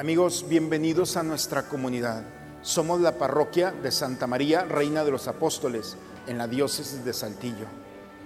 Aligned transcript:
Amigos, 0.00 0.46
bienvenidos 0.48 1.18
a 1.18 1.22
nuestra 1.22 1.64
comunidad. 1.64 2.22
Somos 2.62 3.02
la 3.02 3.18
parroquia 3.18 3.70
de 3.70 3.92
Santa 3.92 4.26
María, 4.26 4.64
Reina 4.64 5.04
de 5.04 5.10
los 5.10 5.28
Apóstoles, 5.28 5.98
en 6.26 6.38
la 6.38 6.48
diócesis 6.48 7.04
de 7.04 7.12
Saltillo. 7.12 7.66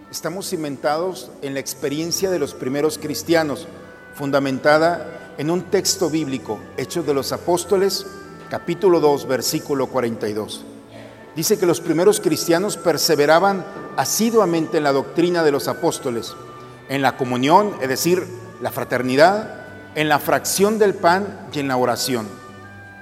Estamos 0.08 0.48
cimentados 0.48 1.32
en 1.42 1.52
la 1.52 1.58
experiencia 1.58 2.30
de 2.30 2.38
los 2.38 2.54
primeros 2.54 2.96
cristianos, 2.96 3.66
fundamentada 4.14 5.34
en 5.36 5.50
un 5.50 5.62
texto 5.62 6.10
bíblico, 6.10 6.60
Hechos 6.76 7.04
de 7.06 7.14
los 7.14 7.32
Apóstoles, 7.32 8.06
capítulo 8.48 9.00
2, 9.00 9.26
versículo 9.26 9.88
42. 9.88 10.64
Dice 11.34 11.58
que 11.58 11.66
los 11.66 11.80
primeros 11.80 12.20
cristianos 12.20 12.76
perseveraban 12.76 13.66
asiduamente 13.96 14.76
en 14.76 14.84
la 14.84 14.92
doctrina 14.92 15.42
de 15.42 15.50
los 15.50 15.66
apóstoles, 15.66 16.36
en 16.88 17.02
la 17.02 17.16
comunión, 17.16 17.74
es 17.82 17.88
decir, 17.88 18.24
la 18.62 18.70
fraternidad, 18.70 19.63
en 19.94 20.08
la 20.08 20.18
fracción 20.18 20.78
del 20.78 20.94
pan 20.94 21.48
y 21.52 21.60
en 21.60 21.68
la 21.68 21.76
oración. 21.76 22.28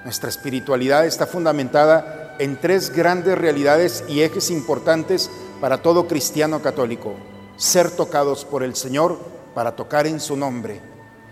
Nuestra 0.05 0.29
espiritualidad 0.29 1.07
está 1.07 1.27
fundamentada 1.27 2.35
en 2.39 2.61
tres 2.61 2.91
grandes 2.91 3.39
realidades 3.39 4.05
y 4.09 4.23
ejes 4.23 4.51
importantes 4.51 5.31
para 5.61 5.81
todo 5.81 6.07
cristiano 6.09 6.61
católico. 6.61 7.15
Ser 7.57 7.91
tocados 7.91 8.45
por 8.45 8.63
el 8.63 8.75
Señor 8.75 9.19
para 9.55 9.77
tocar 9.77 10.07
en 10.07 10.21
su 10.21 10.37
nombre. 10.37 10.81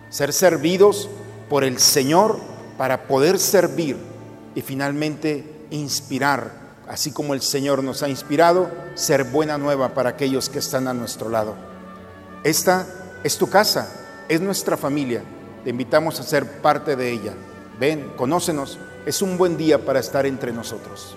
Ser 0.09 0.33
servidos 0.33 1.09
por 1.49 1.65
el 1.65 1.79
Señor 1.79 2.39
para 2.79 3.07
poder 3.07 3.39
servir. 3.39 3.97
Y 4.55 4.63
finalmente 4.63 5.67
inspirar, 5.71 6.51
así 6.89 7.13
como 7.13 7.35
el 7.35 7.43
Señor 7.43 7.85
nos 7.85 8.03
ha 8.03 8.09
inspirado, 8.09 8.71
ser 8.95 9.25
buena 9.25 9.59
nueva 9.59 9.95
para 9.95 10.11
aquellos 10.11 10.49
que 10.49 10.59
están 10.59 10.89
a 10.89 10.95
nuestro 10.95 11.29
lado. 11.29 11.55
Esta 12.45 12.87
es 13.23 13.37
tu 13.37 13.49
casa, 13.49 13.89
es 14.29 14.41
nuestra 14.41 14.77
familia 14.77 15.23
te 15.65 15.71
invitamos 15.71 16.21
a 16.21 16.23
ser 16.23 16.61
parte 16.61 16.97
de 16.97 17.13
ella. 17.13 17.35
Ven, 17.79 18.13
conócenos, 18.17 18.79
es 19.07 19.23
un 19.23 19.39
buen 19.39 19.57
día 19.57 19.85
para 19.85 20.01
estar 20.01 20.27
entre 20.27 20.53
nosotros. 20.53 21.17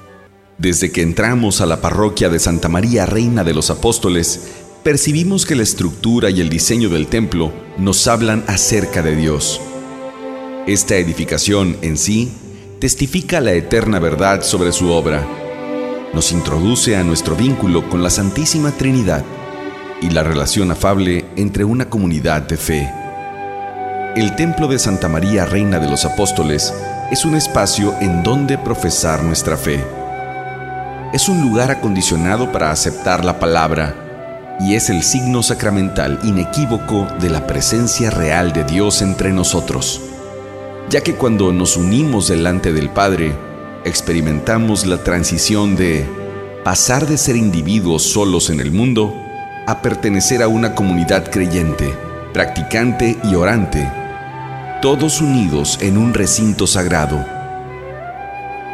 Desde 0.58 0.92
que 0.92 1.02
entramos 1.02 1.62
a 1.62 1.66
la 1.66 1.82
parroquia 1.82 2.30
de 2.30 2.40
Santa 2.40 2.70
María 2.70 3.06
Reina 3.06 3.44
de 3.44 3.54
los 3.54 3.70
Apóstoles, 3.70 4.52
percibimos 4.84 5.46
que 5.46 5.56
la 5.56 5.64
estructura 5.64 6.30
y 6.30 6.42
el 6.42 6.50
diseño 6.50 6.90
del 6.90 7.08
templo 7.08 7.52
nos 7.78 8.08
hablan 8.08 8.44
acerca 8.48 9.02
de 9.02 9.16
Dios. 9.16 9.60
Esta 10.68 10.96
edificación 10.96 11.78
en 11.82 11.98
sí 11.98 12.32
testifica 12.80 13.42
la 13.42 13.54
eterna 13.54 14.00
verdad 14.00 14.44
sobre 14.44 14.72
su 14.72 14.92
obra. 14.92 15.28
Nos 16.14 16.32
introduce 16.32 16.96
a 16.96 17.04
nuestro 17.04 17.36
vínculo 17.36 17.90
con 17.90 18.04
la 18.04 18.10
Santísima 18.10 18.72
Trinidad 18.72 19.26
y 20.02 20.10
la 20.12 20.24
relación 20.24 20.70
afable 20.70 21.26
entre 21.36 21.64
una 21.64 21.90
comunidad 21.90 22.44
de 22.44 22.58
fe. 22.58 23.03
El 24.16 24.36
Templo 24.36 24.68
de 24.68 24.78
Santa 24.78 25.10
María, 25.10 25.44
Reina 25.44 25.80
de 25.80 25.90
los 25.90 26.06
Apóstoles, 26.06 26.72
es 27.10 27.26
un 27.26 27.34
espacio 27.34 27.96
en 28.00 28.22
donde 28.22 28.60
profesar 28.60 29.24
nuestra 29.24 29.58
fe. 29.58 29.84
Es 31.12 31.30
un 31.30 31.42
lugar 31.42 31.72
acondicionado 31.72 32.52
para 32.52 32.70
aceptar 32.70 33.26
la 33.26 33.40
palabra 33.40 33.96
y 34.60 34.76
es 34.76 34.92
el 34.92 35.02
signo 35.02 35.42
sacramental 35.42 36.20
inequívoco 36.22 37.08
de 37.20 37.32
la 37.32 37.48
presencia 37.48 38.12
real 38.12 38.54
de 38.54 38.64
Dios 38.66 39.02
entre 39.02 39.34
nosotros, 39.34 40.00
ya 40.92 41.02
que 41.02 41.16
cuando 41.16 41.52
nos 41.52 41.76
unimos 41.76 42.28
delante 42.28 42.72
del 42.72 42.92
Padre, 42.92 43.34
experimentamos 43.84 44.86
la 44.86 45.04
transición 45.04 45.76
de 45.76 46.08
pasar 46.64 47.08
de 47.08 47.18
ser 47.18 47.36
individuos 47.36 48.04
solos 48.04 48.52
en 48.52 48.60
el 48.60 48.72
mundo 48.72 49.12
a 49.66 49.82
pertenecer 49.82 50.44
a 50.44 50.48
una 50.48 50.76
comunidad 50.76 51.32
creyente, 51.32 51.96
practicante 52.32 53.18
y 53.24 53.34
orante 53.34 54.03
todos 54.84 55.22
unidos 55.22 55.78
en 55.80 55.98
un 55.98 56.14
recinto 56.14 56.68
sagrado. 56.68 57.26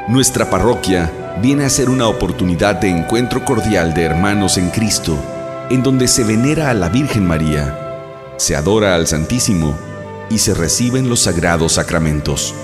Nuestra 0.07 0.49
parroquia 0.49 1.37
viene 1.39 1.65
a 1.65 1.69
ser 1.69 1.87
una 1.87 2.07
oportunidad 2.07 2.77
de 2.77 2.89
encuentro 2.89 3.45
cordial 3.45 3.93
de 3.93 4.05
hermanos 4.05 4.57
en 4.57 4.71
Cristo, 4.71 5.15
en 5.69 5.83
donde 5.83 6.07
se 6.07 6.23
venera 6.23 6.71
a 6.71 6.73
la 6.73 6.89
Virgen 6.89 7.27
María, 7.27 8.33
se 8.37 8.55
adora 8.55 8.95
al 8.95 9.05
Santísimo 9.05 9.77
y 10.31 10.39
se 10.39 10.55
reciben 10.55 11.09
los 11.09 11.19
sagrados 11.19 11.73
sacramentos. 11.73 12.55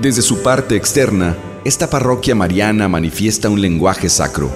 Desde 0.00 0.22
su 0.22 0.42
parte 0.42 0.76
externa, 0.76 1.36
esta 1.62 1.90
parroquia 1.90 2.34
mariana 2.34 2.88
manifiesta 2.88 3.50
un 3.50 3.60
lenguaje 3.60 4.08
sacro. 4.08 4.50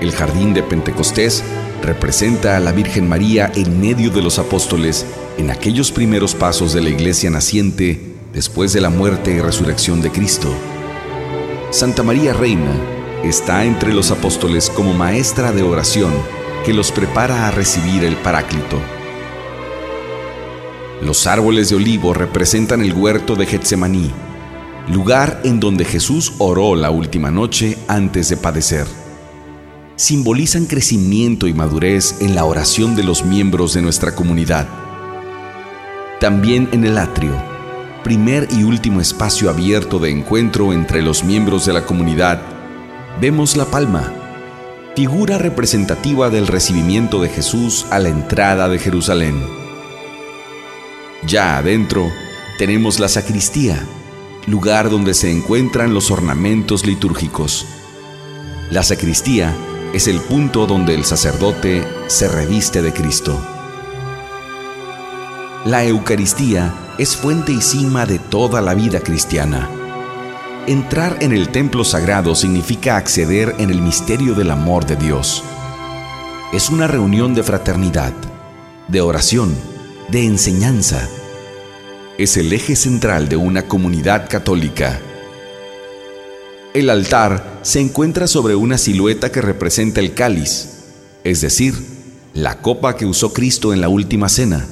El 0.00 0.10
jardín 0.10 0.52
de 0.52 0.64
Pentecostés 0.64 1.44
representa 1.80 2.56
a 2.56 2.60
la 2.60 2.72
Virgen 2.72 3.08
María 3.08 3.52
en 3.54 3.80
medio 3.80 4.10
de 4.10 4.20
los 4.20 4.40
apóstoles 4.40 5.06
en 5.38 5.50
aquellos 5.50 5.92
primeros 5.92 6.34
pasos 6.34 6.72
de 6.72 6.80
la 6.80 6.90
iglesia 6.90 7.30
naciente 7.30 8.14
después 8.32 8.72
de 8.72 8.80
la 8.80 8.90
muerte 8.90 9.32
y 9.32 9.40
resurrección 9.40 10.00
de 10.00 10.10
Cristo. 10.10 10.52
Santa 11.70 12.02
María 12.02 12.32
Reina 12.32 12.72
está 13.24 13.64
entre 13.64 13.92
los 13.92 14.10
apóstoles 14.10 14.70
como 14.70 14.92
maestra 14.92 15.52
de 15.52 15.62
oración 15.62 16.12
que 16.64 16.72
los 16.72 16.92
prepara 16.92 17.46
a 17.46 17.50
recibir 17.50 18.04
el 18.04 18.16
Paráclito. 18.16 18.80
Los 21.02 21.26
árboles 21.26 21.68
de 21.70 21.76
olivo 21.76 22.14
representan 22.14 22.82
el 22.82 22.92
huerto 22.92 23.36
de 23.36 23.46
Getsemaní, 23.46 24.10
lugar 24.88 25.40
en 25.44 25.60
donde 25.60 25.84
Jesús 25.84 26.32
oró 26.38 26.74
la 26.74 26.90
última 26.90 27.30
noche 27.30 27.76
antes 27.88 28.28
de 28.28 28.36
padecer 28.36 28.86
simbolizan 29.96 30.66
crecimiento 30.66 31.48
y 31.48 31.54
madurez 31.54 32.20
en 32.20 32.34
la 32.34 32.44
oración 32.44 32.94
de 32.94 33.02
los 33.02 33.24
miembros 33.24 33.72
de 33.72 33.80
nuestra 33.80 34.14
comunidad. 34.14 34.85
También 36.20 36.70
en 36.72 36.84
el 36.84 36.96
atrio, 36.96 37.34
primer 38.02 38.48
y 38.50 38.64
último 38.64 39.02
espacio 39.02 39.50
abierto 39.50 39.98
de 39.98 40.10
encuentro 40.10 40.72
entre 40.72 41.02
los 41.02 41.24
miembros 41.24 41.66
de 41.66 41.74
la 41.74 41.84
comunidad, 41.84 42.40
vemos 43.20 43.54
la 43.54 43.66
palma, 43.66 44.12
figura 44.94 45.36
representativa 45.36 46.30
del 46.30 46.46
recibimiento 46.46 47.20
de 47.20 47.28
Jesús 47.28 47.84
a 47.90 47.98
la 47.98 48.08
entrada 48.08 48.70
de 48.70 48.78
Jerusalén. 48.78 49.46
Ya 51.26 51.58
adentro 51.58 52.10
tenemos 52.56 52.98
la 52.98 53.08
sacristía, 53.08 53.84
lugar 54.46 54.88
donde 54.88 55.12
se 55.12 55.30
encuentran 55.30 55.92
los 55.92 56.10
ornamentos 56.10 56.86
litúrgicos. 56.86 57.66
La 58.70 58.82
sacristía 58.82 59.54
es 59.92 60.08
el 60.08 60.20
punto 60.20 60.66
donde 60.66 60.94
el 60.94 61.04
sacerdote 61.04 61.86
se 62.06 62.26
reviste 62.26 62.80
de 62.80 62.94
Cristo. 62.94 63.55
La 65.66 65.84
Eucaristía 65.84 66.74
es 66.96 67.16
fuente 67.16 67.52
y 67.52 67.60
cima 67.60 68.06
de 68.06 68.18
toda 68.18 68.62
la 68.62 68.74
vida 68.74 69.00
cristiana. 69.00 69.68
Entrar 70.66 71.18
en 71.20 71.32
el 71.32 71.50
templo 71.50 71.84
sagrado 71.84 72.34
significa 72.34 72.96
acceder 72.96 73.54
en 73.58 73.70
el 73.70 73.82
misterio 73.82 74.34
del 74.34 74.50
amor 74.50 74.86
de 74.86 74.96
Dios. 74.96 75.44
Es 76.52 76.70
una 76.70 76.86
reunión 76.86 77.34
de 77.34 77.42
fraternidad, 77.42 78.14
de 78.88 79.00
oración, 79.00 79.54
de 80.08 80.24
enseñanza. 80.24 81.08
Es 82.16 82.38
el 82.38 82.52
eje 82.52 82.76
central 82.76 83.28
de 83.28 83.36
una 83.36 83.68
comunidad 83.68 84.28
católica 84.30 85.00
el 86.76 86.90
altar 86.90 87.60
se 87.62 87.80
encuentra 87.80 88.26
sobre 88.26 88.54
una 88.54 88.76
silueta 88.76 89.32
que 89.32 89.40
representa 89.40 90.00
el 90.00 90.12
cáliz, 90.12 90.68
es 91.24 91.40
decir, 91.40 91.72
la 92.34 92.60
copa 92.60 92.96
que 92.96 93.06
usó 93.06 93.32
Cristo 93.32 93.72
en 93.72 93.80
la 93.80 93.88
última 93.88 94.28
cena. 94.28 94.66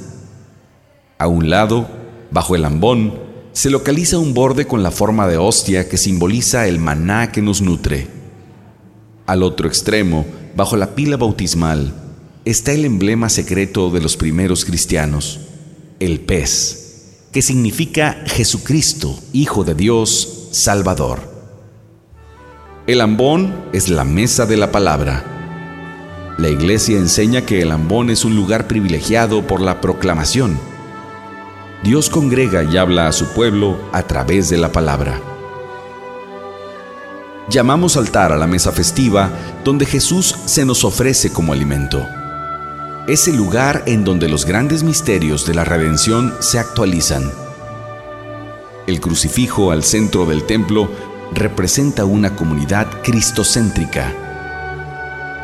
A 1.17 1.27
un 1.27 1.49
lado, 1.49 1.87
bajo 2.31 2.55
el 2.55 2.65
ambón, 2.65 3.13
se 3.53 3.69
localiza 3.69 4.17
un 4.17 4.33
borde 4.33 4.67
con 4.67 4.83
la 4.83 4.91
forma 4.91 5.27
de 5.27 5.37
hostia 5.37 5.87
que 5.87 5.97
simboliza 5.97 6.67
el 6.67 6.77
maná 6.77 7.31
que 7.31 7.41
nos 7.41 7.61
nutre. 7.61 8.07
Al 9.25 9.43
otro 9.43 9.67
extremo, 9.69 10.25
bajo 10.57 10.75
la 10.75 10.93
pila 10.93 11.15
bautismal, 11.15 11.93
está 12.43 12.73
el 12.73 12.83
emblema 12.83 13.29
secreto 13.29 13.89
de 13.91 14.01
los 14.01 14.17
primeros 14.17 14.65
cristianos, 14.65 15.39
el 16.01 16.19
pez, 16.19 17.21
que 17.31 17.41
significa 17.41 18.21
Jesucristo, 18.25 19.17
Hijo 19.31 19.63
de 19.63 19.73
Dios, 19.73 20.49
Salvador. 20.51 21.33
El 22.87 22.99
ambón 22.99 23.55
es 23.71 23.87
la 23.87 24.03
mesa 24.03 24.45
de 24.45 24.57
la 24.57 24.71
palabra. 24.73 26.35
La 26.37 26.49
iglesia 26.49 26.97
enseña 26.97 27.45
que 27.45 27.61
el 27.61 27.71
ambón 27.71 28.09
es 28.09 28.25
un 28.25 28.35
lugar 28.35 28.67
privilegiado 28.67 29.47
por 29.47 29.61
la 29.61 29.79
proclamación. 29.79 30.74
Dios 31.85 32.09
congrega 32.09 32.63
y 32.63 32.77
habla 32.77 33.05
a 33.05 33.11
su 33.11 33.27
pueblo 33.27 33.77
a 33.91 34.01
través 34.01 34.49
de 34.49 34.57
la 34.57 34.71
palabra. 34.71 35.21
Llamamos 37.47 37.95
altar 37.95 38.31
a 38.31 38.37
la 38.37 38.47
mesa 38.47 38.71
festiva 38.71 39.29
donde 39.63 39.85
Jesús 39.85 40.35
se 40.47 40.65
nos 40.65 40.83
ofrece 40.83 41.31
como 41.31 41.53
alimento. 41.53 42.03
Es 43.07 43.27
el 43.27 43.35
lugar 43.35 43.83
en 43.85 44.03
donde 44.03 44.27
los 44.27 44.45
grandes 44.45 44.81
misterios 44.81 45.45
de 45.45 45.53
la 45.53 45.63
redención 45.63 46.33
se 46.39 46.57
actualizan. 46.57 47.31
El 48.87 48.99
crucifijo 48.99 49.69
al 49.69 49.83
centro 49.83 50.25
del 50.25 50.43
templo 50.47 50.89
representa 51.35 52.03
una 52.03 52.35
comunidad 52.35 52.87
cristocéntrica. 53.03 54.11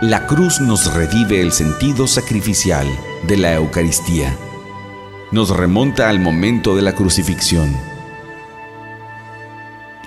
La 0.01 0.25
cruz 0.25 0.59
nos 0.59 0.91
revive 0.91 1.39
el 1.39 1.51
sentido 1.51 2.07
sacrificial 2.07 2.88
de 3.27 3.38
la 3.38 3.53
Eucaristía. 3.53 4.35
Nos 5.31 5.50
remonta 5.50 6.10
al 6.10 6.19
momento 6.19 6.75
de 6.75 6.81
la 6.81 6.94
crucifixión. 6.94 7.75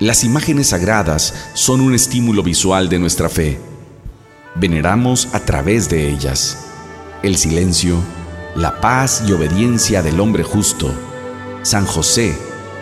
Las 0.01 0.25
imágenes 0.25 0.69
sagradas 0.69 1.35
son 1.55 1.81
un 1.81 1.95
estímulo 1.95 2.43
visual 2.43 2.89
de 2.89 2.99
nuestra 2.99 3.29
fe. 3.29 3.59
Veneramos 4.55 5.29
a 5.33 5.41
través 5.41 5.89
de 5.89 6.11
ellas 6.11 6.59
el 7.23 7.37
silencio, 7.37 7.97
la 8.55 8.83
paz 8.83 9.25
y 9.27 9.33
obediencia 9.33 10.03
del 10.03 10.21
hombre 10.21 10.43
justo, 10.43 10.93
San 11.63 11.87
José, 11.87 12.37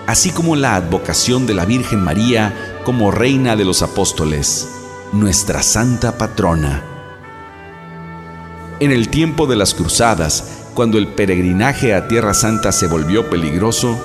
así 0.08 0.30
como 0.30 0.56
la 0.56 0.74
advocación 0.74 1.46
de 1.46 1.54
la 1.54 1.64
Virgen 1.64 2.00
María 2.00 2.80
como 2.84 3.12
Reina 3.12 3.54
de 3.54 3.64
los 3.64 3.82
Apóstoles, 3.82 4.68
nuestra 5.12 5.62
Santa 5.62 6.18
Patrona. 6.18 6.82
En 8.80 8.90
el 8.90 9.10
tiempo 9.10 9.46
de 9.46 9.54
las 9.54 9.74
cruzadas, 9.74 10.61
cuando 10.74 10.98
el 10.98 11.08
peregrinaje 11.08 11.94
a 11.94 12.08
Tierra 12.08 12.34
Santa 12.34 12.72
se 12.72 12.86
volvió 12.86 13.28
peligroso, 13.30 14.02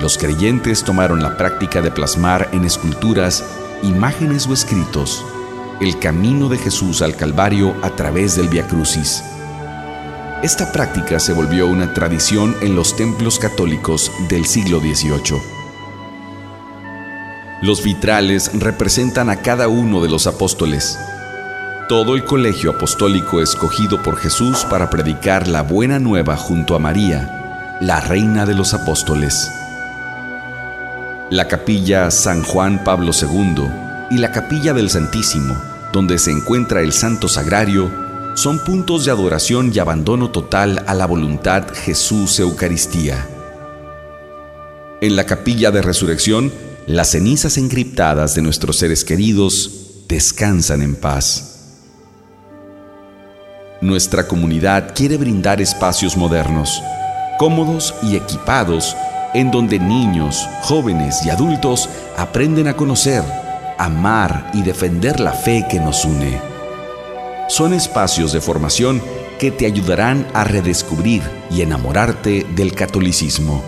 los 0.00 0.18
creyentes 0.18 0.84
tomaron 0.84 1.22
la 1.22 1.36
práctica 1.36 1.82
de 1.82 1.90
plasmar 1.90 2.48
en 2.52 2.64
esculturas, 2.64 3.44
imágenes 3.82 4.46
o 4.46 4.52
escritos 4.52 5.24
el 5.80 5.98
camino 5.98 6.50
de 6.50 6.58
Jesús 6.58 7.00
al 7.00 7.16
Calvario 7.16 7.74
a 7.82 7.96
través 7.96 8.36
del 8.36 8.48
Via 8.48 8.66
Crucis. 8.68 9.24
Esta 10.42 10.72
práctica 10.72 11.18
se 11.18 11.32
volvió 11.32 11.66
una 11.68 11.94
tradición 11.94 12.54
en 12.60 12.76
los 12.76 12.96
templos 12.96 13.38
católicos 13.38 14.12
del 14.28 14.44
siglo 14.44 14.80
XVIII. 14.80 15.40
Los 17.62 17.82
vitrales 17.82 18.50
representan 18.54 19.30
a 19.30 19.36
cada 19.36 19.68
uno 19.68 20.02
de 20.02 20.10
los 20.10 20.26
apóstoles. 20.26 20.98
Todo 21.90 22.14
el 22.14 22.24
colegio 22.24 22.70
apostólico 22.70 23.42
escogido 23.42 24.00
por 24.00 24.16
Jesús 24.16 24.64
para 24.70 24.90
predicar 24.90 25.48
la 25.48 25.62
buena 25.62 25.98
nueva 25.98 26.36
junto 26.36 26.76
a 26.76 26.78
María, 26.78 27.78
la 27.80 27.98
reina 27.98 28.46
de 28.46 28.54
los 28.54 28.74
apóstoles. 28.74 29.50
La 31.30 31.48
capilla 31.48 32.08
San 32.12 32.44
Juan 32.44 32.84
Pablo 32.84 33.10
II 33.10 33.64
y 34.08 34.18
la 34.18 34.30
capilla 34.30 34.72
del 34.72 34.88
Santísimo, 34.88 35.60
donde 35.92 36.20
se 36.20 36.30
encuentra 36.30 36.80
el 36.80 36.92
Santo 36.92 37.26
Sagrario, 37.26 37.90
son 38.36 38.60
puntos 38.60 39.04
de 39.04 39.10
adoración 39.10 39.72
y 39.74 39.80
abandono 39.80 40.30
total 40.30 40.84
a 40.86 40.94
la 40.94 41.06
voluntad 41.06 41.64
Jesús 41.74 42.38
Eucaristía. 42.38 43.26
En 45.00 45.16
la 45.16 45.26
capilla 45.26 45.72
de 45.72 45.82
resurrección, 45.82 46.52
las 46.86 47.10
cenizas 47.10 47.58
encriptadas 47.58 48.36
de 48.36 48.42
nuestros 48.42 48.76
seres 48.76 49.02
queridos 49.02 50.04
descansan 50.06 50.82
en 50.82 50.94
paz. 50.94 51.49
Nuestra 53.80 54.28
comunidad 54.28 54.92
quiere 54.94 55.16
brindar 55.16 55.62
espacios 55.62 56.14
modernos, 56.14 56.82
cómodos 57.38 57.94
y 58.02 58.14
equipados 58.14 58.94
en 59.32 59.50
donde 59.50 59.78
niños, 59.78 60.46
jóvenes 60.60 61.24
y 61.24 61.30
adultos 61.30 61.88
aprenden 62.18 62.68
a 62.68 62.76
conocer, 62.76 63.22
amar 63.78 64.50
y 64.52 64.60
defender 64.60 65.18
la 65.18 65.32
fe 65.32 65.64
que 65.70 65.80
nos 65.80 66.04
une. 66.04 66.38
Son 67.48 67.72
espacios 67.72 68.34
de 68.34 68.42
formación 68.42 69.00
que 69.38 69.50
te 69.50 69.64
ayudarán 69.64 70.26
a 70.34 70.44
redescubrir 70.44 71.22
y 71.50 71.62
enamorarte 71.62 72.46
del 72.54 72.74
catolicismo. 72.74 73.64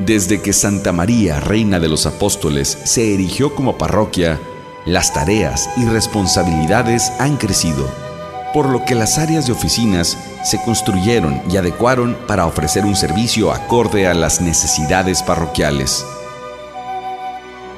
Desde 0.00 0.42
que 0.42 0.52
Santa 0.52 0.90
María, 0.90 1.38
Reina 1.38 1.78
de 1.78 1.88
los 1.88 2.04
Apóstoles, 2.04 2.78
se 2.82 3.14
erigió 3.14 3.54
como 3.54 3.78
parroquia, 3.78 4.40
las 4.86 5.12
tareas 5.12 5.70
y 5.76 5.84
responsabilidades 5.84 7.12
han 7.20 7.36
crecido 7.36 8.07
por 8.52 8.68
lo 8.68 8.84
que 8.84 8.94
las 8.94 9.18
áreas 9.18 9.46
de 9.46 9.52
oficinas 9.52 10.16
se 10.44 10.60
construyeron 10.62 11.42
y 11.50 11.56
adecuaron 11.56 12.16
para 12.26 12.46
ofrecer 12.46 12.84
un 12.84 12.96
servicio 12.96 13.52
acorde 13.52 14.06
a 14.06 14.14
las 14.14 14.40
necesidades 14.40 15.22
parroquiales. 15.22 16.04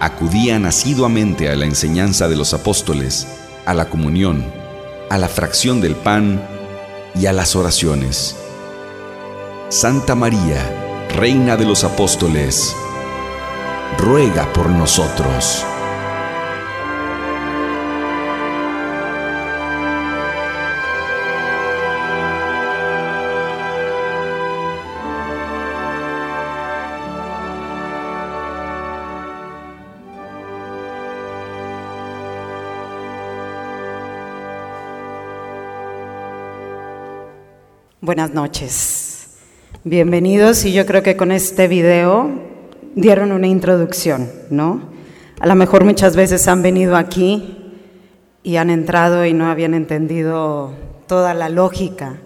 Acudían 0.01 0.67
asiduamente 0.67 1.51
a 1.51 1.57
la 1.57 1.67
enseñanza 1.67 2.29
de 2.29 2.37
los 2.37 2.55
apóstoles, 2.55 3.27
a 3.67 3.75
la 3.75 3.91
comunión, 3.91 4.45
a 5.11 5.19
la 5.19 5.29
fracción 5.29 5.81
del 5.81 5.97
pan 5.97 6.43
y 7.15 7.27
a 7.27 7.33
las 7.33 7.57
oraciones. 7.57 8.37
Santa 9.69 10.15
María, 10.15 11.07
Reina 11.15 11.57
de 11.57 11.65
los 11.65 11.85
Apóstoles, 11.85 12.75
ruega 13.99 14.53
por 14.53 14.71
nosotros. 14.71 15.65
Buenas 38.11 38.35
noches. 38.35 39.29
Bienvenidos 39.85 40.65
y 40.65 40.73
yo 40.73 40.85
creo 40.85 41.01
que 41.01 41.17
con 41.17 41.31
este 41.31 41.69
video 41.69 42.29
dieron 42.97 43.31
una 43.31 43.47
introducción, 43.47 44.29
¿no? 44.51 44.83
A 45.39 45.47
lo 45.47 45.55
mejor 45.55 45.85
muchas 45.85 46.17
veces 46.17 46.49
han 46.49 46.61
venido 46.61 46.97
aquí 46.97 47.73
y 48.43 48.57
han 48.57 48.69
entrado 48.69 49.25
y 49.25 49.33
no 49.33 49.47
habían 49.47 49.75
entendido 49.75 50.73
toda 51.07 51.35
la 51.35 51.49
lógica 51.49 52.17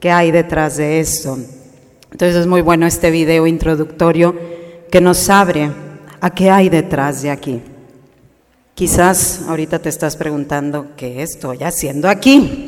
que 0.00 0.10
hay 0.10 0.30
detrás 0.30 0.78
de 0.78 1.00
esto. 1.00 1.36
Entonces 2.10 2.34
es 2.34 2.46
muy 2.46 2.62
bueno 2.62 2.86
este 2.86 3.10
video 3.10 3.46
introductorio 3.46 4.34
que 4.90 5.02
nos 5.02 5.28
abre 5.28 5.70
a 6.18 6.30
qué 6.30 6.48
hay 6.48 6.70
detrás 6.70 7.20
de 7.20 7.30
aquí. 7.30 7.60
Quizás 8.74 9.42
ahorita 9.46 9.80
te 9.80 9.90
estás 9.90 10.16
preguntando 10.16 10.92
qué 10.96 11.22
estoy 11.22 11.62
haciendo 11.62 12.08
aquí. 12.08 12.65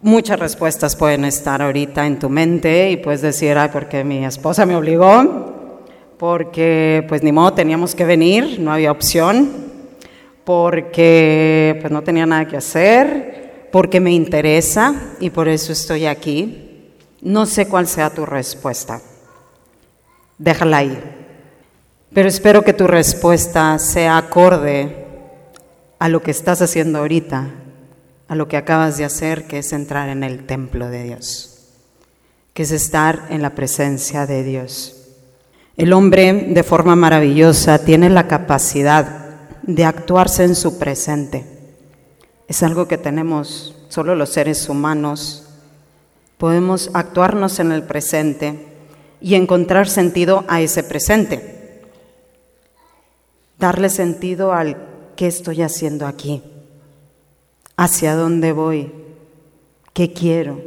Muchas 0.00 0.38
respuestas 0.38 0.94
pueden 0.94 1.24
estar 1.24 1.60
ahorita 1.60 2.06
en 2.06 2.20
tu 2.20 2.28
mente 2.28 2.88
y 2.92 2.98
puedes 2.98 3.20
decir, 3.20 3.58
ay, 3.58 3.70
porque 3.72 4.04
mi 4.04 4.24
esposa 4.24 4.64
me 4.64 4.76
obligó, 4.76 5.82
porque 6.16 7.04
pues 7.08 7.24
ni 7.24 7.32
modo 7.32 7.54
teníamos 7.54 7.96
que 7.96 8.04
venir, 8.04 8.60
no 8.60 8.72
había 8.72 8.92
opción, 8.92 9.50
porque 10.44 11.76
pues 11.80 11.92
no 11.92 12.02
tenía 12.02 12.26
nada 12.26 12.46
que 12.46 12.56
hacer, 12.56 13.68
porque 13.72 13.98
me 13.98 14.12
interesa 14.12 14.94
y 15.18 15.30
por 15.30 15.48
eso 15.48 15.72
estoy 15.72 16.06
aquí. 16.06 16.92
No 17.20 17.44
sé 17.44 17.66
cuál 17.66 17.88
sea 17.88 18.10
tu 18.10 18.24
respuesta. 18.24 19.00
Déjala 20.38 20.76
ahí. 20.76 20.96
Pero 22.14 22.28
espero 22.28 22.62
que 22.62 22.72
tu 22.72 22.86
respuesta 22.86 23.76
sea 23.80 24.16
acorde 24.16 25.06
a 25.98 26.08
lo 26.08 26.22
que 26.22 26.30
estás 26.30 26.62
haciendo 26.62 27.00
ahorita 27.00 27.50
a 28.28 28.34
lo 28.34 28.46
que 28.46 28.58
acabas 28.58 28.98
de 28.98 29.04
hacer, 29.04 29.46
que 29.46 29.58
es 29.58 29.72
entrar 29.72 30.10
en 30.10 30.22
el 30.22 30.44
templo 30.46 30.88
de 30.88 31.02
Dios, 31.04 31.58
que 32.52 32.62
es 32.62 32.70
estar 32.70 33.26
en 33.30 33.40
la 33.40 33.54
presencia 33.54 34.26
de 34.26 34.44
Dios. 34.44 34.94
El 35.76 35.94
hombre, 35.94 36.32
de 36.32 36.62
forma 36.62 36.94
maravillosa, 36.94 37.78
tiene 37.78 38.10
la 38.10 38.28
capacidad 38.28 39.26
de 39.62 39.84
actuarse 39.84 40.44
en 40.44 40.54
su 40.54 40.78
presente. 40.78 41.44
Es 42.48 42.62
algo 42.62 42.86
que 42.86 42.98
tenemos 42.98 43.74
solo 43.88 44.14
los 44.14 44.30
seres 44.30 44.68
humanos. 44.68 45.44
Podemos 46.36 46.90
actuarnos 46.92 47.60
en 47.60 47.72
el 47.72 47.84
presente 47.84 48.66
y 49.20 49.36
encontrar 49.36 49.88
sentido 49.88 50.44
a 50.48 50.60
ese 50.60 50.82
presente. 50.82 51.82
Darle 53.58 53.88
sentido 53.88 54.52
al 54.52 54.76
qué 55.16 55.26
estoy 55.26 55.62
haciendo 55.62 56.06
aquí 56.06 56.42
hacia 57.78 58.16
dónde 58.16 58.50
voy, 58.50 58.92
qué 59.94 60.12
quiero, 60.12 60.60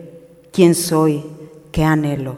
quién 0.53 0.73
soy, 0.73 1.25
qué 1.73 1.83
anhelo. 1.83 2.37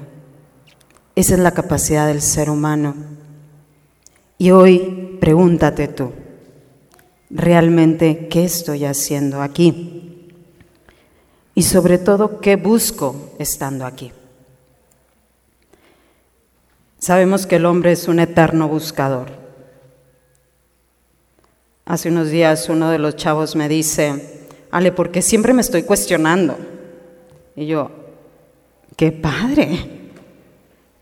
Esa 1.16 1.36
es 1.36 1.40
la 1.40 1.52
capacidad 1.52 2.08
del 2.08 2.24
ser 2.24 2.50
humano. 2.50 2.96
Y 4.40 4.50
hoy 4.50 5.20
pregúntate 5.22 5.88
tú, 5.88 6.12
¿realmente 7.30 8.28
qué 8.30 8.46
estoy 8.46 8.86
haciendo 8.86 9.44
aquí? 9.44 10.32
Y 11.54 11.62
sobre 11.62 12.00
todo, 12.00 12.42
¿qué 12.42 12.56
busco 12.56 13.36
estando 13.38 13.86
aquí? 13.86 14.12
Sabemos 16.98 17.46
que 17.46 17.58
el 17.58 17.68
hombre 17.68 17.92
es 17.92 18.08
un 18.08 18.20
eterno 18.20 18.68
buscador. 18.68 19.34
Hace 21.86 22.10
unos 22.10 22.32
días 22.32 22.70
uno 22.70 22.90
de 22.90 22.98
los 22.98 23.16
chavos 23.18 23.56
me 23.56 23.70
dice, 23.70 24.43
Ale, 24.74 24.92
porque 24.92 25.22
siempre 25.22 25.54
me 25.54 25.62
estoy 25.62 25.84
cuestionando. 25.84 26.58
Y 27.56 27.68
yo, 27.68 27.92
qué 28.98 29.12
padre. 29.12 30.10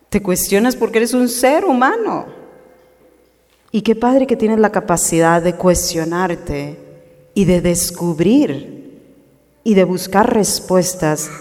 Te 0.09 0.21
cuestionas 0.21 0.75
porque 0.75 0.97
eres 0.97 1.13
un 1.13 1.29
ser 1.29 1.63
humano. 1.63 2.25
Y 3.71 3.81
qué 3.81 3.95
padre 3.95 4.27
que 4.27 4.35
tienes 4.35 4.59
la 4.59 4.73
capacidad 4.73 5.41
de 5.41 5.55
cuestionarte 5.55 6.79
y 7.33 7.45
de 7.45 7.61
descubrir 7.61 8.99
y 9.63 9.73
de 9.73 9.85
buscar 9.85 10.33
respuestas 10.33 11.31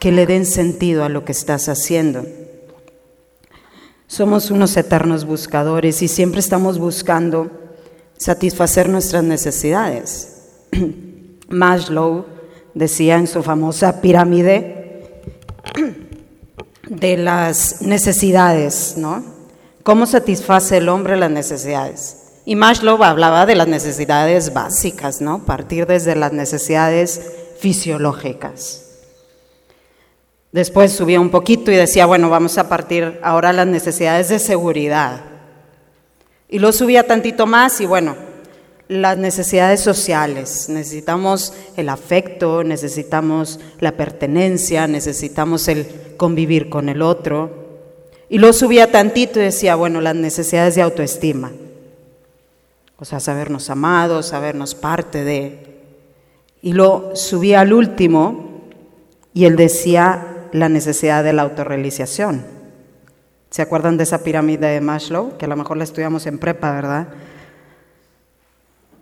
que 0.00 0.10
le 0.10 0.24
den 0.24 0.46
sentido 0.46 1.04
a 1.04 1.10
lo 1.10 1.26
que 1.26 1.32
estás 1.32 1.68
haciendo. 1.68 2.24
Somos 4.06 4.50
unos 4.50 4.74
eternos 4.78 5.26
buscadores 5.26 6.00
y 6.00 6.08
siempre 6.08 6.40
estamos 6.40 6.78
buscando 6.78 7.50
satisfacer 8.16 8.88
nuestras 8.88 9.22
necesidades. 9.22 10.46
Maslow 11.48 12.26
decía 12.74 13.16
en 13.16 13.26
su 13.26 13.42
famosa 13.42 14.00
pirámide 14.00 15.02
de 16.88 17.16
las 17.16 17.82
necesidades, 17.82 18.94
¿no? 18.96 19.24
¿Cómo 19.82 20.06
satisface 20.06 20.76
el 20.78 20.88
hombre 20.88 21.16
las 21.16 21.30
necesidades? 21.30 22.24
Y 22.44 22.56
Maslow 22.56 23.02
hablaba 23.02 23.46
de 23.46 23.54
las 23.54 23.68
necesidades 23.68 24.52
básicas, 24.52 25.20
¿no? 25.20 25.44
Partir 25.44 25.86
desde 25.86 26.14
las 26.14 26.32
necesidades 26.32 27.20
fisiológicas. 27.58 28.84
Después 30.52 30.92
subía 30.92 31.20
un 31.20 31.30
poquito 31.30 31.70
y 31.70 31.76
decía, 31.76 32.06
bueno, 32.06 32.30
vamos 32.30 32.56
a 32.56 32.68
partir 32.68 33.20
ahora 33.22 33.52
las 33.52 33.66
necesidades 33.66 34.30
de 34.30 34.38
seguridad. 34.38 35.20
Y 36.48 36.58
lo 36.58 36.72
subía 36.72 37.06
tantito 37.06 37.46
más 37.46 37.80
y 37.82 37.86
bueno, 37.86 38.16
las 38.88 39.18
necesidades 39.18 39.80
sociales. 39.80 40.68
Necesitamos 40.68 41.52
el 41.76 41.90
afecto, 41.90 42.64
necesitamos 42.64 43.60
la 43.80 43.92
pertenencia, 43.92 44.86
necesitamos 44.86 45.68
el 45.68 45.86
convivir 46.16 46.70
con 46.70 46.88
el 46.88 47.02
otro. 47.02 47.68
Y 48.30 48.38
lo 48.38 48.52
subía 48.52 48.90
tantito 48.90 49.40
y 49.40 49.44
decía, 49.44 49.76
bueno, 49.76 50.00
las 50.00 50.16
necesidades 50.16 50.74
de 50.74 50.82
autoestima. 50.82 51.52
O 52.98 53.04
sea, 53.04 53.20
sabernos 53.20 53.70
amados, 53.70 54.26
sabernos 54.26 54.74
parte 54.74 55.22
de. 55.22 55.80
Y 56.62 56.72
lo 56.72 57.14
subía 57.14 57.60
al 57.60 57.72
último 57.72 58.62
y 59.32 59.44
él 59.44 59.54
decía 59.54 60.48
la 60.52 60.68
necesidad 60.68 61.22
de 61.22 61.32
la 61.32 61.42
autorrealización. 61.42 62.44
¿Se 63.50 63.62
acuerdan 63.62 63.96
de 63.96 64.02
esa 64.02 64.24
pirámide 64.24 64.66
de 64.66 64.80
Maslow? 64.80 65.36
Que 65.38 65.44
a 65.44 65.48
lo 65.48 65.56
mejor 65.56 65.76
la 65.76 65.84
estudiamos 65.84 66.26
en 66.26 66.38
prepa, 66.38 66.72
¿verdad? 66.72 67.08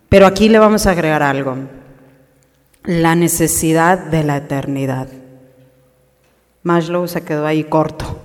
Pero 0.09 0.25
aquí 0.25 0.49
le 0.49 0.59
vamos 0.59 0.85
a 0.85 0.91
agregar 0.91 1.23
algo. 1.23 1.55
La 2.83 3.15
necesidad 3.15 3.97
de 3.97 4.23
la 4.23 4.37
eternidad. 4.37 5.09
Maslow 6.63 7.07
se 7.07 7.23
quedó 7.23 7.45
ahí 7.45 7.63
corto. 7.63 8.19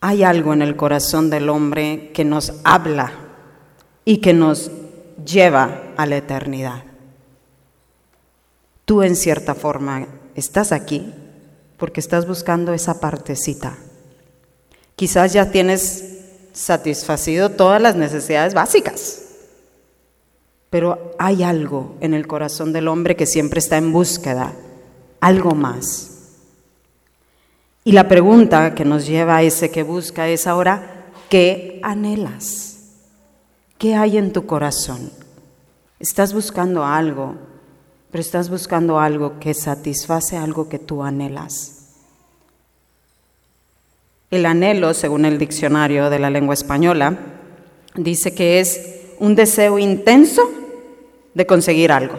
Hay 0.00 0.22
algo 0.22 0.52
en 0.52 0.62
el 0.62 0.76
corazón 0.76 1.28
del 1.28 1.48
hombre 1.48 2.10
que 2.14 2.24
nos 2.24 2.52
habla 2.64 3.12
y 4.04 4.18
que 4.18 4.32
nos 4.32 4.70
lleva 5.24 5.82
a 5.96 6.06
la 6.06 6.16
eternidad. 6.16 6.84
Tú 8.84 9.02
en 9.02 9.16
cierta 9.16 9.54
forma 9.54 10.06
estás 10.34 10.72
aquí 10.72 11.12
porque 11.76 12.00
estás 12.00 12.26
buscando 12.26 12.72
esa 12.72 13.00
partecita. 13.00 13.76
Quizás 14.96 15.32
ya 15.32 15.50
tienes 15.50 16.18
satisfacido 16.52 17.50
todas 17.50 17.80
las 17.80 17.96
necesidades 17.96 18.54
básicas, 18.54 19.27
pero 20.70 21.14
hay 21.18 21.42
algo 21.42 21.96
en 22.00 22.14
el 22.14 22.26
corazón 22.26 22.72
del 22.72 22.88
hombre 22.88 23.16
que 23.16 23.26
siempre 23.26 23.58
está 23.58 23.78
en 23.78 23.92
búsqueda, 23.92 24.54
algo 25.20 25.54
más. 25.54 26.18
Y 27.84 27.92
la 27.92 28.06
pregunta 28.06 28.74
que 28.74 28.84
nos 28.84 29.06
lleva 29.06 29.36
a 29.36 29.42
ese 29.42 29.70
que 29.70 29.82
busca 29.82 30.28
es 30.28 30.46
ahora, 30.46 31.06
¿qué 31.30 31.80
anhelas? 31.82 32.78
¿Qué 33.78 33.94
hay 33.94 34.18
en 34.18 34.32
tu 34.32 34.44
corazón? 34.44 35.10
Estás 35.98 36.34
buscando 36.34 36.84
algo, 36.84 37.36
pero 38.10 38.20
estás 38.20 38.50
buscando 38.50 39.00
algo 39.00 39.38
que 39.40 39.54
satisface 39.54 40.36
algo 40.36 40.68
que 40.68 40.78
tú 40.78 41.02
anhelas. 41.02 41.78
El 44.30 44.44
anhelo, 44.44 44.92
según 44.92 45.24
el 45.24 45.38
diccionario 45.38 46.10
de 46.10 46.18
la 46.18 46.28
lengua 46.28 46.52
española, 46.52 47.18
dice 47.94 48.34
que 48.34 48.60
es 48.60 48.97
un 49.20 49.34
deseo 49.34 49.78
intenso 49.78 50.50
de 51.34 51.46
conseguir 51.46 51.92
algo. 51.92 52.18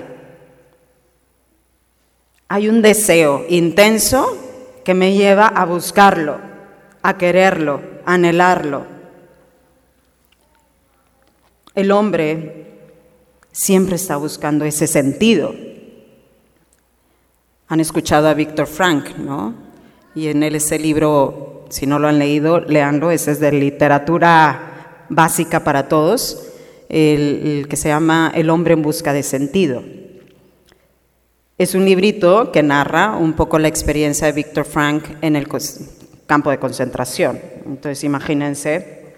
Hay 2.48 2.68
un 2.68 2.82
deseo 2.82 3.46
intenso 3.50 4.38
que 4.84 4.94
me 4.94 5.14
lleva 5.14 5.48
a 5.48 5.66
buscarlo, 5.66 6.38
a 7.02 7.18
quererlo, 7.18 7.82
a 8.06 8.16
anhelarlo. 8.16 8.86
El 11.76 11.92
hombre 11.92 12.66
siempre 13.52 13.98
está 13.98 14.18
buscando 14.18 14.66
ese 14.66 14.88
sentido. 14.88 15.54
Han 17.68 17.80
escuchado 17.80 18.28
a 18.28 18.34
Víctor 18.34 18.68
Frank, 18.68 19.16
¿no? 19.18 19.54
Y 20.16 20.30
en 20.30 20.42
él 20.42 20.56
ese 20.56 20.80
libro, 20.80 21.66
si 21.70 21.86
no 21.86 22.00
lo 22.00 22.08
han 22.08 22.18
leído, 22.18 22.60
leanlo, 22.60 23.12
ese 23.12 23.32
es 23.32 23.40
de 23.40 23.52
literatura 23.52 25.06
básica 25.10 25.64
para 25.64 25.88
todos 25.88 26.49
el, 26.90 27.68
que 27.70 27.78
se 27.78 27.90
llama 27.90 28.32
El 28.36 28.50
hombre 28.50 28.74
en 28.74 28.82
busca 28.82 29.14
de 29.14 29.24
sentido. 29.24 29.84
Es 31.58 31.76
un 31.76 31.86
librito 31.86 32.52
que 32.52 32.64
narra 32.64 33.16
un 33.16 33.34
poco 33.34 33.60
la 33.60 33.68
experiencia 33.68 34.28
de 34.28 34.34
Víctor 34.34 34.66
Frank 34.66 35.06
en 35.22 35.36
el 35.36 35.48
campo 36.26 36.50
de 36.52 36.60
concentración. 36.60 37.40
Entonces 37.66 38.04
imagínense 38.04 39.14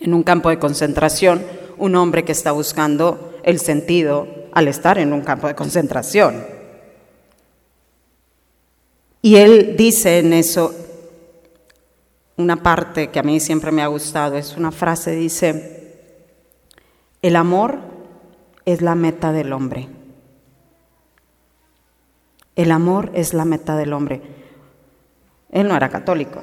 en 0.00 0.14
un 0.14 0.22
campo 0.22 0.48
de 0.50 0.58
concentración 0.58 1.42
un 1.78 1.94
hombre 1.94 2.24
que 2.24 2.32
está 2.32 2.52
buscando 2.52 3.38
el 3.44 3.60
sentido 3.60 4.26
al 4.52 4.68
estar 4.68 4.98
en 4.98 5.12
un 5.12 5.20
campo 5.22 5.46
de 5.46 5.54
concentración. 5.54 6.44
Y 9.20 9.36
él 9.36 9.76
dice 9.76 10.18
en 10.18 10.32
eso 10.32 10.74
una 12.36 12.62
parte 12.62 13.08
que 13.10 13.18
a 13.18 13.22
mí 13.22 13.38
siempre 13.38 13.70
me 13.70 13.82
ha 13.82 13.86
gustado, 13.86 14.36
es 14.36 14.56
una 14.56 14.72
frase, 14.72 15.12
dice, 15.12 15.81
el 17.22 17.36
amor 17.36 17.78
es 18.64 18.82
la 18.82 18.94
meta 18.96 19.32
del 19.32 19.52
hombre. 19.52 19.88
El 22.56 22.70
amor 22.70 23.10
es 23.14 23.32
la 23.32 23.44
meta 23.44 23.76
del 23.76 23.92
hombre. 23.92 24.20
Él 25.50 25.68
no 25.68 25.76
era 25.76 25.88
católico. 25.88 26.42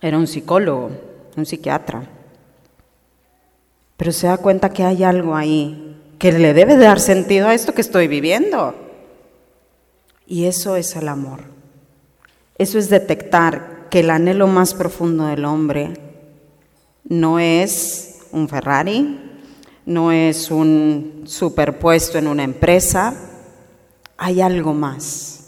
Era 0.00 0.16
un 0.16 0.26
psicólogo, 0.26 0.90
un 1.36 1.44
psiquiatra. 1.44 2.02
Pero 3.96 4.12
se 4.12 4.28
da 4.28 4.38
cuenta 4.38 4.70
que 4.70 4.84
hay 4.84 5.04
algo 5.04 5.34
ahí 5.34 6.00
que 6.18 6.32
le 6.32 6.54
debe 6.54 6.76
dar 6.76 7.00
sentido 7.00 7.48
a 7.48 7.54
esto 7.54 7.74
que 7.74 7.80
estoy 7.80 8.06
viviendo. 8.06 8.74
Y 10.26 10.44
eso 10.46 10.76
es 10.76 10.94
el 10.96 11.08
amor. 11.08 11.40
Eso 12.58 12.78
es 12.78 12.88
detectar 12.88 13.88
que 13.90 14.00
el 14.00 14.10
anhelo 14.10 14.46
más 14.46 14.72
profundo 14.74 15.26
del 15.26 15.44
hombre 15.44 15.94
no 17.04 17.38
es 17.38 18.11
un 18.32 18.48
Ferrari, 18.48 19.20
no 19.86 20.12
es 20.12 20.50
un 20.50 21.22
superpuesto 21.26 22.18
en 22.18 22.26
una 22.26 22.44
empresa, 22.44 23.14
hay 24.16 24.40
algo 24.40 24.74
más. 24.74 25.38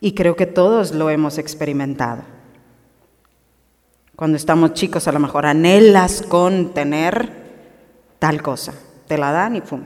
Y 0.00 0.14
creo 0.14 0.36
que 0.36 0.46
todos 0.46 0.92
lo 0.92 1.10
hemos 1.10 1.38
experimentado. 1.38 2.22
Cuando 4.16 4.36
estamos 4.36 4.74
chicos 4.74 5.08
a 5.08 5.12
lo 5.12 5.18
mejor 5.18 5.46
anhelas 5.46 6.22
con 6.22 6.74
tener 6.74 7.30
tal 8.18 8.42
cosa, 8.42 8.74
te 9.06 9.18
la 9.18 9.32
dan 9.32 9.56
y 9.56 9.60
pum. 9.60 9.82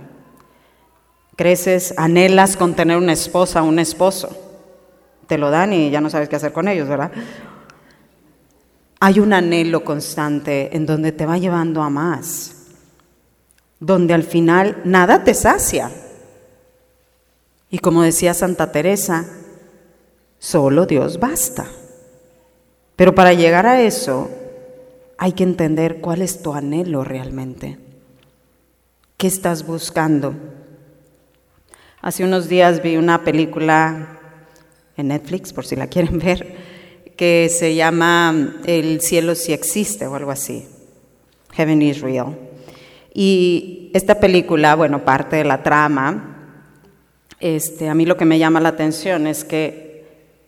Creces, 1.37 1.95
anhelas 1.97 2.57
con 2.57 2.75
tener 2.75 2.97
una 2.97 3.13
esposa, 3.13 3.63
un 3.63 3.79
esposo, 3.79 4.29
te 5.27 5.39
lo 5.39 5.51
dan 5.51 5.73
y 5.73 5.91
ya 5.91 6.01
no 6.01 6.11
sabes 6.11 6.29
qué 6.29 6.37
hacer 6.37 6.53
con 6.53 6.69
ellos, 6.69 6.89
¿verdad? 6.89 7.11
Hay 9.05 9.21
un 9.21 9.35
anhelo 9.35 9.85
constante 9.85 10.75
en 10.75 10.87
donde 10.87 11.13
te 11.13 11.27
va 11.27 11.37
llevando 11.37 11.83
a 11.83 11.91
más, 11.91 12.69
donde 13.79 14.15
al 14.15 14.23
final 14.23 14.81
nada 14.87 15.25
te 15.25 15.35
sacia. 15.35 15.91
Y 17.69 17.81
como 17.81 18.03
decía 18.03 18.33
Santa 18.33 18.73
Teresa, 18.73 19.27
solo 20.39 20.87
Dios 20.87 21.21
basta. 21.21 21.67
Pero 22.97 23.15
para 23.15 23.35
llegar 23.35 23.67
a 23.67 23.83
eso 23.83 24.31
hay 25.19 25.33
que 25.33 25.45
entender 25.45 26.01
cuál 26.01 26.23
es 26.23 26.41
tu 26.41 26.55
anhelo 26.55 27.05
realmente. 27.05 27.79
¿Qué 29.19 29.27
estás 29.27 29.67
buscando? 29.67 30.35
Hace 32.01 32.25
unos 32.25 32.49
días 32.49 32.83
vi 32.83 32.97
una 32.97 33.23
película 33.23 34.19
en 34.97 35.09
Netflix, 35.09 35.53
por 35.53 35.67
si 35.67 35.77
la 35.77 35.89
quieren 35.89 36.19
ver, 36.25 36.74
que 37.17 37.49
se 37.51 37.75
llama 37.75 38.57
El 38.65 39.01
cielo 39.01 39.35
si 39.35 39.53
existe 39.53 40.07
o 40.07 40.15
algo 40.15 40.31
así. 40.31 40.67
Heaven 41.53 41.83
is 41.83 42.01
real. 42.01 42.37
Y 43.13 43.91
esta 43.95 44.19
película, 44.19 44.75
bueno, 44.75 45.05
parte 45.05 45.37
de 45.37 45.45
la 45.45 45.63
trama, 45.63 46.59
este, 47.39 47.89
a 47.89 47.95
mí 47.95 48.07
lo 48.07 48.17
que 48.17 48.25
me 48.25 48.39
llama 48.39 48.61
la 48.61 48.71
atención 48.71 49.27
es 49.27 49.45
que 49.45 50.05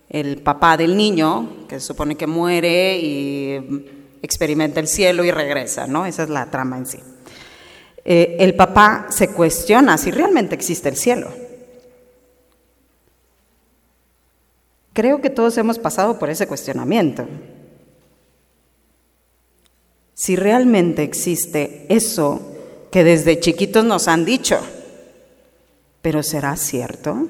el 0.08 0.38
papá 0.38 0.76
del 0.76 0.96
niño, 0.96 1.66
que 1.68 1.78
se 1.78 1.86
supone 1.86 2.16
que 2.16 2.26
muere 2.26 2.98
y 2.98 4.16
experimenta 4.22 4.80
el 4.80 4.88
cielo 4.88 5.24
y 5.24 5.30
regresa, 5.30 5.86
¿no? 5.86 6.06
Esa 6.06 6.24
es 6.24 6.28
la 6.28 6.50
trama 6.50 6.78
en 6.78 6.86
sí. 6.86 6.98
Eh, 8.04 8.36
el 8.40 8.54
papá 8.54 9.06
se 9.10 9.28
cuestiona 9.28 9.98
si 9.98 10.10
realmente 10.10 10.54
existe 10.54 10.88
el 10.88 10.96
cielo. 10.96 11.28
Creo 14.96 15.20
que 15.20 15.28
todos 15.28 15.58
hemos 15.58 15.78
pasado 15.78 16.18
por 16.18 16.30
ese 16.30 16.46
cuestionamiento. 16.46 17.26
Si 20.14 20.36
realmente 20.36 21.02
existe 21.02 21.84
eso 21.90 22.40
que 22.90 23.04
desde 23.04 23.38
chiquitos 23.38 23.84
nos 23.84 24.08
han 24.08 24.24
dicho, 24.24 24.58
pero 26.00 26.22
¿será 26.22 26.56
cierto? 26.56 27.28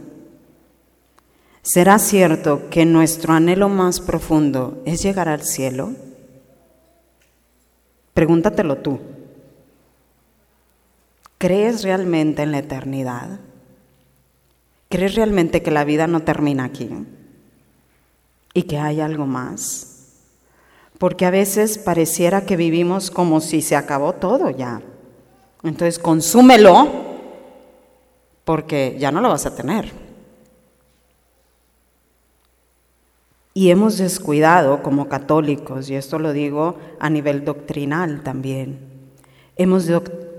¿Será 1.63 1.99
cierto 1.99 2.71
que 2.71 2.85
nuestro 2.85 3.33
anhelo 3.33 3.69
más 3.69 3.99
profundo 3.99 4.81
es 4.85 5.03
llegar 5.03 5.29
al 5.29 5.43
cielo? 5.43 5.91
Pregúntatelo 8.15 8.77
tú. 8.77 9.01
¿Crees 11.37 11.83
realmente 11.83 12.43
en 12.43 12.53
la 12.53 12.59
eternidad? 12.59 13.41
¿Crees 14.89 15.17
realmente 15.17 15.65
que 15.65 15.73
la 15.73 15.83
vida 15.83 16.07
no 16.07 16.23
termina 16.23 16.63
aquí? 16.63 16.89
¿Y 18.57 18.63
que 18.63 18.79
hay 18.79 19.03
algo 19.03 19.27
más? 19.27 20.15
Porque 20.97 21.27
a 21.27 21.31
veces 21.31 21.77
pareciera 21.77 22.47
que 22.47 22.57
vivimos 22.57 23.11
como 23.11 23.43
si 23.43 23.61
se 23.61 23.77
acabó 23.77 24.15
todo 24.15 24.49
ya. 24.49 24.81
Entonces 25.63 25.99
consúmelo 25.99 26.89
porque 28.47 28.97
ya 28.99 29.13
no 29.13 29.21
lo 29.21 29.29
vas 29.29 29.45
a 29.45 29.55
tener. 29.55 29.93
Y 33.53 33.69
hemos 33.69 33.99
descuidado 33.99 34.83
como 34.83 35.07
católicos, 35.07 35.91
y 35.91 35.95
esto 35.95 36.19
lo 36.19 36.33
digo 36.33 36.79
a 36.99 37.11
nivel 37.11 37.45
doctrinal 37.45 38.23
también, 38.23 38.79
hemos 39.57 39.87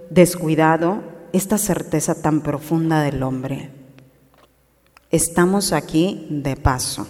descuidado 0.10 1.04
esta 1.34 1.60
certeza 1.60 2.20
tan 2.20 2.42
profunda 2.42 3.04
del 3.04 3.22
hombre. 3.22 3.70
Estamos 5.12 5.72
aquí 5.72 6.26
de 6.32 6.56
paso, 6.56 7.06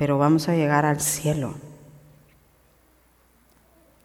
pero 0.00 0.16
vamos 0.16 0.48
a 0.48 0.54
llegar 0.54 0.86
al 0.86 0.98
cielo. 0.98 1.56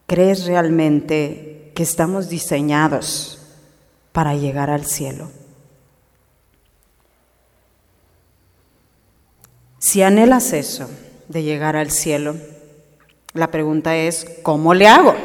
¿Crees 0.08 0.46
realmente 0.46 1.72
que 1.74 1.84
estamos 1.84 2.28
diseñados 2.28 3.40
para 4.12 4.36
llegar 4.36 4.70
al 4.70 4.86
cielo? 4.86 5.32
Si 9.80 10.02
anhelas 10.02 10.52
eso 10.52 10.90
de 11.30 11.44
llegar 11.44 11.78
al 11.78 11.92
cielo, 11.92 12.36
la 13.32 13.50
pregunta 13.50 13.96
es, 13.96 14.25
¿cómo 14.44 14.74
le 14.74 14.90
hago? 14.90 15.16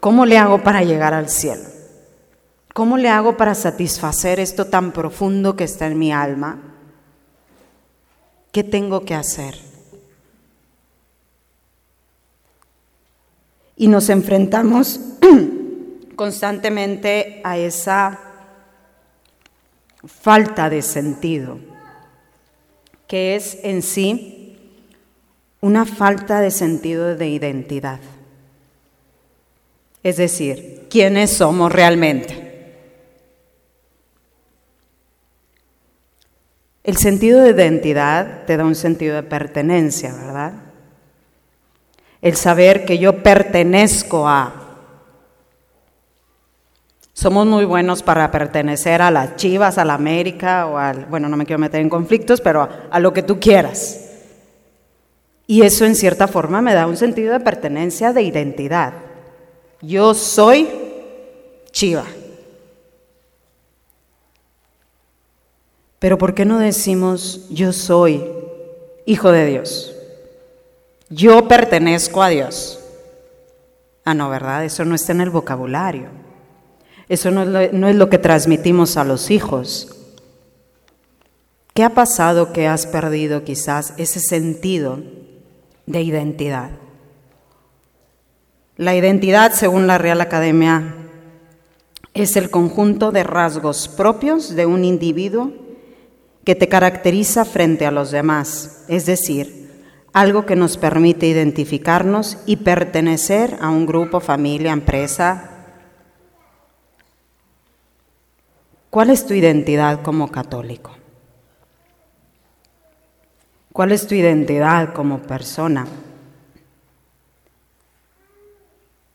¿Cómo 0.00 0.26
le 0.26 0.38
hago 0.38 0.64
para 0.64 0.82
llegar 0.82 1.14
al 1.14 1.28
cielo? 1.28 1.68
¿Cómo 2.74 2.96
le 2.96 3.10
hago 3.10 3.36
para 3.36 3.54
satisfacer 3.54 4.40
esto 4.40 4.64
tan 4.64 4.90
profundo 4.90 5.54
que 5.54 5.62
está 5.62 5.86
en 5.86 6.00
mi 6.00 6.12
alma? 6.12 6.69
¿Qué 8.52 8.64
tengo 8.64 9.04
que 9.04 9.14
hacer? 9.14 9.56
Y 13.76 13.88
nos 13.88 14.08
enfrentamos 14.08 15.00
constantemente 16.16 17.40
a 17.44 17.56
esa 17.56 18.18
falta 20.04 20.68
de 20.68 20.82
sentido, 20.82 21.58
que 23.06 23.36
es 23.36 23.58
en 23.62 23.82
sí 23.82 24.58
una 25.60 25.84
falta 25.84 26.40
de 26.40 26.50
sentido 26.50 27.16
de 27.16 27.28
identidad. 27.28 28.00
Es 30.02 30.16
decir, 30.16 30.86
¿quiénes 30.90 31.30
somos 31.30 31.70
realmente? 31.70 32.49
El 36.82 36.96
sentido 36.96 37.42
de 37.42 37.50
identidad 37.50 38.44
te 38.46 38.56
da 38.56 38.64
un 38.64 38.74
sentido 38.74 39.14
de 39.14 39.22
pertenencia, 39.22 40.14
¿verdad? 40.14 40.52
El 42.22 42.36
saber 42.36 42.84
que 42.84 42.98
yo 42.98 43.22
pertenezco 43.22 44.26
a. 44.26 44.54
Somos 47.12 47.46
muy 47.46 47.66
buenos 47.66 48.02
para 48.02 48.30
pertenecer 48.30 49.02
a 49.02 49.10
las 49.10 49.36
Chivas, 49.36 49.76
a 49.76 49.84
la 49.84 49.94
América 49.94 50.66
o 50.66 50.78
al, 50.78 51.04
bueno, 51.04 51.28
no 51.28 51.36
me 51.36 51.44
quiero 51.44 51.58
meter 51.58 51.82
en 51.82 51.90
conflictos, 51.90 52.40
pero 52.40 52.62
a, 52.62 52.88
a 52.90 52.98
lo 52.98 53.12
que 53.12 53.22
tú 53.22 53.38
quieras. 53.38 54.06
Y 55.46 55.62
eso 55.62 55.84
en 55.84 55.96
cierta 55.96 56.28
forma 56.28 56.62
me 56.62 56.72
da 56.72 56.86
un 56.86 56.96
sentido 56.96 57.34
de 57.34 57.40
pertenencia, 57.40 58.14
de 58.14 58.22
identidad. 58.22 58.94
Yo 59.82 60.14
soy 60.14 60.68
chiva. 61.72 62.04
Pero 66.00 66.16
¿por 66.18 66.34
qué 66.34 66.44
no 66.44 66.58
decimos 66.58 67.46
yo 67.50 67.72
soy 67.72 68.24
hijo 69.04 69.30
de 69.30 69.46
Dios? 69.46 69.94
Yo 71.10 71.46
pertenezco 71.46 72.22
a 72.22 72.30
Dios. 72.30 72.80
Ah, 74.04 74.14
no, 74.14 74.30
¿verdad? 74.30 74.64
Eso 74.64 74.84
no 74.84 74.94
está 74.94 75.12
en 75.12 75.20
el 75.20 75.30
vocabulario. 75.30 76.08
Eso 77.08 77.30
no 77.30 77.42
es, 77.42 77.48
lo, 77.48 77.78
no 77.78 77.88
es 77.88 77.96
lo 77.96 78.08
que 78.08 78.18
transmitimos 78.18 78.96
a 78.96 79.04
los 79.04 79.30
hijos. 79.30 79.94
¿Qué 81.74 81.84
ha 81.84 81.90
pasado 81.90 82.52
que 82.52 82.66
has 82.66 82.86
perdido 82.86 83.44
quizás 83.44 83.92
ese 83.98 84.20
sentido 84.20 85.00
de 85.86 86.00
identidad? 86.00 86.70
La 88.78 88.94
identidad, 88.94 89.52
según 89.52 89.86
la 89.86 89.98
Real 89.98 90.22
Academia, 90.22 90.94
es 92.14 92.36
el 92.36 92.48
conjunto 92.50 93.12
de 93.12 93.22
rasgos 93.22 93.86
propios 93.88 94.56
de 94.56 94.64
un 94.64 94.84
individuo 94.84 95.52
que 96.50 96.56
te 96.56 96.68
caracteriza 96.68 97.44
frente 97.44 97.86
a 97.86 97.92
los 97.92 98.10
demás, 98.10 98.84
es 98.88 99.06
decir, 99.06 99.70
algo 100.12 100.46
que 100.46 100.56
nos 100.56 100.78
permite 100.78 101.28
identificarnos 101.28 102.38
y 102.44 102.56
pertenecer 102.56 103.56
a 103.60 103.68
un 103.68 103.86
grupo, 103.86 104.18
familia, 104.18 104.72
empresa. 104.72 105.48
¿Cuál 108.90 109.10
es 109.10 109.24
tu 109.24 109.32
identidad 109.32 110.02
como 110.02 110.32
católico? 110.32 110.90
¿Cuál 113.72 113.92
es 113.92 114.08
tu 114.08 114.16
identidad 114.16 114.92
como 114.92 115.20
persona? 115.20 115.86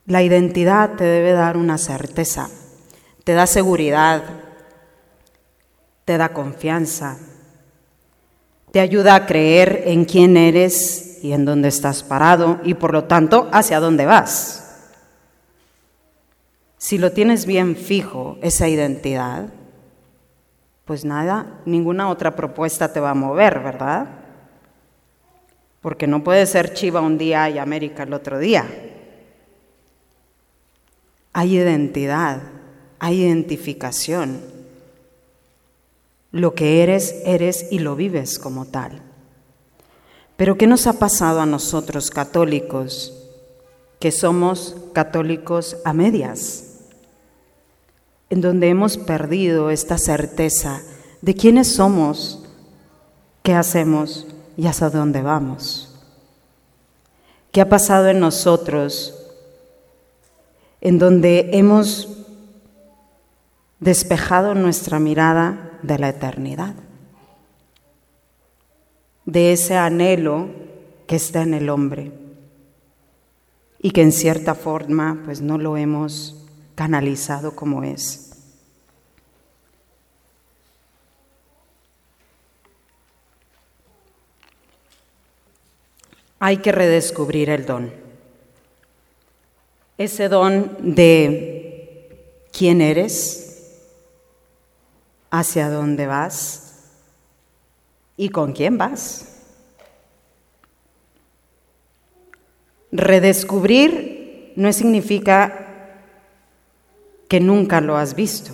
La 0.05 0.23
identidad 0.23 0.93
te 0.93 1.03
debe 1.03 1.33
dar 1.33 1.57
una 1.57 1.77
certeza, 1.77 2.49
te 3.25 3.33
da 3.33 3.45
seguridad, 3.45 4.44
te 6.05 6.17
da 6.17 6.29
confianza, 6.29 7.17
te 8.71 8.79
ayuda 8.79 9.15
a 9.15 9.25
creer 9.25 9.83
en 9.85 10.05
quién 10.05 10.37
eres 10.37 11.19
y 11.23 11.33
en 11.33 11.45
dónde 11.45 11.67
estás 11.67 12.03
parado 12.03 12.59
y 12.63 12.75
por 12.75 12.93
lo 12.93 13.05
tanto 13.05 13.49
hacia 13.51 13.79
dónde 13.79 14.05
vas. 14.05 14.61
Si 16.77 16.99
lo 16.99 17.11
tienes 17.11 17.47
bien 17.47 17.75
fijo, 17.75 18.37
esa 18.43 18.67
identidad, 18.67 19.49
pues 20.85 21.03
nada, 21.03 21.61
ninguna 21.65 22.09
otra 22.09 22.35
propuesta 22.35 22.93
te 22.93 22.99
va 22.99 23.09
a 23.09 23.15
mover, 23.15 23.59
¿verdad? 23.59 24.07
Porque 25.81 26.05
no 26.05 26.23
puede 26.23 26.45
ser 26.45 26.73
Chiva 26.73 27.01
un 27.01 27.17
día 27.17 27.49
y 27.49 27.57
América 27.57 28.03
el 28.03 28.13
otro 28.13 28.37
día. 28.37 28.65
Hay 31.33 31.57
identidad, 31.57 32.41
hay 32.99 33.23
identificación. 33.23 34.54
Lo 36.35 36.53
que 36.53 36.83
eres, 36.83 37.15
eres 37.23 37.67
y 37.71 37.79
lo 37.79 37.95
vives 37.95 38.39
como 38.39 38.65
tal. 38.65 39.01
Pero 40.35 40.57
¿qué 40.57 40.67
nos 40.67 40.85
ha 40.85 40.99
pasado 40.99 41.39
a 41.39 41.45
nosotros 41.45 42.09
católicos? 42.09 43.13
Que 44.01 44.11
somos 44.11 44.75
católicos 44.91 45.77
a 45.85 45.93
medias, 45.93 46.81
en 48.29 48.41
donde 48.41 48.67
hemos 48.67 48.97
perdido 48.97 49.69
esta 49.69 49.97
certeza 49.97 50.81
de 51.21 51.35
quiénes 51.35 51.73
somos, 51.73 52.43
qué 53.41 53.53
hacemos 53.53 54.27
y 54.57 54.67
hasta 54.67 54.89
dónde 54.89 55.21
vamos. 55.21 55.97
¿Qué 57.53 57.61
ha 57.61 57.69
pasado 57.69 58.09
en 58.09 58.19
nosotros 58.19 59.13
en 60.81 60.99
donde 60.99 61.51
hemos 61.53 62.09
despejado 63.79 64.53
nuestra 64.53 64.99
mirada 64.99 65.64
de 65.85 65.99
la 65.99 66.09
eternidad, 66.09 66.75
de 69.25 69.53
ese 69.53 69.75
anhelo 69.75 70.49
que 71.07 71.15
está 71.15 71.41
en 71.41 71.53
el 71.53 71.69
hombre 71.69 72.11
y 73.79 73.91
que 73.91 74.01
en 74.01 74.11
cierta 74.11 74.55
forma 74.55 75.21
pues 75.25 75.41
no 75.41 75.57
lo 75.57 75.77
hemos 75.77 76.45
canalizado 76.75 77.55
como 77.55 77.83
es. 77.83 78.21
Hay 86.39 86.57
que 86.57 86.71
redescubrir 86.71 87.49
el 87.49 87.65
don 87.65 88.05
ese 89.97 90.27
don 90.27 90.95
de 90.95 92.09
quién 92.51 92.81
eres, 92.81 93.44
hacia 95.39 95.69
dónde 95.69 96.07
vas, 96.07 96.65
¿Y 98.17 98.29
con 98.29 98.53
quién 98.53 98.77
vas? 98.77 99.25
Redescubrir 102.91 104.53
no 104.55 104.71
significa 104.71 105.67
que 107.27 107.39
nunca 107.39 107.81
lo 107.81 107.97
has 107.97 108.15
visto. 108.15 108.51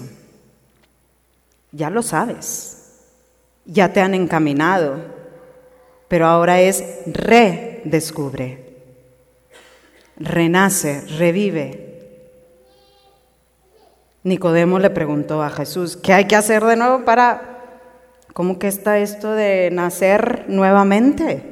Ya 1.72 1.90
lo 1.90 2.02
sabes. 2.02 3.04
Ya 3.66 3.94
te 3.94 4.02
han 4.02 4.16
encaminado. 4.16 4.98
Pero 6.08 6.26
ahora 6.26 6.60
es 6.60 6.84
redescubre. 7.06 8.72
Renace, 10.18 11.02
revive. 11.18 11.91
Nicodemo 14.24 14.80
le 14.80 14.90
preguntó 14.90 15.42
a 15.42 15.50
Jesús, 15.50 15.98
¿qué 15.98 16.14
hay 16.14 16.26
que 16.26 16.36
hacer 16.36 16.64
de 16.64 16.76
nuevo 16.76 17.06
para... 17.06 17.48
¿Cómo 18.34 18.60
que 18.60 18.68
está 18.68 18.98
esto 19.00 19.34
de 19.34 19.70
nacer 19.72 20.46
nuevamente? 20.48 21.52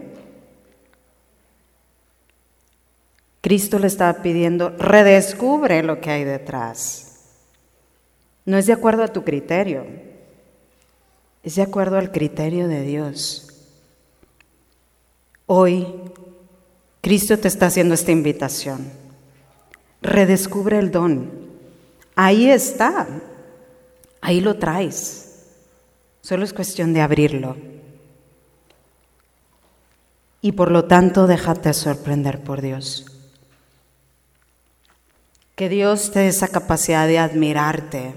Cristo 3.42 3.80
le 3.80 3.88
está 3.88 4.22
pidiendo, 4.22 4.70
redescubre 4.78 5.84
lo 5.84 6.00
que 6.00 6.10
hay 6.12 6.24
detrás. 6.24 7.10
No 8.46 8.58
es 8.58 8.66
de 8.66 8.74
acuerdo 8.74 9.04
a 9.04 9.10
tu 9.10 9.24
criterio, 9.24 9.86
es 11.44 11.56
de 11.56 11.62
acuerdo 11.62 11.98
al 11.98 12.12
criterio 12.12 12.68
de 12.68 12.82
Dios. 12.82 13.48
Hoy, 15.46 15.86
Cristo 17.02 17.38
te 17.40 17.48
está 17.48 17.68
haciendo 17.68 17.94
esta 17.96 18.12
invitación. 18.12 18.92
Redescubre 20.02 20.78
el 20.78 20.92
don. 20.92 21.49
Ahí 22.22 22.50
está, 22.50 23.08
ahí 24.20 24.42
lo 24.42 24.58
traes. 24.58 25.40
Solo 26.20 26.44
es 26.44 26.52
cuestión 26.52 26.92
de 26.92 27.00
abrirlo. 27.00 27.56
Y 30.42 30.52
por 30.52 30.70
lo 30.70 30.84
tanto, 30.84 31.28
déjate 31.28 31.74
sorprender 31.74 32.42
por 32.42 32.62
Dios. 32.62 33.06
Que 35.56 35.70
Dios 35.70 36.12
te 36.12 36.20
dé 36.20 36.28
esa 36.28 36.50
capacidad 36.50 37.08
de 37.08 37.20
admirarte, 37.20 38.14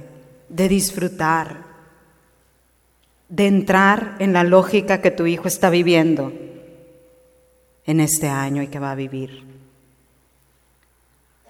de 0.48 0.68
disfrutar, 0.68 1.62
de 3.28 3.46
entrar 3.46 4.16
en 4.18 4.32
la 4.32 4.42
lógica 4.42 5.00
que 5.00 5.12
tu 5.12 5.26
hijo 5.26 5.46
está 5.46 5.70
viviendo 5.70 6.32
en 7.86 8.00
este 8.00 8.26
año 8.26 8.64
y 8.64 8.66
que 8.66 8.80
va 8.80 8.90
a 8.90 8.96
vivir. 8.96 9.44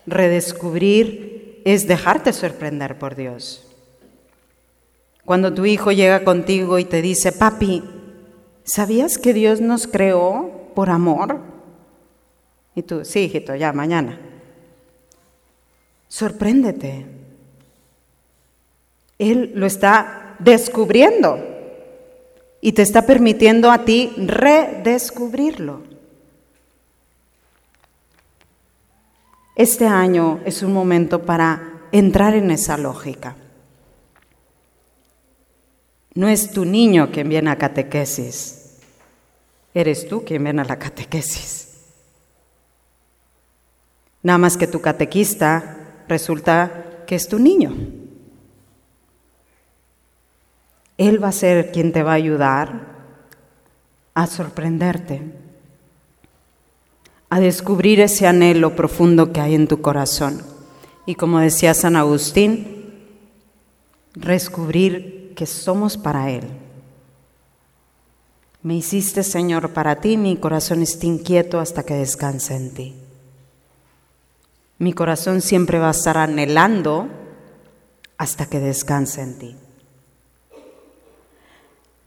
Redescubrir 0.05 1.42
es 1.65 1.87
dejarte 1.87 2.33
sorprender 2.33 2.99
por 2.99 3.15
Dios. 3.15 3.67
Cuando 5.25 5.55
tu 5.55 5.65
hijo 5.65 5.93
llega 5.93 6.25
contigo 6.25 6.79
y 6.79 6.85
te 6.85 7.01
dice, 7.01 7.33
papi, 7.33 7.83
¿sabías 8.65 9.19
que 9.19 9.33
Dios 9.33 9.61
nos 9.61 9.87
creó 9.87 10.71
por 10.75 10.91
amor? 10.91 11.41
Y 12.75 12.83
tú, 12.83 13.05
sí, 13.05 13.21
hijito, 13.21 13.55
ya, 13.55 13.73
mañana. 13.73 14.19
Sorpréndete. 16.09 17.07
Él 19.19 19.53
lo 19.55 19.67
está 19.67 20.37
descubriendo 20.39 21.39
y 22.61 22.73
te 22.73 22.83
está 22.83 23.03
permitiendo 23.03 23.71
a 23.71 23.85
ti 23.85 24.13
redescubrirlo. 24.17 25.92
Este 29.55 29.87
año 29.87 30.41
es 30.45 30.63
un 30.63 30.73
momento 30.73 31.23
para 31.23 31.81
entrar 31.93 32.35
en 32.35 32.51
esa 32.51 32.79
lógica. 32.79 33.37
No 36.15 36.29
es 36.29 36.51
tu 36.51 36.65
niño 36.65 37.11
quien 37.11 37.29
viene 37.29 37.51
a 37.51 37.59
catequesis, 37.59 38.79
eres 39.75 40.09
tú 40.09 40.25
quien 40.25 40.45
viene 40.45 40.63
a 40.63 40.67
la 40.67 40.79
catequesis. 40.79 41.69
Nada 44.23 44.39
más 44.39 44.57
que 44.57 44.67
tu 44.67 44.81
catequista 44.81 46.05
resulta 46.09 47.05
que 47.07 47.15
es 47.15 47.29
tu 47.29 47.39
niño. 47.39 47.75
Él 50.97 51.23
va 51.23 51.29
a 51.29 51.33
ser 51.33 51.73
quien 51.73 51.93
te 51.93 52.03
va 52.03 52.13
a 52.13 52.17
ayudar 52.17 52.93
a 54.15 54.27
sorprenderte, 54.27 55.23
a 57.33 57.41
descubrir 57.41 57.99
ese 57.99 58.27
anhelo 58.27 58.77
profundo 58.77 59.33
que 59.33 59.41
hay 59.41 59.55
en 59.55 59.67
tu 59.67 59.81
corazón. 59.81 60.43
Y 61.07 61.15
como 61.15 61.41
decía 61.41 61.73
San 61.73 61.97
Agustín, 61.97 62.93
descubrir 64.15 65.33
que 65.35 65.47
somos 65.47 65.97
para 65.97 66.29
Él. 66.29 66.45
Me 68.63 68.77
hiciste, 68.77 69.23
Señor, 69.23 69.71
para 69.71 69.99
ti, 69.99 70.19
mi 70.19 70.37
corazón 70.37 70.83
está 70.83 71.07
inquieto 71.07 71.59
hasta 71.59 71.85
que 71.85 71.95
descanse 71.95 72.55
en 72.55 72.75
ti. 72.75 72.95
Mi 74.77 74.93
corazón 74.93 75.41
siempre 75.41 75.79
va 75.79 75.89
a 75.89 75.93
estar 75.93 76.19
anhelando 76.19 77.09
hasta 78.19 78.45
que 78.45 78.61
descanse 78.61 79.23
en 79.23 79.39
ti. 79.39 79.57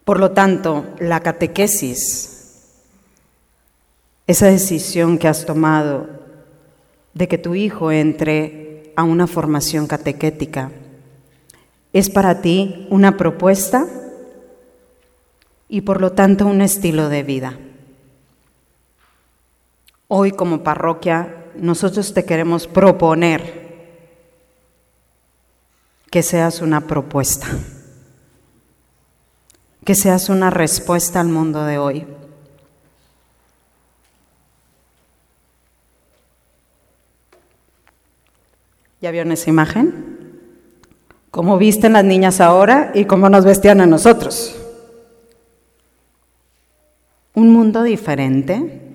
Por 0.04 0.20
lo 0.20 0.34
tanto, 0.34 0.86
la 1.00 1.22
catequesis, 1.22 2.35
esa 4.28 4.48
decisión 4.48 5.18
que 5.18 5.28
has 5.28 5.46
tomado 5.46 6.08
de 7.14 7.28
que 7.28 7.38
tu 7.38 7.56
hijo 7.56 7.92
entre 7.92 8.94
a 8.96 9.04
una 9.04 9.28
formación 9.28 9.88
catequética, 9.88 10.72
es 11.94 12.10
para 12.10 12.42
ti 12.42 12.88
una 12.90 13.18
propuesta 13.18 13.88
y 15.70 15.82
por 15.82 16.02
lo 16.02 16.12
tanto 16.12 16.46
un 16.46 16.62
estilo 16.62 17.10
de 17.10 17.24
vida. 17.24 17.58
Hoy 20.08 20.32
como 20.32 20.64
parroquia 20.64 21.46
nosotros 21.56 22.14
te 22.14 22.26
queremos 22.26 22.68
proponer 22.68 23.66
que 26.12 26.22
seas 26.22 26.62
una 26.62 26.82
propuesta, 26.82 27.48
que 29.84 29.96
seas 29.96 30.30
una 30.30 30.50
respuesta 30.50 31.20
al 31.20 31.28
mundo 31.28 31.64
de 31.66 31.78
hoy. 31.78 32.08
¿Ya 39.02 39.12
vieron 39.12 39.32
esa 39.32 39.50
imagen? 39.50 40.30
¿Cómo 41.32 41.58
visten 41.58 41.94
las 41.94 42.06
niñas 42.06 42.42
ahora 42.42 42.92
y 42.94 43.06
cómo 43.06 43.30
nos 43.30 43.46
vestían 43.46 43.82
a 43.82 43.86
nosotros? 43.86 44.56
Un 47.34 47.52
mundo 47.52 47.84
diferente, 47.84 48.86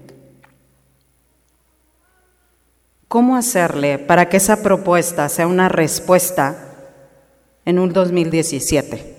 ¿Cómo 3.11 3.37
hacerle 3.37 3.99
para 3.99 4.29
que 4.29 4.37
esa 4.37 4.63
propuesta 4.63 5.29
sea 5.29 5.49
una 5.49 5.69
respuesta 5.69 6.77
en 7.65 7.81
un 7.81 7.93
2017? 7.93 9.17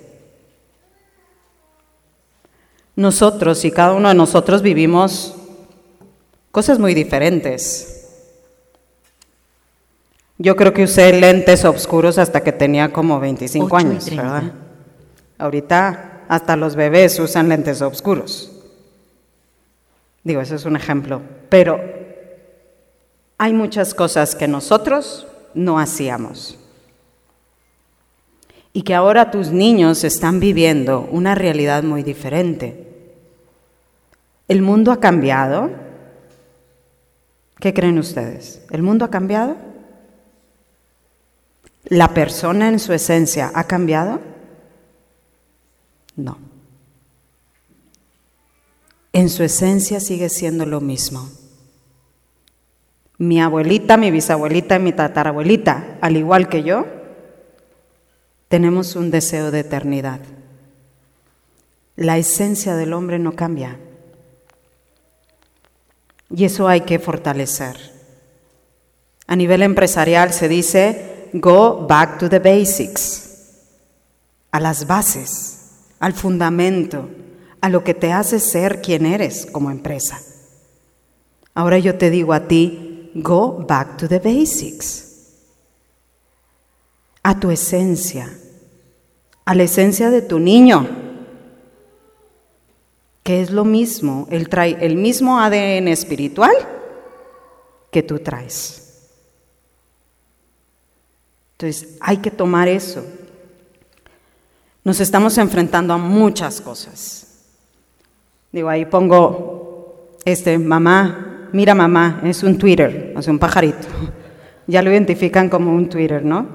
Nosotros 2.96 3.62
y 3.66 3.70
cada 3.70 3.92
uno 3.92 4.08
de 4.08 4.14
nosotros 4.14 4.62
vivimos 4.62 5.34
cosas 6.50 6.78
muy 6.78 6.94
diferentes. 6.94 7.91
Yo 10.38 10.56
creo 10.56 10.72
que 10.72 10.84
usé 10.84 11.12
lentes 11.12 11.64
oscuros 11.64 12.18
hasta 12.18 12.42
que 12.42 12.52
tenía 12.52 12.92
como 12.92 13.20
25 13.20 13.76
años, 13.76 14.10
¿verdad? 14.10 14.52
Ahorita 15.38 16.22
hasta 16.28 16.56
los 16.56 16.76
bebés 16.76 17.18
usan 17.18 17.48
lentes 17.48 17.82
oscuros. 17.82 18.50
Digo, 20.24 20.40
eso 20.40 20.54
es 20.54 20.64
un 20.64 20.76
ejemplo. 20.76 21.20
Pero 21.48 21.80
hay 23.38 23.52
muchas 23.52 23.92
cosas 23.94 24.34
que 24.34 24.48
nosotros 24.48 25.26
no 25.54 25.78
hacíamos 25.78 26.58
y 28.72 28.82
que 28.82 28.94
ahora 28.94 29.30
tus 29.30 29.50
niños 29.50 30.04
están 30.04 30.40
viviendo 30.40 31.08
una 31.10 31.34
realidad 31.34 31.82
muy 31.82 32.02
diferente. 32.02 32.86
¿El 34.48 34.62
mundo 34.62 34.92
ha 34.92 35.00
cambiado? 35.00 35.70
¿Qué 37.58 37.74
creen 37.74 37.98
ustedes? 37.98 38.62
¿El 38.70 38.82
mundo 38.82 39.04
ha 39.04 39.10
cambiado? 39.10 39.56
¿La 41.92 42.08
persona 42.08 42.68
en 42.68 42.78
su 42.78 42.94
esencia 42.94 43.52
ha 43.54 43.64
cambiado? 43.64 44.20
No. 46.16 46.38
En 49.12 49.28
su 49.28 49.42
esencia 49.42 50.00
sigue 50.00 50.30
siendo 50.30 50.64
lo 50.64 50.80
mismo 50.80 51.28
mi 53.22 53.40
abuelita, 53.40 53.96
mi 53.96 54.10
bisabuelita 54.10 54.74
y 54.74 54.78
mi 54.80 54.92
tatarabuelita, 54.92 55.98
al 56.00 56.16
igual 56.16 56.48
que 56.48 56.64
yo, 56.64 56.86
tenemos 58.48 58.96
un 58.96 59.12
deseo 59.12 59.52
de 59.52 59.60
eternidad. 59.60 60.18
La 61.94 62.18
esencia 62.18 62.74
del 62.74 62.92
hombre 62.92 63.20
no 63.20 63.36
cambia. 63.36 63.78
Y 66.34 66.46
eso 66.46 66.66
hay 66.66 66.80
que 66.80 66.98
fortalecer. 66.98 67.76
A 69.28 69.36
nivel 69.36 69.62
empresarial 69.62 70.32
se 70.32 70.48
dice, 70.48 71.11
go 71.32 71.86
back 71.86 72.18
to 72.18 72.28
the 72.28 72.38
basics, 72.38 73.28
a 74.50 74.60
las 74.60 74.86
bases, 74.86 75.58
al 75.98 76.12
fundamento, 76.12 77.08
a 77.60 77.68
lo 77.68 77.84
que 77.84 77.94
te 77.94 78.12
hace 78.12 78.40
ser 78.40 78.82
quien 78.82 79.06
eres 79.06 79.46
como 79.46 79.70
empresa. 79.70 80.20
Ahora 81.54 81.78
yo 81.78 81.96
te 81.96 82.10
digo 82.10 82.32
a 82.32 82.48
ti, 82.48 83.10
go 83.14 83.64
back 83.66 83.96
to 83.96 84.08
the 84.08 84.18
basics, 84.18 85.08
a 87.22 87.38
tu 87.38 87.50
esencia, 87.50 88.30
a 89.44 89.54
la 89.54 89.62
esencia 89.62 90.10
de 90.10 90.22
tu 90.22 90.38
niño, 90.38 90.88
que 93.22 93.40
es 93.40 93.50
lo 93.50 93.64
mismo, 93.64 94.26
él 94.30 94.48
trae 94.48 94.76
el 94.80 94.96
mismo 94.96 95.38
ADN 95.38 95.88
espiritual 95.88 96.54
que 97.90 98.02
tú 98.02 98.18
traes. 98.18 98.91
Entonces 101.62 101.96
hay 102.00 102.16
que 102.16 102.32
tomar 102.32 102.66
eso. 102.66 103.06
Nos 104.82 104.98
estamos 104.98 105.38
enfrentando 105.38 105.94
a 105.94 105.96
muchas 105.96 106.60
cosas. 106.60 107.44
Digo, 108.50 108.68
ahí 108.68 108.84
pongo, 108.84 110.16
este, 110.24 110.58
mamá, 110.58 111.48
mira 111.52 111.72
mamá, 111.76 112.20
es 112.24 112.42
un 112.42 112.58
Twitter, 112.58 113.14
sea, 113.20 113.32
un 113.32 113.38
pajarito. 113.38 113.86
Ya 114.64 114.80
lo 114.80 114.92
identifican 114.92 115.48
como 115.48 115.74
un 115.74 115.88
Twitter, 115.88 116.24
¿no? 116.24 116.46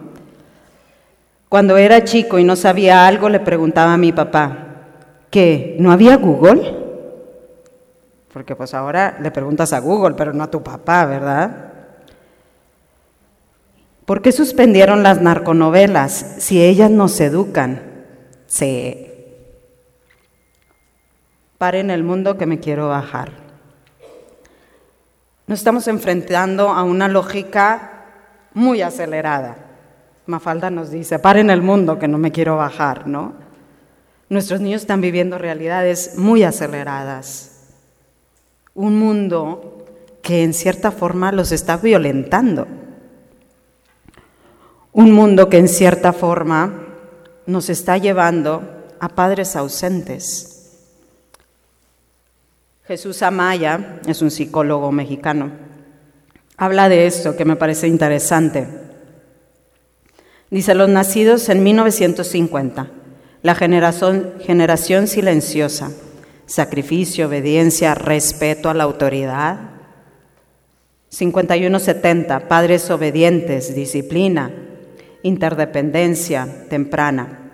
Cuando 1.50 1.76
era 1.76 2.06
chico 2.06 2.40
y 2.40 2.46
no 2.46 2.56
sabía 2.56 3.06
algo, 3.06 3.28
le 3.28 3.42
preguntaba 3.42 3.94
a 3.94 3.98
mi 3.98 4.14
papá, 4.14 4.86
¿qué? 5.30 5.76
¿No 5.80 5.92
había 5.92 6.16
Google? 6.16 6.74
Porque 8.32 8.56
pues 8.56 8.74
ahora 8.74 9.18
le 9.22 9.30
preguntas 9.30 9.74
a 9.74 9.80
Google, 9.80 10.16
pero 10.16 10.32
no 10.34 10.46
a 10.46 10.50
tu 10.50 10.64
papá, 10.64 11.06
¿verdad? 11.06 11.67
¿Por 14.08 14.22
qué 14.22 14.32
suspendieron 14.32 15.04
las 15.04 15.22
narconovelas 15.22 16.36
si 16.38 16.64
ellas 16.64 16.90
nos 16.90 17.20
educan? 17.20 18.06
Se 18.46 19.36
paren 21.58 21.92
el 21.92 22.06
mundo 22.06 22.38
que 22.38 22.46
me 22.46 22.62
quiero 22.62 22.88
bajar. 22.88 23.34
Nos 25.46 25.60
estamos 25.60 25.90
enfrentando 25.90 26.70
a 26.70 26.84
una 26.84 27.10
lógica 27.10 28.06
muy 28.54 28.82
acelerada. 28.82 29.58
Mafalda 30.26 30.70
nos 30.70 30.90
dice, 30.90 31.20
paren 31.20 31.50
el 31.50 31.62
mundo 31.62 32.00
que 32.00 32.08
no 32.08 32.18
me 32.18 32.32
quiero 32.32 32.56
bajar, 32.56 33.08
¿no? 33.08 33.34
Nuestros 34.30 34.62
niños 34.62 34.84
están 34.84 35.02
viviendo 35.02 35.38
realidades 35.38 36.18
muy 36.18 36.44
aceleradas. 36.44 37.74
Un 38.74 38.98
mundo 39.00 39.86
que 40.22 40.46
en 40.46 40.54
cierta 40.54 40.92
forma 40.92 41.34
los 41.34 41.52
está 41.52 41.76
violentando 41.76 42.87
un 44.98 45.12
mundo 45.12 45.48
que 45.48 45.60
en 45.60 45.68
cierta 45.68 46.12
forma 46.12 46.88
nos 47.46 47.70
está 47.70 48.00
llevando 48.00 48.64
a 49.00 49.10
padres 49.10 49.56
ausentes. 49.56 50.72
Jesús 52.84 53.22
Amaya 53.22 54.00
es 54.08 54.24
un 54.24 54.32
psicólogo 54.32 54.92
mexicano. 54.92 55.52
Habla 56.58 56.90
de 56.90 57.06
esto 57.06 57.36
que 57.36 57.46
me 57.46 57.56
parece 57.56 57.88
interesante. 57.88 58.68
Dice, 60.50 60.74
los 60.74 60.90
nacidos 60.90 61.48
en 61.50 61.62
1950, 61.62 62.88
la 63.44 63.54
generación, 63.54 64.34
generación 64.40 65.06
silenciosa, 65.06 65.92
sacrificio, 66.48 67.28
obediencia, 67.28 67.94
respeto 67.94 68.68
a 68.68 68.74
la 68.74 68.86
autoridad. 68.86 69.60
51-70, 71.12 72.48
padres 72.48 72.90
obedientes, 72.90 73.76
disciplina, 73.76 74.64
interdependencia 75.28 76.48
temprana. 76.70 77.52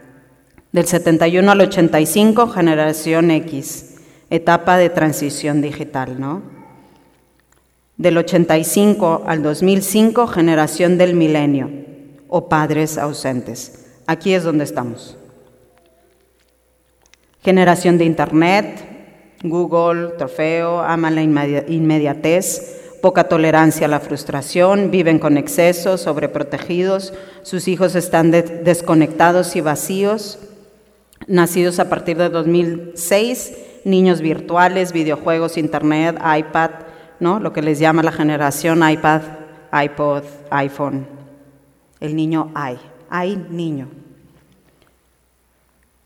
Del 0.71 0.85
71 0.85 1.51
al 1.51 1.61
85, 1.61 2.47
generación 2.47 3.31
X, 3.31 3.95
etapa 4.29 4.77
de 4.77 4.89
transición 4.89 5.61
digital, 5.61 6.19
¿no? 6.19 6.41
Del 7.97 8.17
85 8.17 9.23
al 9.27 9.43
2005, 9.43 10.27
generación 10.27 10.97
del 10.97 11.13
milenio 11.13 11.69
o 12.27 12.49
padres 12.49 12.97
ausentes. 12.97 13.85
Aquí 14.07 14.33
es 14.33 14.43
donde 14.43 14.63
estamos. 14.63 15.17
Generación 17.43 17.97
de 17.97 18.05
Internet, 18.05 18.93
Google, 19.43 20.13
trofeo, 20.17 20.81
ama 20.81 21.11
la 21.11 21.21
inmediatez, 21.21 22.82
poca 23.03 23.25
tolerancia 23.25 23.87
a 23.87 23.89
la 23.89 23.99
frustración, 23.99 24.89
viven 24.89 25.19
con 25.19 25.35
excesos, 25.37 25.99
sobreprotegidos, 25.99 27.13
sus 27.41 27.67
hijos 27.67 27.95
están 27.95 28.31
desconectados 28.31 29.57
y 29.57 29.61
vacíos, 29.61 30.39
nacidos 31.27 31.79
a 31.79 31.89
partir 31.89 32.15
de 32.15 32.29
2006, 32.29 33.57
niños 33.83 34.21
virtuales, 34.21 34.93
videojuegos, 34.93 35.57
internet, 35.57 36.15
iPad, 36.17 36.69
¿no? 37.19 37.41
Lo 37.41 37.51
que 37.51 37.61
les 37.61 37.77
llama 37.77 38.03
la 38.03 38.13
generación 38.13 38.89
iPad, 38.89 39.21
iPod, 39.83 40.23
iPhone. 40.49 41.05
El 41.99 42.15
niño 42.15 42.51
hay, 42.55 42.79
hay 43.09 43.35
niño. 43.49 43.89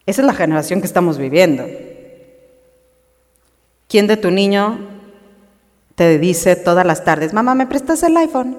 Esa 0.07 0.21
es 0.21 0.25
la 0.25 0.33
generación 0.33 0.81
que 0.81 0.88
estamos 0.88 1.19
viviendo. 1.19 1.63
¿Quién 3.88 4.07
de 4.07 4.17
tu 4.17 4.31
niño 4.31 4.96
te 5.97 6.19
dice 6.19 6.55
todas 6.55 6.86
las 6.86 7.03
tardes, 7.03 7.33
mamá, 7.33 7.55
¿me 7.55 7.65
prestas 7.65 8.03
el 8.03 8.15
iPhone? 8.17 8.55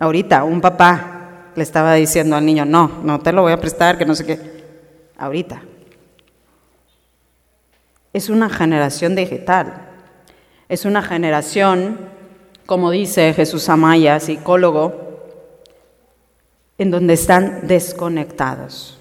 Ahorita 0.00 0.42
un 0.42 0.62
papá 0.62 1.50
le 1.54 1.62
estaba 1.62 1.92
diciendo 1.92 2.34
al 2.34 2.46
niño, 2.46 2.64
no, 2.64 3.02
no 3.02 3.20
te 3.20 3.30
lo 3.30 3.42
voy 3.42 3.52
a 3.52 3.60
prestar, 3.60 3.98
que 3.98 4.06
no 4.06 4.14
sé 4.14 4.24
qué. 4.24 4.40
Ahorita. 5.18 5.60
Es 8.14 8.30
una 8.30 8.48
generación 8.48 9.14
digital. 9.14 9.86
Es 10.66 10.86
una 10.86 11.02
generación, 11.02 11.98
como 12.64 12.90
dice 12.90 13.34
Jesús 13.34 13.68
Amaya, 13.68 14.18
psicólogo, 14.18 14.94
en 16.78 16.90
donde 16.90 17.12
están 17.12 17.66
desconectados. 17.66 18.98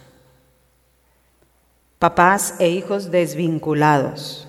Papás 1.99 2.55
e 2.59 2.67
hijos 2.67 3.11
desvinculados 3.11 4.45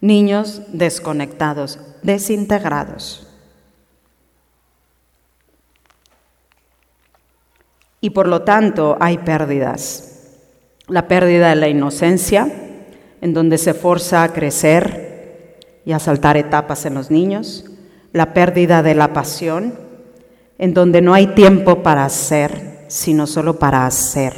niños 0.00 0.62
desconectados, 0.72 1.78
desintegrados. 2.02 3.26
Y 8.00 8.10
por 8.10 8.28
lo 8.28 8.42
tanto 8.42 8.96
hay 9.00 9.18
pérdidas. 9.18 10.04
La 10.86 11.08
pérdida 11.08 11.50
de 11.50 11.56
la 11.56 11.68
inocencia, 11.68 12.50
en 13.20 13.34
donde 13.34 13.58
se 13.58 13.74
forza 13.74 14.22
a 14.22 14.32
crecer 14.32 15.58
y 15.84 15.92
a 15.92 15.98
saltar 15.98 16.36
etapas 16.36 16.86
en 16.86 16.94
los 16.94 17.10
niños. 17.10 17.64
La 18.12 18.32
pérdida 18.32 18.82
de 18.82 18.94
la 18.94 19.12
pasión, 19.12 19.74
en 20.58 20.74
donde 20.74 21.02
no 21.02 21.12
hay 21.12 21.28
tiempo 21.28 21.82
para 21.82 22.04
hacer, 22.04 22.84
sino 22.88 23.26
solo 23.26 23.58
para 23.58 23.84
hacer. 23.84 24.34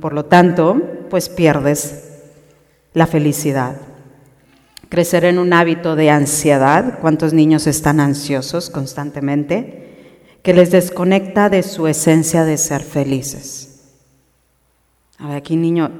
por 0.00 0.12
lo 0.12 0.26
tanto, 0.26 0.80
pues 1.08 1.28
pierdes 1.28 2.03
la 2.94 3.06
felicidad. 3.06 3.76
Crecer 4.88 5.24
en 5.24 5.38
un 5.38 5.52
hábito 5.52 5.96
de 5.96 6.10
ansiedad, 6.10 7.00
¿cuántos 7.00 7.34
niños 7.34 7.66
están 7.66 7.98
ansiosos 8.00 8.70
constantemente? 8.70 10.38
Que 10.42 10.54
les 10.54 10.70
desconecta 10.70 11.50
de 11.50 11.62
su 11.62 11.88
esencia 11.88 12.44
de 12.44 12.56
ser 12.56 12.82
felices. 12.82 13.82
A 15.18 15.28
ver, 15.28 15.36
aquí 15.36 15.56
niño, 15.56 15.90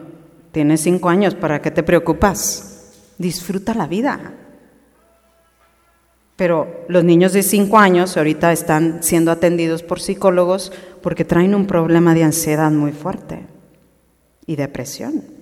tienes 0.52 0.82
cinco 0.82 1.08
años, 1.08 1.34
¿para 1.34 1.60
qué 1.60 1.70
te 1.70 1.82
preocupas? 1.82 2.92
Disfruta 3.18 3.74
la 3.74 3.88
vida. 3.88 4.34
Pero 6.36 6.84
los 6.88 7.04
niños 7.04 7.32
de 7.32 7.42
cinco 7.42 7.78
años 7.78 8.16
ahorita 8.16 8.52
están 8.52 9.02
siendo 9.02 9.30
atendidos 9.30 9.82
por 9.82 10.00
psicólogos 10.00 10.72
porque 11.02 11.24
traen 11.24 11.54
un 11.54 11.66
problema 11.66 12.14
de 12.14 12.24
ansiedad 12.24 12.70
muy 12.70 12.92
fuerte 12.92 13.46
y 14.46 14.56
depresión. 14.56 15.33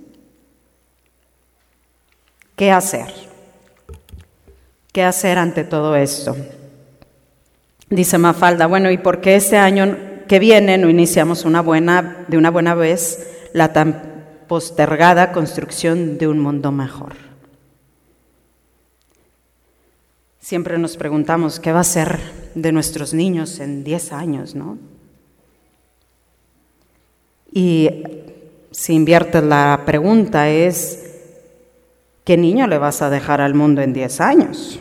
¿Qué 2.63 2.71
hacer? 2.71 3.13
¿Qué 4.93 5.03
hacer 5.03 5.37
ante 5.37 5.65
todo 5.65 5.97
esto? 5.97 6.37
Dice 7.91 8.19
Mafalda, 8.19 8.69
bueno, 8.69 8.89
¿y 8.93 8.99
por 8.99 9.21
qué 9.21 9.35
este 9.35 9.57
año 9.57 9.99
que 10.29 10.39
viene 10.39 10.79
no 10.79 10.89
iniciamos 10.89 11.45
una 11.45 11.61
buena, 11.61 12.25
de 12.29 12.39
una 12.39 12.51
buena 12.51 12.77
vez 12.77 13.49
la 13.53 13.73
tan 13.73 14.45
postergada 14.47 15.33
construcción 15.33 16.19
de 16.19 16.29
un 16.29 16.39
mundo 16.39 16.71
mejor? 16.71 17.15
Siempre 20.39 20.79
nos 20.79 20.97
preguntamos 20.97 21.59
qué 21.59 21.73
va 21.73 21.81
a 21.81 21.83
ser 21.83 22.21
de 22.55 22.71
nuestros 22.71 23.13
niños 23.13 23.59
en 23.59 23.83
10 23.83 24.13
años, 24.13 24.55
¿no? 24.55 24.79
Y 27.53 28.05
si 28.71 28.95
inviertes 28.95 29.43
la 29.43 29.83
pregunta 29.85 30.49
es, 30.49 31.02
¿Qué 32.25 32.37
niño 32.37 32.67
le 32.67 32.79
vas 32.79 33.03
a 33.03 33.11
dejar 33.11 33.41
al 33.41 33.55
mundo 33.55 33.83
en 33.83 33.93
10 33.93 34.21
años? 34.21 34.79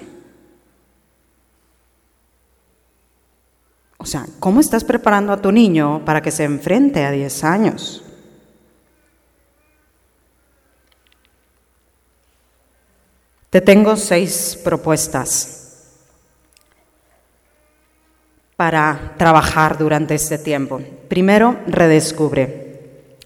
O 3.98 4.06
sea, 4.06 4.26
¿cómo 4.40 4.60
estás 4.60 4.84
preparando 4.84 5.32
a 5.32 5.42
tu 5.42 5.52
niño 5.52 6.04
para 6.06 6.22
que 6.22 6.32
se 6.32 6.44
enfrente 6.44 7.04
a 7.04 7.12
10 7.12 7.44
años? 7.44 8.04
Te 13.52 13.60
tengo 13.60 13.98
seis 13.98 14.58
propuestas 14.64 15.62
para 18.56 19.14
trabajar 19.18 19.78
durante 19.78 20.16
este 20.16 20.38
tiempo. 20.38 20.82
Primero, 21.10 21.60
redescubre. 21.68 22.61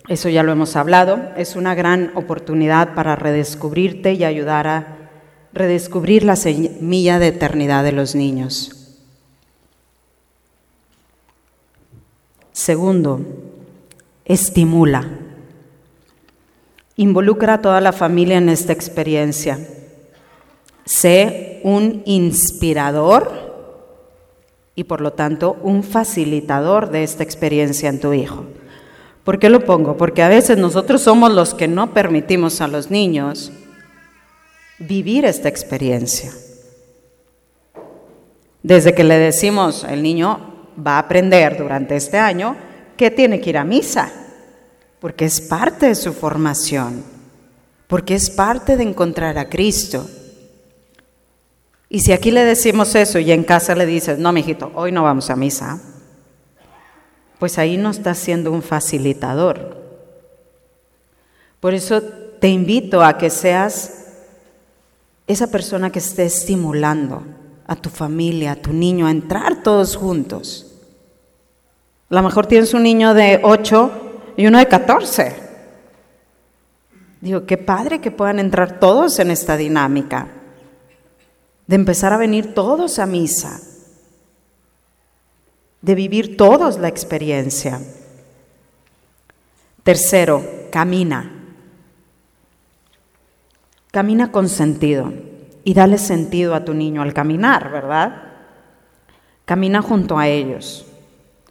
Eso 0.08 0.30
ya 0.30 0.44
lo 0.44 0.52
hemos 0.52 0.76
hablado. 0.76 1.32
Es 1.36 1.56
una 1.56 1.74
gran 1.74 2.12
oportunidad 2.16 2.94
para 2.94 3.16
redescubrirte 3.16 4.14
y 4.14 4.24
ayudar 4.24 4.68
a 4.68 5.10
redescubrir 5.54 6.24
la 6.24 6.36
semilla 6.36 7.18
de 7.18 7.30
eternidad 7.30 7.84
de 7.84 7.92
los 7.92 8.14
niños. 8.14 8.86
Segundo, 12.52 13.22
estimula. 14.26 15.10
Involucra 16.98 17.56
a 17.56 17.62
toda 17.62 17.82
la 17.82 17.92
familia 17.92 18.38
en 18.38 18.50
esta 18.50 18.74
experiencia. 18.74 19.60
Sé 20.86 21.62
un 21.64 22.04
inspirador 22.06 23.46
y 24.76 24.84
por 24.84 25.02
lo 25.02 25.14
tanto 25.14 25.58
un 25.64 25.84
facilitador 25.84 26.92
de 26.92 27.04
esta 27.04 27.24
experiencia 27.24 27.90
en 27.90 28.00
tu 28.00 28.14
hijo. 28.14 28.46
¿Por 29.26 29.40
qué 29.40 29.50
lo 29.50 29.66
pongo? 29.66 29.98
Porque 29.98 30.22
a 30.22 30.30
veces 30.30 30.60
nosotros 30.60 31.02
somos 31.02 31.34
los 31.34 31.56
que 31.56 31.68
no 31.68 31.94
permitimos 31.94 32.62
a 32.62 32.68
los 32.68 32.92
niños 32.92 33.52
vivir 34.78 35.26
esta 35.26 35.50
experiencia. 35.50 36.32
Desde 38.62 38.94
que 38.94 39.04
le 39.04 39.18
decimos, 39.18 39.84
el 39.90 40.04
niño 40.04 40.68
va 40.86 40.98
a 40.98 41.00
aprender 41.00 41.58
durante 41.58 41.96
este 41.96 42.20
año 42.20 42.56
que 42.96 43.10
tiene 43.10 43.42
que 43.42 43.50
ir 43.50 43.58
a 43.58 43.64
misa, 43.64 44.12
porque 45.00 45.26
es 45.26 45.42
parte 45.42 45.88
de 45.88 45.96
su 45.96 46.14
formación, 46.14 47.04
porque 47.88 48.14
es 48.14 48.30
parte 48.30 48.78
de 48.78 48.84
encontrar 48.84 49.40
a 49.40 49.50
Cristo. 49.50 50.08
Y 51.90 52.02
si 52.02 52.12
aquí 52.12 52.30
le 52.30 52.46
decimos 52.46 52.94
eso 52.94 53.18
y 53.18 53.32
en 53.32 53.44
casa 53.44 53.74
le 53.74 53.88
dices, 53.88 54.20
no, 54.20 54.32
mijito, 54.32 54.72
hoy 54.76 54.92
no 54.92 55.02
vamos 55.02 55.32
a 55.32 55.36
misa, 55.36 55.82
pues 57.46 57.60
ahí 57.60 57.78
no 57.78 57.92
está 57.92 58.16
siendo 58.16 58.52
un 58.52 58.64
facilitador. 58.64 59.78
Por 61.60 61.76
eso 61.76 62.02
te 62.02 62.48
invito 62.48 63.04
a 63.04 63.20
que 63.20 63.30
seas 63.30 64.08
esa 65.28 65.46
persona 65.52 65.92
que 65.92 66.00
esté 66.00 66.26
estimulando 66.26 67.22
a 67.68 67.76
tu 67.76 67.92
familia, 67.92 68.54
a 68.54 68.56
tu 68.56 68.74
niño, 68.74 69.06
a 69.06 69.12
entrar 69.12 69.62
todos 69.62 69.96
juntos. 69.96 70.74
A 72.10 72.16
lo 72.16 72.24
mejor 72.24 72.48
tienes 72.48 72.74
un 72.74 72.82
niño 72.82 73.14
de 73.14 73.40
8 73.44 73.92
y 74.38 74.48
uno 74.48 74.58
de 74.58 74.68
14. 74.68 75.36
Digo, 77.22 77.46
qué 77.46 77.60
padre 77.60 78.02
que 78.02 78.10
puedan 78.10 78.40
entrar 78.40 78.80
todos 78.80 79.20
en 79.20 79.30
esta 79.30 79.56
dinámica 79.56 80.30
de 81.68 81.76
empezar 81.76 82.12
a 82.12 82.18
venir 82.18 82.56
todos 82.56 82.98
a 82.98 83.06
misa, 83.06 83.62
de 85.86 85.94
vivir 85.94 86.36
todos 86.36 86.80
la 86.80 86.88
experiencia. 86.88 87.80
Tercero, 89.84 90.44
camina. 90.72 91.32
Camina 93.92 94.32
con 94.32 94.50
sentido 94.50 95.14
y 95.64 95.76
dale 95.76 96.00
sentido 96.00 96.56
a 96.56 96.66
tu 96.66 96.74
niño 96.74 97.04
al 97.04 97.14
caminar, 97.14 97.70
¿verdad? 97.70 98.24
Camina 99.46 99.84
junto 99.84 100.18
a 100.18 100.28
ellos, 100.28 100.88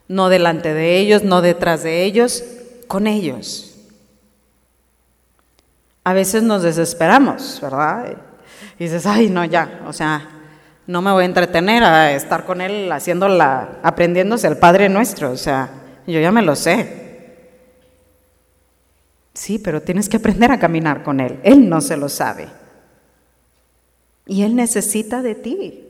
no 0.09 0.29
delante 0.29 0.75
de 0.75 0.99
ellos, 0.99 1.23
no 1.23 1.41
detrás 1.41 1.85
de 1.85 2.03
ellos, 2.03 2.43
con 2.89 3.07
ellos. 3.07 3.77
A 6.03 6.13
veces 6.13 6.43
nos 6.43 6.65
desesperamos, 6.65 7.61
¿verdad? 7.63 8.17
Y 8.81 8.85
dices, 8.85 9.07
ay, 9.07 9.31
no, 9.31 9.45
ya, 9.45 9.85
o 9.87 9.93
sea, 9.93 10.34
no 10.87 11.01
me 11.01 11.13
voy 11.13 11.23
a 11.23 11.27
entretener 11.27 11.83
a 11.83 12.13
estar 12.13 12.45
con 12.45 12.61
él 12.61 12.91
haciendo 12.93 13.29
la, 13.29 13.79
aprendiéndose 13.83 14.47
el 14.47 14.59
Padre 14.59 14.89
Nuestro, 14.89 15.31
o 15.31 15.37
sea, 15.37 15.71
yo 16.07 16.21
ya 16.21 16.31
me 16.31 16.43
lo 16.43 16.55
sé. 16.57 17.05
Sí, 19.33 19.59
pero 19.59 19.83
tienes 19.83 20.09
que 20.09 20.19
aprender 20.19 20.53
a 20.53 20.59
caminar 20.59 21.03
con 21.03 21.21
él. 21.21 21.41
Él 21.43 21.69
no 21.69 21.81
se 21.81 21.97
lo 21.97 22.09
sabe. 22.09 22.49
Y 24.27 24.43
él 24.43 24.55
necesita 24.55 25.23
de 25.23 25.35
ti, 25.35 25.87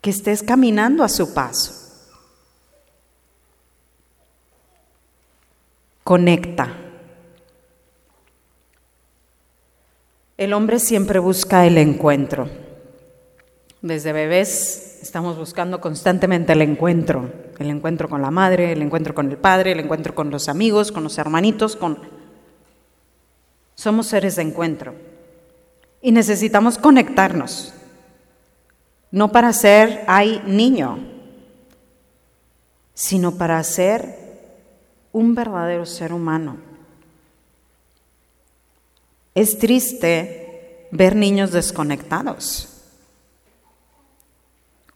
que 0.00 0.10
estés 0.10 0.42
caminando 0.42 1.02
a 1.02 1.08
su 1.08 1.32
paso. 1.32 1.74
Conecta. 6.04 6.76
El 10.36 10.52
hombre 10.52 10.78
siempre 10.78 11.18
busca 11.18 11.66
el 11.66 11.78
encuentro. 11.78 12.48
Desde 13.82 14.12
bebés 14.12 14.98
estamos 15.00 15.38
buscando 15.38 15.80
constantemente 15.80 16.52
el 16.52 16.60
encuentro, 16.60 17.32
el 17.58 17.70
encuentro 17.70 18.10
con 18.10 18.20
la 18.20 18.30
madre, 18.30 18.72
el 18.72 18.82
encuentro 18.82 19.14
con 19.14 19.30
el 19.30 19.38
padre, 19.38 19.72
el 19.72 19.80
encuentro 19.80 20.14
con 20.14 20.30
los 20.30 20.48
amigos, 20.50 20.92
con 20.92 21.02
los 21.02 21.16
hermanitos, 21.16 21.76
con... 21.76 21.98
Somos 23.74 24.08
seres 24.08 24.36
de 24.36 24.42
encuentro. 24.42 24.94
Y 26.02 26.12
necesitamos 26.12 26.76
conectarnos, 26.76 27.72
no 29.10 29.32
para 29.32 29.52
ser 29.54 30.04
ay 30.06 30.42
niño, 30.46 30.98
sino 32.92 33.32
para 33.32 33.62
ser 33.64 34.18
un 35.12 35.34
verdadero 35.34 35.86
ser 35.86 36.12
humano. 36.12 36.58
Es 39.34 39.58
triste 39.58 40.88
ver 40.90 41.16
niños 41.16 41.52
desconectados, 41.52 42.69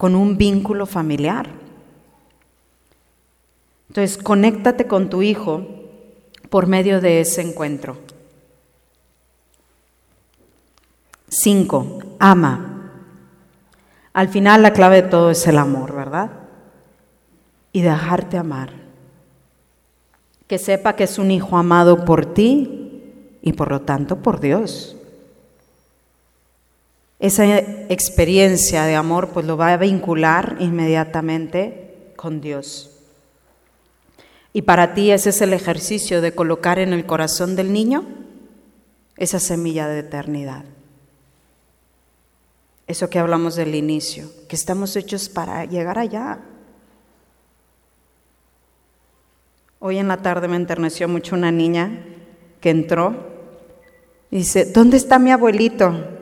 con 0.05 0.17
un 0.17 0.37
vínculo 0.37 0.85
familiar. 0.85 1.49
Entonces, 3.89 4.19
conéctate 4.19 4.87
con 4.87 5.09
tu 5.09 5.23
hijo 5.23 5.67
por 6.51 6.67
medio 6.67 7.01
de 7.01 7.23
ese 7.23 7.41
encuentro. 7.41 7.97
Cinco, 11.27 12.01
ama. 12.19 12.91
Al 14.13 14.29
final 14.29 14.61
la 14.61 14.75
clave 14.75 15.01
de 15.01 15.09
todo 15.09 15.31
es 15.31 15.47
el 15.47 15.57
amor, 15.57 15.95
¿verdad? 15.95 16.33
Y 17.73 17.81
dejarte 17.81 18.37
amar. 18.37 18.75
Que 20.47 20.59
sepa 20.59 20.97
que 20.97 21.05
es 21.05 21.19
un 21.19 21.31
hijo 21.31 21.57
amado 21.57 22.05
por 22.05 22.27
ti 22.27 23.39
y 23.41 23.55
por 23.55 23.71
lo 23.71 23.81
tanto 23.81 24.17
por 24.17 24.39
Dios. 24.39 24.99
Esa 27.19 27.59
experiencia 27.59 28.85
de 28.85 28.97
amor 28.97 29.31
pues 29.31 29.47
lo 29.47 29.57
va 29.57 29.73
a 29.73 29.77
vincular 29.77 30.57
inmediatamente 30.61 32.13
con 32.17 32.41
Dios. 32.41 32.91
Y 34.53 34.63
para 34.63 34.95
ti 34.95 35.11
ese 35.11 35.31
es 35.31 35.41
el 35.41 35.53
ejercicio 35.53 36.21
de 36.21 36.35
colocar 36.35 36.79
en 36.79 36.93
el 36.93 37.07
corazón 37.07 37.57
del 37.57 37.73
niño 37.73 38.05
esa 39.17 39.41
semilla 39.41 39.89
de 39.89 40.01
eternidad. 40.01 40.65
Eso 42.87 43.09
que 43.09 43.19
hablamos 43.19 43.57
del 43.57 43.75
inicio, 43.75 44.29
que 44.49 44.57
estamos 44.57 44.95
hechos 44.95 45.29
para 45.29 45.65
llegar 45.65 45.99
allá. 45.99 46.41
Hoy 49.79 49.99
en 49.99 50.09
la 50.09 50.19
tarde 50.19 50.49
me 50.49 50.57
enterneció 50.57 51.09
mucho 51.09 51.35
una 51.35 51.51
niña 51.51 52.05
que 52.61 52.71
entró 52.71 53.33
dice, 54.31 54.65
¿dónde 54.65 54.97
está 54.97 55.19
mi 55.19 55.31
abuelito? 55.31 56.14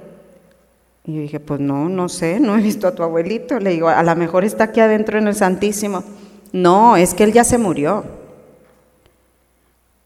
Y 1.05 1.15
yo 1.15 1.21
dije, 1.21 1.41
pues 1.41 1.61
no, 1.61 1.89
no 1.89 2.09
sé, 2.09 2.41
no 2.41 2.57
he 2.57 2.63
visto 2.63 2.87
a 2.87 2.95
tu 2.95 3.03
abuelito. 3.03 3.59
Le 3.59 3.71
digo, 3.71 3.89
a 3.89 4.03
lo 4.03 4.17
mejor 4.17 4.45
está 4.45 4.65
aquí 4.65 4.81
adentro 4.81 5.19
en 5.19 5.29
el 5.29 5.35
Santísimo. 5.35 6.05
No, 6.53 6.97
es 6.97 7.15
que 7.15 7.25
él 7.25 7.33
ya 7.33 7.45
se 7.45 7.59
murió. 7.59 8.05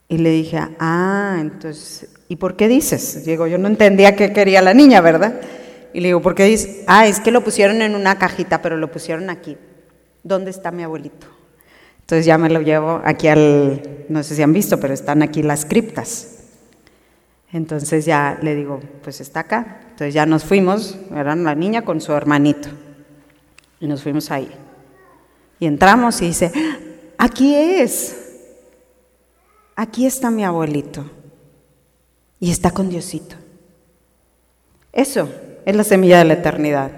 Y 0.09 0.19
le 0.19 0.31
dije, 0.31 0.61
ah, 0.79 1.39
entonces, 1.41 2.09
¿y 2.29 2.37
por 2.37 2.57
qué 2.57 2.69
dices? 2.69 3.25
Digo, 3.25 3.49
yo 3.49 3.59
no 3.59 3.67
entendía 3.67 4.15
qué 4.15 4.33
quería 4.33 4.63
la 4.63 4.73
niña, 4.73 5.01
¿verdad? 5.01 5.41
Y 5.93 6.01
le 6.01 6.09
digo, 6.09 6.23
¿por 6.23 6.37
qué 6.37 6.45
dices? 6.45 6.85
Ah, 6.87 7.09
es 7.09 7.19
que 7.19 7.33
lo 7.33 7.43
pusieron 7.43 7.83
en 7.83 7.97
una 7.97 8.17
cajita, 8.17 8.63
pero 8.63 8.77
lo 8.77 8.93
pusieron 8.93 9.31
aquí. 9.31 9.57
¿Dónde 10.23 10.51
está 10.51 10.71
mi 10.71 10.85
abuelito? 10.85 11.27
Entonces 12.01 12.25
ya 12.25 12.39
me 12.39 12.49
lo 12.49 12.61
llevo 12.61 13.01
aquí 13.05 13.27
al, 13.27 14.05
no 14.09 14.23
sé 14.23 14.37
si 14.37 14.43
han 14.43 14.53
visto, 14.53 14.79
pero 14.79 14.95
están 14.95 15.23
aquí 15.23 15.43
las 15.43 15.65
criptas. 15.65 16.45
Entonces 17.53 18.05
ya 18.05 18.39
le 18.43 18.55
digo, 18.55 18.81
pues 19.03 19.21
está 19.21 19.41
acá. 19.41 19.81
Entonces 19.97 20.13
ya 20.13 20.27
nos 20.27 20.45
fuimos, 20.45 20.95
era 21.11 21.35
la 21.35 21.55
niña 21.55 21.81
con 21.81 22.03
su 22.03 22.13
hermanito. 22.13 22.69
Y 23.81 23.87
nos 23.87 24.03
fuimos 24.03 24.31
ahí. 24.31 24.47
Y 25.59 25.65
entramos 25.65 26.21
y 26.21 26.27
dice, 26.27 26.53
aquí 27.17 27.55
es. 27.55 28.15
Aquí 29.75 30.05
está 30.05 30.31
mi 30.31 30.45
abuelito. 30.45 31.11
Y 32.39 32.51
está 32.51 32.73
con 32.73 32.91
Diosito. 32.91 33.37
Eso 34.93 35.31
es 35.65 35.75
la 35.75 35.83
semilla 35.83 36.19
de 36.19 36.27
la 36.27 36.35
eternidad. 36.35 36.91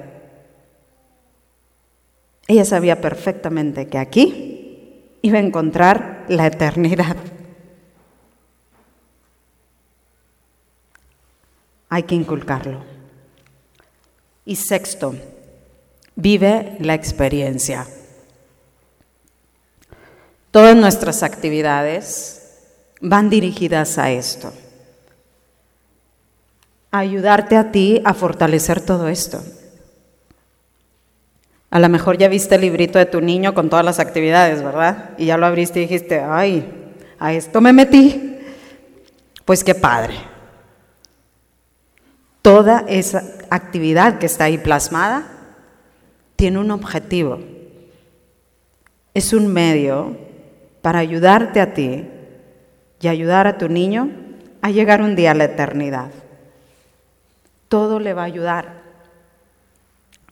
Ella 2.48 2.64
sabía 2.64 3.00
perfectamente 3.00 3.86
que 3.86 3.98
aquí 3.98 5.04
iba 5.22 5.38
a 5.38 5.42
encontrar 5.42 6.24
la 6.26 6.48
eternidad. 6.48 7.14
Hay 11.88 12.02
que 12.02 12.14
inculcarlo. 12.14 12.82
Y 14.44 14.56
sexto, 14.56 15.14
vive 16.16 16.76
la 16.80 16.94
experiencia. 16.94 17.86
Todas 20.50 20.76
nuestras 20.76 21.22
actividades 21.22 22.38
van 23.00 23.30
dirigidas 23.30 23.98
a 23.98 24.10
esto, 24.10 24.52
a 26.90 26.98
ayudarte 26.98 27.56
a 27.56 27.70
ti 27.70 28.00
a 28.04 28.14
fortalecer 28.14 28.80
todo 28.80 29.08
esto. 29.08 29.42
A 31.70 31.78
lo 31.78 31.88
mejor 31.90 32.16
ya 32.16 32.28
viste 32.28 32.54
el 32.54 32.62
librito 32.62 32.98
de 32.98 33.06
tu 33.06 33.20
niño 33.20 33.52
con 33.52 33.68
todas 33.68 33.84
las 33.84 33.98
actividades, 33.98 34.62
¿verdad? 34.62 35.10
Y 35.18 35.26
ya 35.26 35.36
lo 35.36 35.46
abriste 35.46 35.80
y 35.80 35.82
dijiste, 35.82 36.20
ay, 36.20 36.66
a 37.18 37.34
esto 37.34 37.60
me 37.60 37.74
metí. 37.74 38.38
Pues 39.44 39.62
qué 39.62 39.74
padre. 39.74 40.14
Toda 42.42 42.84
esa 42.88 43.24
actividad 43.50 44.18
que 44.18 44.26
está 44.26 44.44
ahí 44.44 44.58
plasmada 44.58 45.26
tiene 46.36 46.58
un 46.58 46.70
objetivo. 46.70 47.40
Es 49.12 49.32
un 49.32 49.48
medio 49.48 50.16
para 50.82 51.00
ayudarte 51.00 51.60
a 51.60 51.74
ti 51.74 52.06
y 53.00 53.08
ayudar 53.08 53.46
a 53.46 53.58
tu 53.58 53.68
niño 53.68 54.10
a 54.62 54.70
llegar 54.70 55.02
un 55.02 55.16
día 55.16 55.32
a 55.32 55.34
la 55.34 55.44
eternidad. 55.44 56.10
Todo 57.68 57.98
le 57.98 58.14
va 58.14 58.22
a 58.22 58.26
ayudar. 58.26 58.82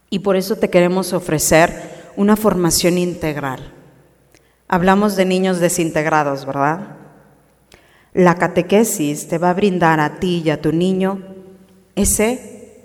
Y 0.08 0.20
por 0.20 0.36
eso 0.36 0.56
te 0.56 0.70
queremos 0.70 1.12
ofrecer 1.12 2.12
una 2.16 2.36
formación 2.36 2.98
integral. 2.98 3.72
Hablamos 4.68 5.16
de 5.16 5.24
niños 5.24 5.58
desintegrados, 5.60 6.46
¿verdad? 6.46 6.96
La 8.14 8.36
catequesis 8.36 9.28
te 9.28 9.38
va 9.38 9.50
a 9.50 9.54
brindar 9.54 10.00
a 10.00 10.18
ti 10.18 10.42
y 10.44 10.50
a 10.50 10.62
tu 10.62 10.72
niño 10.72 11.35
ese 11.96 12.82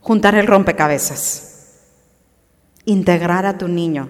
juntar 0.00 0.34
el 0.34 0.46
rompecabezas, 0.46 1.80
integrar 2.86 3.44
a 3.44 3.58
tu 3.58 3.68
niño 3.68 4.08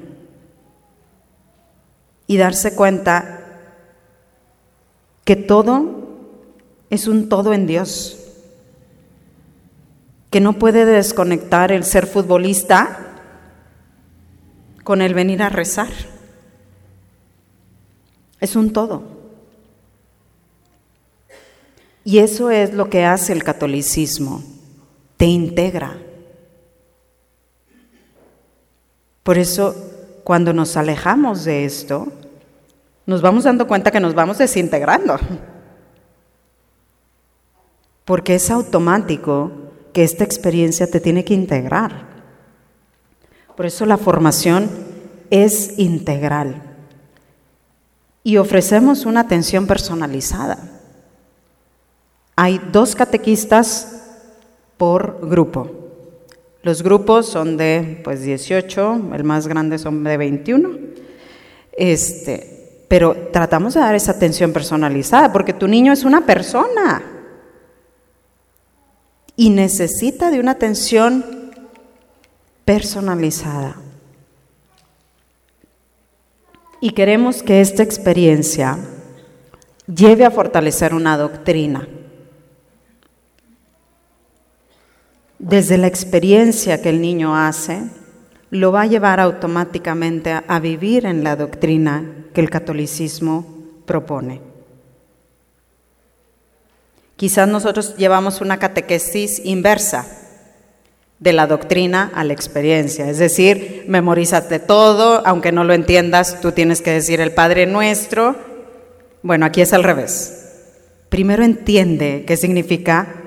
y 2.27 2.37
darse 2.37 2.75
cuenta 2.77 3.41
que 5.25 5.37
todo 5.37 6.03
es 6.89 7.09
un 7.09 7.29
todo 7.29 7.53
en 7.53 7.67
Dios 7.67 8.19
que 10.31 10.41
no 10.41 10.55
puede 10.55 10.87
desconectar 10.87 11.73
el 11.73 11.85
ser 11.85 12.07
futbolista 12.07 13.01
con 14.83 15.03
el 15.03 15.13
venir 15.13 15.43
a 15.43 15.51
rezar. 15.51 15.91
Es 18.41 18.57
un 18.57 18.73
todo. 18.73 19.12
Y 22.05 22.19
eso 22.19 22.51
es 22.51 22.75
lo 22.75 22.91
que 22.91 23.05
hace 23.05 23.33
el 23.33 23.45
catolicismo, 23.45 24.43
te 25.17 25.27
integra. 25.27 25.97
Por 29.23 29.39
eso, 29.39 29.75
cuando 30.25 30.53
nos 30.53 30.77
alejamos 30.77 31.45
de 31.45 31.65
esto, 31.65 32.09
nos 33.07 33.23
vamos 33.23 33.45
dando 33.45 33.67
cuenta 33.67 33.91
que 33.91 34.01
nos 34.01 34.15
vamos 34.15 34.39
desintegrando. 34.39 35.17
Porque 38.05 38.35
es 38.35 38.51
automático 38.51 39.53
que 39.93 40.03
esta 40.03 40.25
experiencia 40.25 40.91
te 40.91 40.99
tiene 40.99 41.25
que 41.25 41.35
integrar. 41.35 42.07
Por 43.57 43.67
eso 43.67 43.87
la 43.87 43.97
formación 43.97 44.69
es 45.31 45.79
integral. 45.79 46.63
Y 48.25 48.39
ofrecemos 48.39 49.07
una 49.07 49.21
atención 49.21 49.67
personalizada. 49.67 50.72
Hay 52.37 52.61
dos 52.73 52.95
catequistas 52.95 54.03
por 54.77 55.29
grupo. 55.29 55.71
Los 56.63 56.83
grupos 56.83 57.27
son 57.27 57.57
de 57.57 58.01
pues 58.05 58.23
18, 58.23 59.11
el 59.15 59.25
más 59.25 59.49
grande 59.49 59.79
son 59.79 60.05
de 60.05 60.17
21. 60.17 60.71
Este, 61.73 62.85
pero 62.89 63.17
tratamos 63.33 63.75
de 63.75 63.81
dar 63.81 63.95
esa 63.95 64.13
atención 64.13 64.53
personalizada 64.53 65.33
porque 65.33 65.53
tu 65.53 65.67
niño 65.67 65.93
es 65.93 66.05
una 66.05 66.25
persona 66.25 67.03
y 69.35 69.51
necesita 69.51 70.31
de 70.31 70.41
una 70.41 70.53
atención 70.53 71.51
personalizada. 72.65 73.77
Y 76.81 76.91
queremos 76.91 77.43
que 77.43 77.61
esta 77.61 77.83
experiencia 77.83 78.79
lleve 79.87 80.25
a 80.25 80.31
fortalecer 80.31 80.95
una 80.95 81.17
doctrina. 81.17 81.89
Desde 85.43 85.77
la 85.77 85.89
experiencia 85.89 86.81
que 86.81 86.89
el 86.89 87.01
niño 87.01 87.37
hace, 87.37 87.83
lo 88.51 88.71
va 88.71 88.83
a 88.83 88.87
llevar 88.87 89.19
automáticamente 89.19 90.31
a, 90.31 90.61
vivir 90.61 91.05
en 91.05 91.25
la 91.25 91.35
doctrina 91.35 92.05
que 92.33 92.41
el 92.41 92.49
catolicismo 92.49 93.45
propone. 93.85 94.41
Quizás 97.17 97.49
nosotros 97.49 97.97
llevamos 97.97 98.41
una 98.41 98.61
catequesis 98.61 99.45
inversa 99.45 100.07
de 101.19 101.33
la 101.33 101.49
doctrina 101.49 102.13
a 102.15 102.23
la 102.23 102.35
experiencia, 102.35 103.11
es 103.11 103.19
decir, 103.19 103.85
memorízate 103.89 104.61
todo, 104.61 105.27
aunque 105.27 105.51
no 105.51 105.65
lo 105.65 105.75
entiendas, 105.75 106.41
tú 106.41 106.53
tienes 106.53 106.83
que 106.83 106.93
decir 106.93 107.21
el 107.21 107.33
Padre 107.33 107.67
Nuestro. 107.67 108.37
Bueno, 109.25 109.45
aquí 109.45 109.61
es 109.61 109.73
al 109.73 109.83
revés. 109.83 110.69
Primero 111.09 111.43
entiende 111.43 112.23
qué 112.29 112.37
significa 112.37 113.22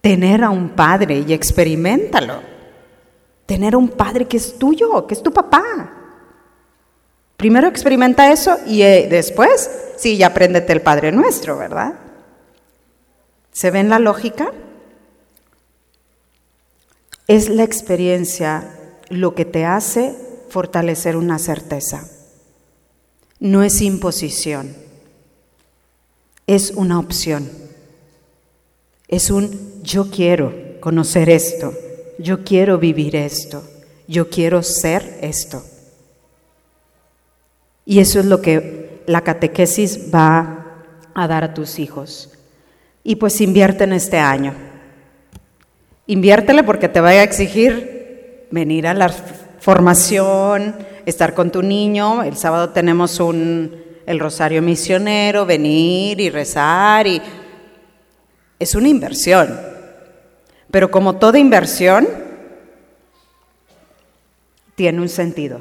tener 0.00 0.44
a 0.44 0.50
un 0.50 0.70
padre 0.70 1.24
y 1.26 1.32
experimentalo. 1.32 2.40
Tener 3.46 3.74
a 3.74 3.78
un 3.78 3.88
padre 3.88 4.26
que 4.26 4.36
es 4.36 4.58
tuyo, 4.58 5.06
que 5.06 5.14
es 5.14 5.22
tu 5.22 5.32
papá. 5.32 5.62
Primero 7.36 7.68
experimenta 7.68 8.32
eso 8.32 8.58
y 8.66 8.82
eh, 8.82 9.06
después, 9.08 9.70
sí, 9.96 10.16
ya 10.16 10.28
apréndete 10.28 10.72
el 10.72 10.82
Padre 10.82 11.12
Nuestro, 11.12 11.56
¿verdad? 11.56 11.94
¿Se 13.52 13.70
ven 13.70 13.88
la 13.88 14.00
lógica? 14.00 14.52
Es 17.28 17.48
la 17.48 17.62
experiencia 17.62 18.74
lo 19.08 19.34
que 19.34 19.44
te 19.44 19.64
hace 19.64 20.16
fortalecer 20.48 21.16
una 21.16 21.38
certeza. 21.38 22.08
No 23.38 23.62
es 23.62 23.82
imposición, 23.82 24.74
es 26.48 26.72
una 26.72 26.98
opción. 26.98 27.67
Es 29.08 29.30
un 29.30 29.82
yo 29.82 30.10
quiero 30.10 30.52
conocer 30.80 31.30
esto, 31.30 31.72
yo 32.18 32.44
quiero 32.44 32.78
vivir 32.78 33.16
esto, 33.16 33.64
yo 34.06 34.28
quiero 34.28 34.62
ser 34.62 35.18
esto. 35.22 35.62
Y 37.86 38.00
eso 38.00 38.20
es 38.20 38.26
lo 38.26 38.42
que 38.42 39.00
la 39.06 39.22
catequesis 39.22 40.14
va 40.14 40.84
a 41.14 41.26
dar 41.26 41.42
a 41.42 41.54
tus 41.54 41.78
hijos. 41.78 42.30
Y 43.02 43.16
pues 43.16 43.40
invierte 43.40 43.84
en 43.84 43.94
este 43.94 44.18
año. 44.18 44.52
Inviértele 46.06 46.62
porque 46.62 46.88
te 46.88 47.00
va 47.00 47.08
a 47.08 47.22
exigir 47.22 48.46
venir 48.50 48.86
a 48.86 48.92
la 48.92 49.08
formación, 49.08 50.76
estar 51.06 51.32
con 51.32 51.50
tu 51.50 51.62
niño. 51.62 52.22
El 52.22 52.36
sábado 52.36 52.70
tenemos 52.70 53.20
un, 53.20 53.74
el 54.04 54.20
rosario 54.20 54.60
misionero, 54.60 55.46
venir 55.46 56.20
y 56.20 56.28
rezar 56.30 57.06
y 57.06 57.22
es 58.58 58.74
una 58.74 58.88
inversión. 58.88 59.58
Pero 60.70 60.90
como 60.90 61.16
toda 61.16 61.38
inversión, 61.38 62.06
tiene 64.74 65.00
un 65.00 65.08
sentido. 65.08 65.60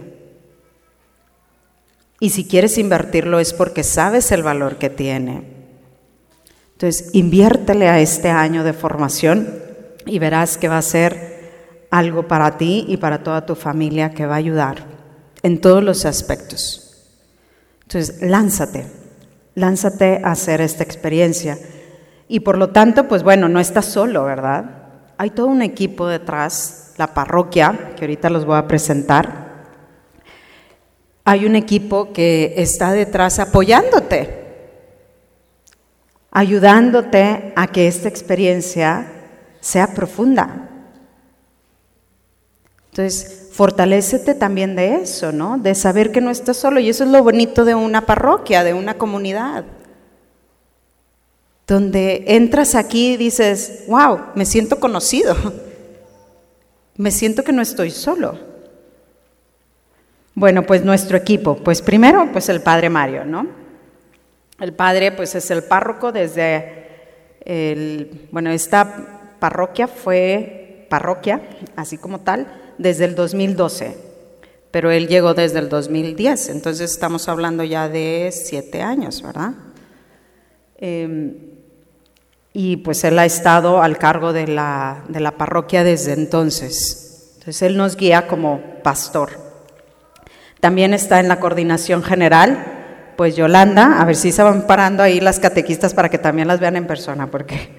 Y 2.19 2.31
si 2.31 2.45
quieres 2.45 2.77
invertirlo 2.77 3.39
es 3.39 3.53
porque 3.53 3.83
sabes 3.83 4.31
el 4.31 4.43
valor 4.43 4.77
que 4.77 4.89
tiene. 4.89 5.43
Entonces, 6.73 7.09
inviértele 7.13 7.89
a 7.89 7.99
este 7.99 8.29
año 8.29 8.63
de 8.63 8.73
formación 8.73 9.61
y 10.05 10.19
verás 10.19 10.57
que 10.57 10.67
va 10.67 10.77
a 10.77 10.83
ser 10.83 11.37
algo 11.89 12.27
para 12.27 12.57
ti 12.57 12.85
y 12.87 12.97
para 12.97 13.23
toda 13.23 13.45
tu 13.45 13.55
familia 13.55 14.11
que 14.11 14.25
va 14.25 14.35
a 14.35 14.37
ayudar 14.37 14.85
en 15.43 15.59
todos 15.61 15.83
los 15.83 16.05
aspectos. 16.05 16.83
Entonces, 17.83 18.21
lánzate, 18.21 18.85
lánzate 19.55 20.21
a 20.23 20.31
hacer 20.31 20.61
esta 20.61 20.83
experiencia. 20.83 21.57
Y 22.27 22.41
por 22.41 22.57
lo 22.57 22.69
tanto, 22.69 23.07
pues 23.07 23.23
bueno, 23.23 23.47
no 23.49 23.59
estás 23.59 23.85
solo, 23.85 24.23
¿verdad? 24.25 24.65
Hay 25.17 25.31
todo 25.31 25.47
un 25.47 25.61
equipo 25.61 26.07
detrás, 26.07 26.93
la 26.97 27.13
parroquia, 27.13 27.91
que 27.95 28.05
ahorita 28.05 28.29
los 28.29 28.45
voy 28.45 28.57
a 28.57 28.67
presentar. 28.67 29.47
Hay 31.23 31.45
un 31.45 31.55
equipo 31.55 32.13
que 32.13 32.53
está 32.57 32.91
detrás 32.91 33.39
apoyándote 33.39 34.47
ayudándote 36.37 37.51
a 37.55 37.65
que 37.65 37.87
esta 37.87 38.07
experiencia 38.07 39.07
sea 39.59 39.87
profunda. 39.87 40.69
Entonces, 42.91 43.49
fortalécete 43.53 44.35
también 44.35 44.75
de 44.75 44.97
eso, 44.97 45.31
¿no? 45.31 45.57
De 45.57 45.73
saber 45.73 46.11
que 46.11 46.21
no 46.21 46.29
estás 46.29 46.57
solo. 46.57 46.79
Y 46.79 46.89
eso 46.89 47.05
es 47.05 47.09
lo 47.09 47.23
bonito 47.23 47.65
de 47.65 47.73
una 47.73 48.05
parroquia, 48.05 48.63
de 48.63 48.75
una 48.75 48.99
comunidad. 48.99 49.65
Donde 51.67 52.23
entras 52.27 52.75
aquí 52.75 53.13
y 53.13 53.17
dices, 53.17 53.83
wow, 53.87 54.19
me 54.35 54.45
siento 54.45 54.79
conocido. 54.79 55.35
me 56.97 57.11
siento 57.11 57.43
que 57.43 57.51
no 57.51 57.61
estoy 57.61 57.91
solo. 57.91 58.39
Bueno, 60.33 60.63
pues 60.63 60.83
nuestro 60.83 61.17
equipo, 61.17 61.57
pues 61.57 61.81
primero, 61.81 62.29
pues 62.31 62.47
el 62.49 62.61
padre 62.61 62.89
Mario, 62.89 63.25
¿no? 63.25 63.47
El 64.59 64.73
padre, 64.73 65.11
pues 65.11 65.35
es 65.35 65.49
el 65.51 65.63
párroco 65.63 66.11
desde 66.11 66.85
el, 67.43 68.27
bueno, 68.31 68.51
esta 68.51 69.35
parroquia 69.39 69.87
fue 69.87 70.85
parroquia, 70.89 71.41
así 71.75 71.97
como 71.97 72.21
tal, 72.21 72.47
desde 72.77 73.05
el 73.05 73.15
2012, 73.15 73.97
pero 74.71 74.91
él 74.91 75.07
llegó 75.07 75.33
desde 75.33 75.59
el 75.59 75.69
2010, 75.69 76.49
entonces 76.49 76.91
estamos 76.91 77.27
hablando 77.29 77.63
ya 77.63 77.89
de 77.89 78.29
siete 78.31 78.81
años, 78.81 79.21
¿verdad? 79.21 79.53
Em, 80.77 81.56
y 82.59 82.77
pues 82.77 83.03
él 83.03 83.19
ha 83.19 83.25
estado 83.25 83.83
al 83.83 83.99
cargo 83.99 84.33
de 84.33 84.47
la, 84.47 85.03
de 85.09 85.19
la 85.19 85.33
parroquia 85.37 85.83
desde 85.83 86.13
entonces. 86.13 87.33
Entonces 87.35 87.61
él 87.61 87.77
nos 87.77 87.95
guía 87.95 88.25
como 88.25 88.59
pastor. 88.81 89.29
También 90.59 90.95
está 90.95 91.19
en 91.19 91.27
la 91.27 91.39
coordinación 91.39 92.01
general, 92.01 93.13
pues 93.15 93.35
Yolanda, 93.35 94.01
a 94.01 94.05
ver 94.05 94.15
si 94.15 94.31
se 94.31 94.41
van 94.41 94.65
parando 94.65 95.03
ahí 95.03 95.19
las 95.19 95.37
catequistas 95.37 95.93
para 95.93 96.09
que 96.09 96.17
también 96.17 96.47
las 96.47 96.59
vean 96.59 96.77
en 96.77 96.87
persona, 96.87 97.29
porque 97.29 97.69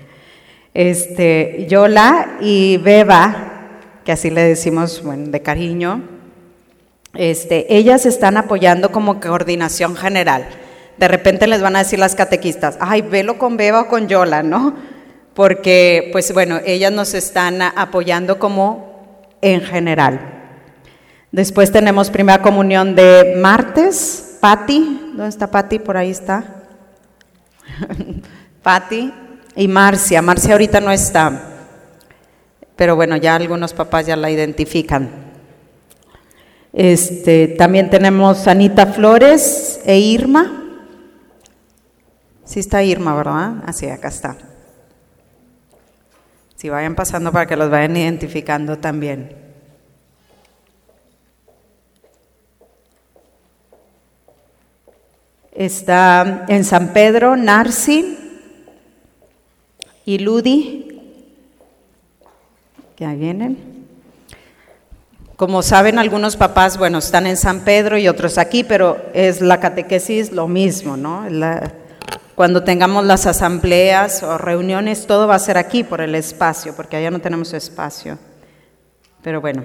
este, 0.74 1.66
Yola 1.68 2.36
y 2.40 2.76
Beba, 2.76 3.80
que 4.04 4.12
así 4.12 4.30
le 4.30 4.42
decimos 4.42 5.02
de 5.04 5.42
cariño, 5.42 6.04
este, 7.14 7.74
ellas 7.76 8.06
están 8.06 8.36
apoyando 8.36 8.92
como 8.92 9.18
coordinación 9.18 9.96
general. 9.96 10.46
De 10.98 11.08
repente 11.08 11.46
les 11.46 11.62
van 11.62 11.76
a 11.76 11.80
decir 11.80 11.98
las 11.98 12.14
catequistas, 12.14 12.76
ay, 12.80 13.02
velo 13.02 13.38
con 13.38 13.56
Beba 13.56 13.82
o 13.82 13.88
con 13.88 14.08
Yola, 14.08 14.42
¿no? 14.42 14.74
Porque, 15.34 16.08
pues 16.12 16.32
bueno, 16.32 16.58
ellas 16.66 16.92
nos 16.92 17.14
están 17.14 17.62
apoyando 17.62 18.38
como 18.38 19.36
en 19.40 19.60
general. 19.60 20.20
Después 21.30 21.70
tenemos 21.70 22.10
primera 22.10 22.42
comunión 22.42 22.94
de 22.94 23.34
martes, 23.36 24.38
Patti, 24.40 25.12
¿dónde 25.14 25.28
está 25.28 25.50
Patti? 25.50 25.78
Por 25.78 25.96
ahí 25.96 26.10
está. 26.10 26.44
Patti 28.62 29.12
y 29.54 29.68
Marcia. 29.68 30.22
Marcia 30.22 30.52
ahorita 30.52 30.80
no 30.80 30.90
está, 30.90 31.42
pero 32.76 32.96
bueno, 32.96 33.16
ya 33.16 33.34
algunos 33.34 33.72
papás 33.72 34.06
ya 34.06 34.16
la 34.16 34.30
identifican. 34.30 35.10
Este, 36.72 37.48
también 37.48 37.90
tenemos 37.90 38.46
Anita 38.46 38.86
Flores 38.86 39.80
e 39.84 39.98
Irma. 39.98 40.57
Sí 42.48 42.60
está 42.60 42.82
Irma, 42.82 43.14
¿verdad? 43.14 43.62
Así, 43.66 43.86
acá 43.90 44.08
está. 44.08 44.38
Si 46.56 46.70
vayan 46.70 46.94
pasando 46.94 47.30
para 47.30 47.44
que 47.44 47.56
los 47.56 47.68
vayan 47.68 47.94
identificando 47.94 48.78
también. 48.78 49.36
Está 55.52 56.46
en 56.48 56.64
San 56.64 56.94
Pedro, 56.94 57.36
Narci 57.36 58.16
y 60.06 60.18
Ludi, 60.18 61.02
que 62.96 63.04
ahí 63.04 63.16
vienen. 63.18 63.58
Como 65.36 65.62
saben 65.62 65.98
algunos 65.98 66.38
papás, 66.38 66.78
bueno, 66.78 66.96
están 66.96 67.26
en 67.26 67.36
San 67.36 67.60
Pedro 67.60 67.98
y 67.98 68.08
otros 68.08 68.38
aquí, 68.38 68.64
pero 68.64 69.04
es 69.12 69.42
la 69.42 69.60
catequesis 69.60 70.32
lo 70.32 70.48
mismo, 70.48 70.96
¿no? 70.96 71.28
La, 71.28 71.74
cuando 72.38 72.62
tengamos 72.62 73.04
las 73.04 73.26
asambleas 73.26 74.22
o 74.22 74.38
reuniones, 74.38 75.08
todo 75.08 75.26
va 75.26 75.34
a 75.34 75.40
ser 75.40 75.58
aquí 75.58 75.82
por 75.82 76.00
el 76.00 76.14
espacio, 76.14 76.72
porque 76.76 76.96
allá 76.96 77.10
no 77.10 77.18
tenemos 77.18 77.52
espacio. 77.52 78.16
Pero 79.24 79.40
bueno, 79.40 79.64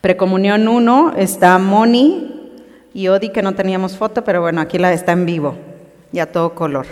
precomunión 0.00 0.68
1 0.68 1.12
está 1.18 1.58
Moni 1.58 2.54
y 2.94 3.08
Odi, 3.08 3.28
que 3.28 3.42
no 3.42 3.54
teníamos 3.54 3.94
foto, 3.94 4.24
pero 4.24 4.40
bueno, 4.40 4.62
aquí 4.62 4.78
la 4.78 4.90
está 4.90 5.12
en 5.12 5.26
vivo 5.26 5.54
y 6.12 6.18
a 6.18 6.32
todo 6.32 6.54
color. 6.54 6.86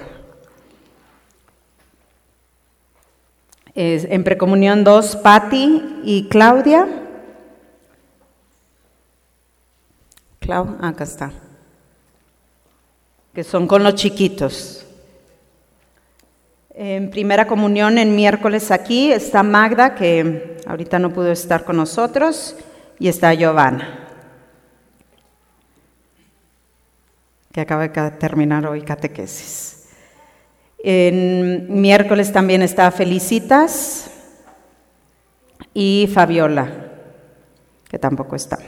en 3.74 4.22
precomunión 4.22 4.84
2, 4.84 5.16
Patti 5.16 6.02
y 6.04 6.28
Claudia. 6.28 6.86
Clau, 10.40 10.76
acá 10.82 11.04
está 11.04 11.32
que 13.34 13.42
son 13.44 13.66
con 13.66 13.82
los 13.82 13.96
chiquitos. 13.96 14.86
En 16.76 17.10
primera 17.10 17.46
comunión, 17.46 17.98
en 17.98 18.16
miércoles 18.16 18.70
aquí, 18.70 19.12
está 19.12 19.42
Magda, 19.42 19.94
que 19.94 20.56
ahorita 20.66 20.98
no 20.98 21.12
pudo 21.12 21.30
estar 21.30 21.64
con 21.64 21.76
nosotros, 21.76 22.56
y 22.98 23.08
está 23.08 23.34
Giovanna, 23.34 24.08
que 27.52 27.60
acaba 27.60 27.88
de 27.88 28.10
terminar 28.12 28.66
hoy 28.66 28.82
catequesis. 28.82 29.88
En 30.78 31.80
miércoles 31.80 32.32
también 32.32 32.62
está 32.62 32.90
Felicitas 32.90 34.10
y 35.72 36.08
Fabiola, 36.12 36.92
que 37.88 37.98
tampoco 37.98 38.36
está. 38.36 38.58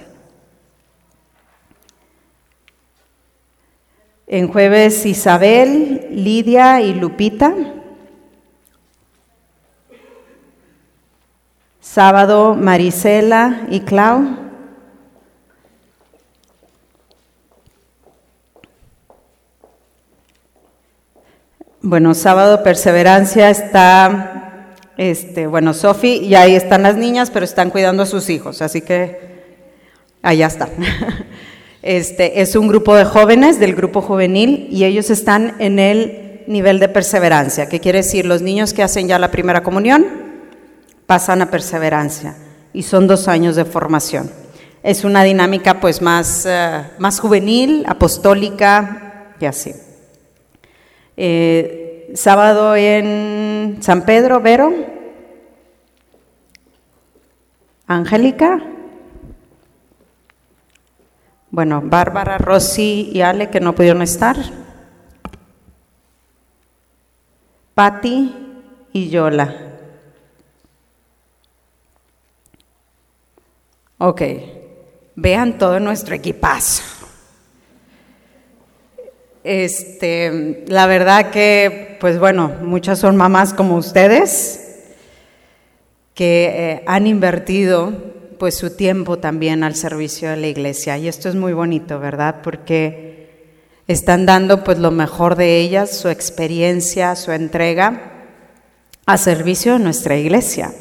En 4.29 4.49
jueves 4.49 5.07
Isabel, 5.07 6.09
Lidia 6.11 6.81
y 6.81 6.95
Lupita. 6.95 7.55
Sábado 11.81 12.57
Marisela 12.57 13.69
y 13.71 13.81
Clau. 13.81 14.47
Bueno, 21.81 22.15
sábado 22.15 22.65
perseverancia 22.65 23.49
está, 23.49 24.75
este, 24.97 25.47
bueno, 25.47 25.73
Sofi 25.73 26.17
y 26.17 26.35
ahí 26.35 26.57
están 26.57 26.83
las 26.83 26.97
niñas, 26.97 27.31
pero 27.31 27.45
están 27.45 27.71
cuidando 27.71 28.03
a 28.03 28.07
sus 28.07 28.29
hijos, 28.29 28.61
así 28.61 28.81
que 28.81 29.45
allá 30.21 30.49
está. 30.49 30.69
Este, 31.87 32.41
es 32.41 32.57
un 32.57 32.67
grupo 32.67 32.97
de 32.97 33.05
jóvenes 33.05 33.61
del 33.61 33.77
grupo 33.77 34.03
juvenil 34.03 34.67
y 34.73 34.83
ellos 34.83 35.09
están 35.09 35.55
en 35.61 35.79
el 35.79 36.43
nivel 36.49 36.81
de 36.81 36.89
perseverancia, 36.89 37.69
que 37.69 37.79
quiere 37.79 37.99
decir 37.99 38.27
los 38.27 38.43
niños 38.43 38.75
que 38.75 38.83
hacen 38.83 39.07
ya 39.07 39.21
la 39.21 39.31
primera 39.31 39.63
comunión 39.63 40.05
pasan 41.07 41.43
a 41.43 41.51
perseverancia 41.53 42.35
y 42.73 42.83
son 42.83 43.07
dos 43.07 43.29
años 43.29 43.55
de 43.55 43.65
formación. 43.65 44.33
Es 44.83 45.05
una 45.05 45.23
dinámica 45.23 45.79
pues 45.79 46.03
más, 46.03 46.45
eh, 46.45 46.83
más 46.99 47.21
juvenil, 47.21 47.85
apostólica 47.87 49.35
y 49.39 49.45
así. 49.45 49.73
Eh, 51.17 52.11
sábado 52.17 52.75
en 52.75 53.79
San 53.81 54.03
Pedro, 54.03 54.41
Vero. 54.41 54.75
Angélica. 57.87 58.73
Bueno, 61.57 61.81
Bárbara, 61.83 62.37
Rosy 62.37 63.09
y 63.15 63.23
Ale 63.23 63.49
que 63.49 63.61
no 63.61 63.75
pudieron 63.75 64.03
estar. 64.03 64.37
Patti 67.73 68.31
y 68.93 69.09
Yola. 69.09 69.57
Ok, 73.97 74.23
vean 75.15 75.57
todo 75.57 75.81
nuestro 75.81 76.15
equipazo. 76.15 76.83
Este, 79.43 80.63
la 80.69 80.87
verdad 80.87 81.31
que, 81.31 81.97
pues 82.01 82.19
bueno, 82.19 82.55
muchas 82.61 82.99
son 82.99 83.17
mamás 83.17 83.55
como 83.55 83.77
ustedes 83.77 84.85
que 86.13 86.53
eh, 86.55 86.85
han 86.87 87.07
invertido 87.07 88.16
pues 88.39 88.57
su 88.57 88.71
tiempo 88.71 89.19
también 89.19 89.65
al 89.65 89.75
servicio 89.75 90.31
de 90.31 90.37
la 90.37 90.47
iglesia. 90.47 90.99
Y 90.99 91.09
esto 91.09 91.29
es 91.29 91.35
muy 91.35 91.53
bonito, 91.53 91.99
¿verdad? 91.99 92.37
Porque 92.43 93.17
están 93.87 94.27
dando 94.27 94.65
pues 94.65 94.79
lo 94.79 94.91
mejor 94.91 95.37
de 95.37 95.61
ellas, 95.61 95.97
su 95.97 96.09
experiencia, 96.09 97.15
su 97.17 97.33
entrega 97.33 98.13
a 99.07 99.17
servicio 99.17 99.75
de 99.75 99.79
nuestra 99.79 100.17
iglesia. 100.17 100.75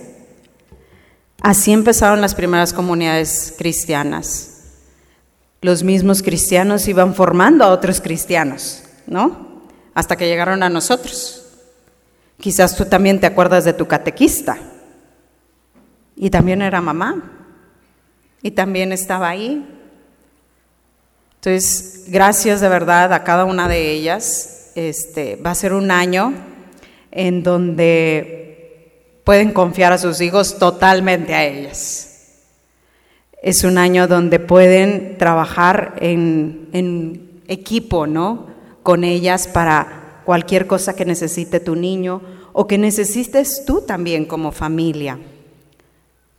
Así 1.42 1.72
empezaron 1.72 2.22
las 2.22 2.34
primeras 2.34 2.74
comunidades 2.74 3.54
cristianas. 3.58 4.52
Los 5.62 5.84
mismos 5.84 6.24
cristianos 6.24 6.88
iban 6.88 7.14
formando 7.14 7.66
a 7.66 7.70
otros 7.70 8.02
cristianos, 8.02 8.84
¿no? 9.06 9.64
Hasta 9.94 10.16
que 10.16 10.28
llegaron 10.28 10.64
a 10.64 10.70
nosotros. 10.70 11.46
Quizás 12.40 12.76
tú 12.76 12.86
también 12.86 13.20
te 13.20 13.28
acuerdas 13.28 13.64
de 13.66 13.74
tu 13.74 13.88
catequista. 13.88 14.58
Y 16.16 16.30
también 16.30 16.62
era 16.62 16.82
mamá 16.82 17.35
y 18.42 18.52
también 18.52 18.92
estaba 18.92 19.30
ahí. 19.30 19.66
Entonces, 21.36 22.06
gracias 22.08 22.62
de 22.62 22.70
verdad 22.70 23.14
a 23.14 23.24
cada 23.24 23.46
una 23.46 23.68
de 23.68 23.92
ellas. 23.92 24.72
Este, 24.76 25.36
va 25.38 25.52
a 25.52 25.56
ser 25.56 25.74
un 25.74 25.92
año 25.92 26.34
en 27.12 27.44
donde 27.44 29.22
pueden 29.24 29.52
confiar 29.52 29.94
a 29.94 29.98
sus 29.98 30.22
hijos 30.22 30.58
totalmente 30.58 31.34
a 31.34 31.46
ellas. 31.46 32.42
Es 33.42 33.64
un 33.64 33.78
año 33.78 34.08
donde 34.08 34.40
pueden 34.40 35.18
trabajar 35.18 35.96
en, 36.00 36.70
en 36.74 37.42
equipo, 37.48 38.08
¿no? 38.08 38.48
Con 38.84 39.04
ellas 39.04 39.48
para 39.48 40.22
cualquier 40.26 40.68
cosa 40.68 40.96
que 40.96 41.06
necesite 41.06 41.60
tu 41.60 41.76
niño 41.76 42.22
o 42.54 42.68
que 42.68 42.78
necesites 42.78 43.64
tú 43.66 43.82
también 43.82 44.26
como 44.26 44.52
familia. 44.52 45.20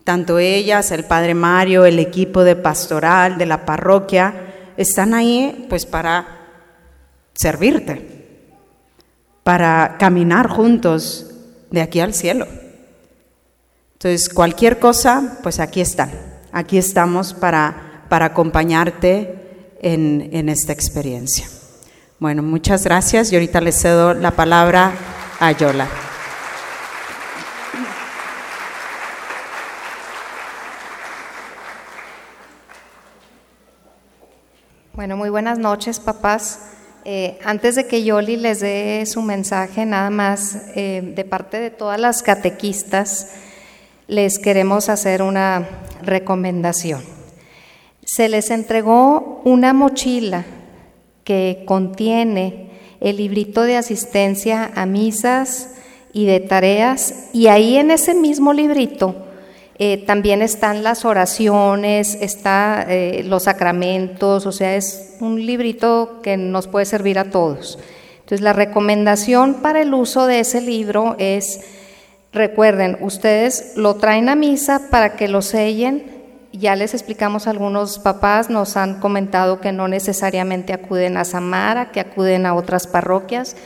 Tanto 0.07 0.39
ellas, 0.39 0.93
el 0.93 1.03
Padre 1.03 1.35
Mario, 1.35 1.85
el 1.85 1.99
equipo 1.99 2.45
de 2.45 2.55
pastoral 2.55 3.39
de 3.39 3.47
la 3.47 3.67
parroquia, 3.67 4.35
están 4.77 5.15
ahí 5.15 5.67
pues 5.69 5.85
para 5.85 6.47
servirte, 7.35 8.47
para 9.43 9.97
caminar 9.99 10.49
juntos 10.49 11.33
de 11.73 11.83
aquí 11.83 11.99
al 11.99 12.15
cielo. 12.15 12.47
Entonces, 13.95 14.29
cualquier 14.29 14.79
cosa, 14.79 15.41
pues 15.43 15.59
aquí 15.59 15.81
están. 15.81 16.13
Aquí 16.53 16.79
estamos 16.79 17.35
para, 17.35 18.05
para 18.09 18.27
acompañarte 18.27 19.75
en, 19.83 20.29
en 20.31 20.49
esta 20.49 20.73
experiencia. 20.73 21.49
Bueno, 22.21 22.45
muchas 22.45 22.85
gracias 22.85 23.33
y 23.33 23.35
ahorita 23.35 23.61
le 23.61 23.73
cedo 23.73 24.15
la 24.15 24.31
palabra 24.31 24.93
a 25.41 25.51
Yola. 25.51 26.06
Bueno, 34.97 35.19
muy 35.19 35.29
buenas 35.29 35.59
noches, 35.59 36.01
papás. 36.01 36.59
Eh, 37.05 37.39
antes 37.45 37.75
de 37.75 37.87
que 37.87 38.03
Yoli 38.03 38.39
les 38.39 38.61
dé 38.61 39.05
su 39.05 39.21
mensaje, 39.21 39.85
nada 39.85 40.09
más 40.09 40.57
eh, 40.75 41.13
de 41.15 41.23
parte 41.27 41.61
de 41.61 41.69
todas 41.69 42.01
las 42.01 42.23
catequistas, 42.23 43.31
les 44.07 44.39
queremos 44.39 44.89
hacer 44.89 45.21
una 45.21 45.69
recomendación. 46.03 47.03
Se 48.07 48.31
les 48.31 48.51
entregó 48.51 49.43
una 49.45 49.75
mochila 49.75 50.47
que 51.25 51.65
contiene 51.67 52.71
el 53.01 53.19
librito 53.19 53.65
de 53.65 53.77
asistencia 53.77 54.71
a 54.75 54.87
misas 54.87 55.75
y 56.15 56.25
de 56.25 56.41
tareas, 56.41 57.29
y 57.35 57.49
ahí 57.49 57.77
en 57.77 57.91
ese 57.91 58.15
mismo 58.15 58.55
librito 58.55 59.26
eh, 59.79 59.99
también 60.07 60.41
están 60.41 60.83
las 60.83 61.05
oraciones, 61.05 62.16
está 62.22 62.87
eh, 62.89 63.22
los 63.27 63.43
sacramentos, 63.43 64.47
o 64.47 64.53
sea, 64.53 64.74
es 64.74 65.16
un 65.20 65.45
librito 65.45 66.20
que 66.22 66.39
nos 66.39 66.66
puede 66.66 66.87
servir 66.87 67.18
a 67.18 67.31
todos. 67.31 67.79
Entonces, 68.20 68.41
la 68.41 68.55
recomendación 68.55 69.57
para 69.57 69.83
el 69.83 69.93
uso 69.93 70.27
de 70.27 70.41
ese 70.41 70.62
libro 70.62 71.14
es, 71.18 71.61
recuerden, 72.33 72.97
ustedes 73.03 73.74
lo 73.77 73.97
traen 73.97 74.31
a 74.31 74.35
misa 74.35 74.89
para 74.91 75.14
que 75.14 75.29
lo 75.29 75.43
sellen. 75.43 76.11
Ya 76.53 76.74
les 76.74 76.95
explicamos, 76.95 77.47
algunos 77.47 77.99
papás 77.99 78.49
nos 78.49 78.79
han 78.79 78.99
comentado 78.99 79.61
que 79.61 79.72
no 79.72 79.89
necesariamente 79.89 80.72
acuden 80.72 81.18
a 81.18 81.27
Samara, 81.27 81.93
que 81.93 82.01
acuden 82.01 82.47
a 82.47 82.55
otras 82.55 82.87
parroquias. 82.87 83.57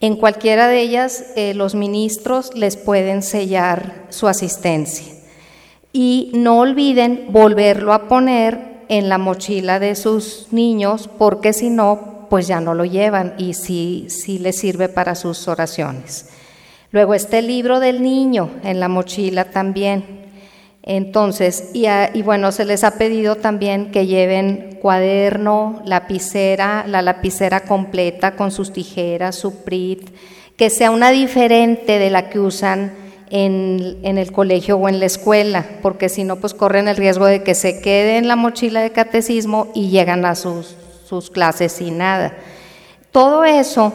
En 0.00 0.14
cualquiera 0.14 0.68
de 0.68 0.80
ellas, 0.80 1.24
eh, 1.34 1.52
los 1.54 1.74
ministros 1.74 2.54
les 2.54 2.76
pueden 2.76 3.22
sellar 3.22 4.06
su 4.10 4.28
asistencia 4.28 5.17
y 6.00 6.30
no 6.32 6.60
olviden 6.60 7.26
volverlo 7.30 7.92
a 7.92 8.06
poner 8.06 8.84
en 8.88 9.08
la 9.08 9.18
mochila 9.18 9.80
de 9.80 9.96
sus 9.96 10.46
niños 10.52 11.10
porque 11.18 11.52
si 11.52 11.70
no, 11.70 12.28
pues 12.30 12.46
ya 12.46 12.60
no 12.60 12.72
lo 12.72 12.84
llevan 12.84 13.34
y 13.36 13.54
sí, 13.54 14.06
sí 14.08 14.38
les 14.38 14.56
sirve 14.60 14.88
para 14.88 15.16
sus 15.16 15.48
oraciones. 15.48 16.26
Luego 16.92 17.14
está 17.14 17.40
el 17.40 17.48
libro 17.48 17.80
del 17.80 18.00
niño 18.00 18.48
en 18.62 18.78
la 18.78 18.86
mochila 18.86 19.46
también. 19.46 20.04
Entonces, 20.84 21.70
y, 21.74 21.86
y, 22.14 22.22
bueno, 22.22 22.52
se 22.52 22.64
les 22.64 22.84
ha 22.84 22.92
pedido 22.92 23.34
también 23.34 23.90
que 23.90 24.06
lleven 24.06 24.78
cuaderno, 24.80 25.82
lapicera, 25.84 26.86
la 26.86 27.02
lapicera 27.02 27.64
completa 27.64 28.36
con 28.36 28.52
sus 28.52 28.72
tijeras, 28.72 29.34
su 29.34 29.64
PRIT, 29.64 30.10
que 30.56 30.70
sea 30.70 30.92
una 30.92 31.10
diferente 31.10 31.98
de 31.98 32.10
la 32.10 32.30
que 32.30 32.38
usan 32.38 33.07
en, 33.30 33.98
el 34.02 34.32
colegio 34.32 34.76
o 34.76 34.88
en 34.88 35.00
la 35.00 35.06
escuela, 35.06 35.64
porque 35.82 36.08
si 36.08 36.24
no, 36.24 36.36
pues 36.36 36.54
corren 36.54 36.88
el 36.88 36.96
riesgo 36.96 37.26
de 37.26 37.42
que 37.42 37.54
se 37.54 37.80
quede 37.80 38.16
en 38.16 38.28
la 38.28 38.36
mochila 38.36 38.80
de 38.80 38.92
catecismo 38.92 39.68
y 39.74 39.90
llegan 39.90 40.24
a 40.24 40.34
sus, 40.34 40.76
sus 41.08 41.30
clases 41.30 41.72
sin 41.72 41.98
nada. 41.98 42.34
Todo 43.12 43.44
eso 43.44 43.92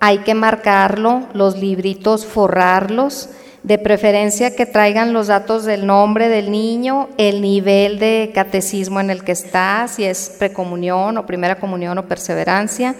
hay 0.00 0.18
que 0.18 0.34
marcarlo, 0.34 1.22
los 1.34 1.58
libritos 1.58 2.26
forrarlos, 2.26 3.30
de 3.62 3.78
preferencia 3.78 4.56
que 4.56 4.64
traigan 4.64 5.12
los 5.12 5.26
datos 5.26 5.64
del 5.64 5.86
nombre 5.86 6.28
del 6.28 6.50
niño, 6.50 7.08
el 7.18 7.42
nivel 7.42 7.98
de 7.98 8.30
catecismo 8.34 9.00
en 9.00 9.10
el 9.10 9.22
que 9.22 9.32
está, 9.32 9.86
si 9.88 10.04
es 10.04 10.34
precomunión 10.38 11.18
o 11.18 11.26
primera 11.26 11.56
comunión 11.56 11.98
o 11.98 12.06
perseverancia, 12.06 12.94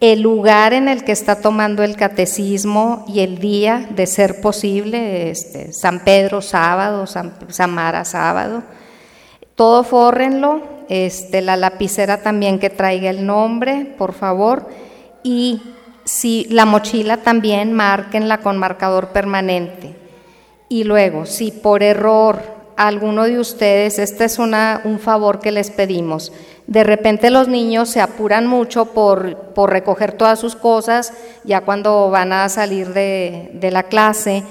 el 0.00 0.20
lugar 0.20 0.72
en 0.72 0.88
el 0.88 1.04
que 1.04 1.12
está 1.12 1.40
tomando 1.40 1.82
el 1.82 1.96
catecismo 1.96 3.04
y 3.08 3.20
el 3.20 3.38
día 3.38 3.88
de 3.90 4.06
ser 4.06 4.40
posible, 4.40 5.30
este, 5.30 5.72
San 5.72 6.04
Pedro 6.04 6.42
sábado, 6.42 7.06
San 7.06 7.34
Samara 7.48 8.04
sábado, 8.04 8.62
todo 9.54 9.84
fórrenlo, 9.84 10.62
este, 10.88 11.40
la 11.40 11.56
lapicera 11.56 12.22
también 12.22 12.58
que 12.58 12.68
traiga 12.68 13.08
el 13.08 13.24
nombre, 13.24 13.94
por 13.96 14.12
favor, 14.12 14.68
y 15.22 15.62
si 16.04 16.46
la 16.50 16.66
mochila 16.66 17.18
también 17.18 17.72
márquenla 17.72 18.38
con 18.38 18.58
marcador 18.58 19.08
permanente. 19.08 19.96
Y 20.68 20.84
luego, 20.84 21.26
si 21.26 21.50
por 21.50 21.82
error 21.82 22.55
alguno 22.76 23.24
de 23.24 23.38
ustedes, 23.38 23.98
este 23.98 24.24
es 24.24 24.38
una, 24.38 24.80
un 24.84 24.98
favor 24.98 25.40
que 25.40 25.52
les 25.52 25.70
pedimos, 25.70 26.32
de 26.66 26.82
repente 26.84 27.30
los 27.30 27.48
niños 27.48 27.88
se 27.88 28.00
apuran 28.00 28.46
mucho 28.46 28.86
por, 28.86 29.36
por 29.54 29.70
recoger 29.70 30.12
todas 30.12 30.40
sus 30.40 30.56
cosas 30.56 31.12
ya 31.44 31.60
cuando 31.60 32.10
van 32.10 32.32
a 32.32 32.48
salir 32.48 32.92
de, 32.92 33.50
de 33.54 33.70
la 33.70 33.84
clase 33.84 34.42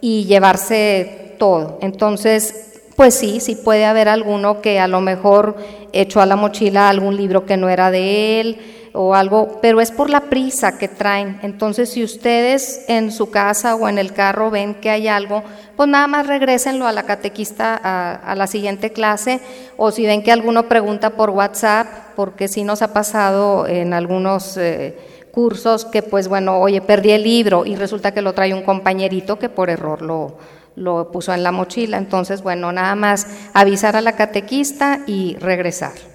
y 0.00 0.24
llevarse 0.24 1.36
todo. 1.38 1.78
Entonces, 1.80 2.82
pues 2.96 3.14
sí, 3.14 3.38
sí 3.38 3.54
puede 3.54 3.84
haber 3.84 4.08
alguno 4.08 4.60
que 4.60 4.80
a 4.80 4.88
lo 4.88 5.00
mejor 5.00 5.56
echó 5.92 6.20
a 6.20 6.26
la 6.26 6.36
mochila 6.36 6.88
algún 6.88 7.16
libro 7.16 7.46
que 7.46 7.56
no 7.56 7.68
era 7.68 7.90
de 7.90 8.40
él 8.40 8.79
o 8.92 9.14
algo, 9.14 9.58
pero 9.62 9.80
es 9.80 9.92
por 9.92 10.10
la 10.10 10.22
prisa 10.22 10.78
que 10.78 10.88
traen. 10.88 11.38
Entonces, 11.42 11.90
si 11.90 12.02
ustedes 12.02 12.84
en 12.88 13.12
su 13.12 13.30
casa 13.30 13.74
o 13.74 13.88
en 13.88 13.98
el 13.98 14.12
carro 14.12 14.50
ven 14.50 14.74
que 14.74 14.90
hay 14.90 15.08
algo, 15.08 15.42
pues 15.76 15.88
nada 15.88 16.06
más 16.06 16.26
regrésenlo 16.26 16.86
a 16.86 16.92
la 16.92 17.04
catequista 17.04 17.80
a, 17.82 18.34
la 18.34 18.46
siguiente 18.46 18.92
clase, 18.92 19.40
o 19.76 19.90
si 19.90 20.06
ven 20.06 20.22
que 20.22 20.32
alguno 20.32 20.68
pregunta 20.68 21.10
por 21.10 21.30
WhatsApp, 21.30 21.86
porque 22.16 22.48
sí 22.48 22.64
nos 22.64 22.82
ha 22.82 22.92
pasado 22.92 23.66
en 23.66 23.94
algunos 23.94 24.56
eh, 24.56 24.98
cursos 25.30 25.84
que, 25.84 26.02
pues 26.02 26.28
bueno, 26.28 26.58
oye, 26.58 26.80
perdí 26.80 27.12
el 27.12 27.22
libro 27.22 27.64
y 27.64 27.76
resulta 27.76 28.12
que 28.12 28.22
lo 28.22 28.32
trae 28.32 28.52
un 28.52 28.62
compañerito 28.62 29.38
que 29.38 29.48
por 29.48 29.70
error 29.70 30.02
lo, 30.02 30.36
lo 30.76 31.10
puso 31.12 31.32
en 31.32 31.42
la 31.42 31.52
mochila. 31.52 31.96
Entonces, 31.96 32.42
bueno, 32.42 32.72
nada 32.72 32.94
más 32.94 33.26
avisar 33.54 33.96
a 33.96 34.00
la 34.00 34.16
catequista 34.16 35.00
y 35.06 35.36
regresar. 35.36 36.09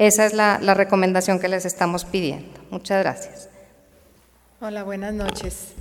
Esa 0.00 0.24
es 0.24 0.32
la, 0.32 0.56
recomendación 0.72 1.38
que 1.38 1.48
les 1.48 1.66
estamos 1.66 2.06
pidiendo. 2.06 2.48
Muchas 2.70 3.02
gracias. 3.02 3.50
Hola, 4.58 4.82
buenas 4.82 5.12
noches. 5.12 5.74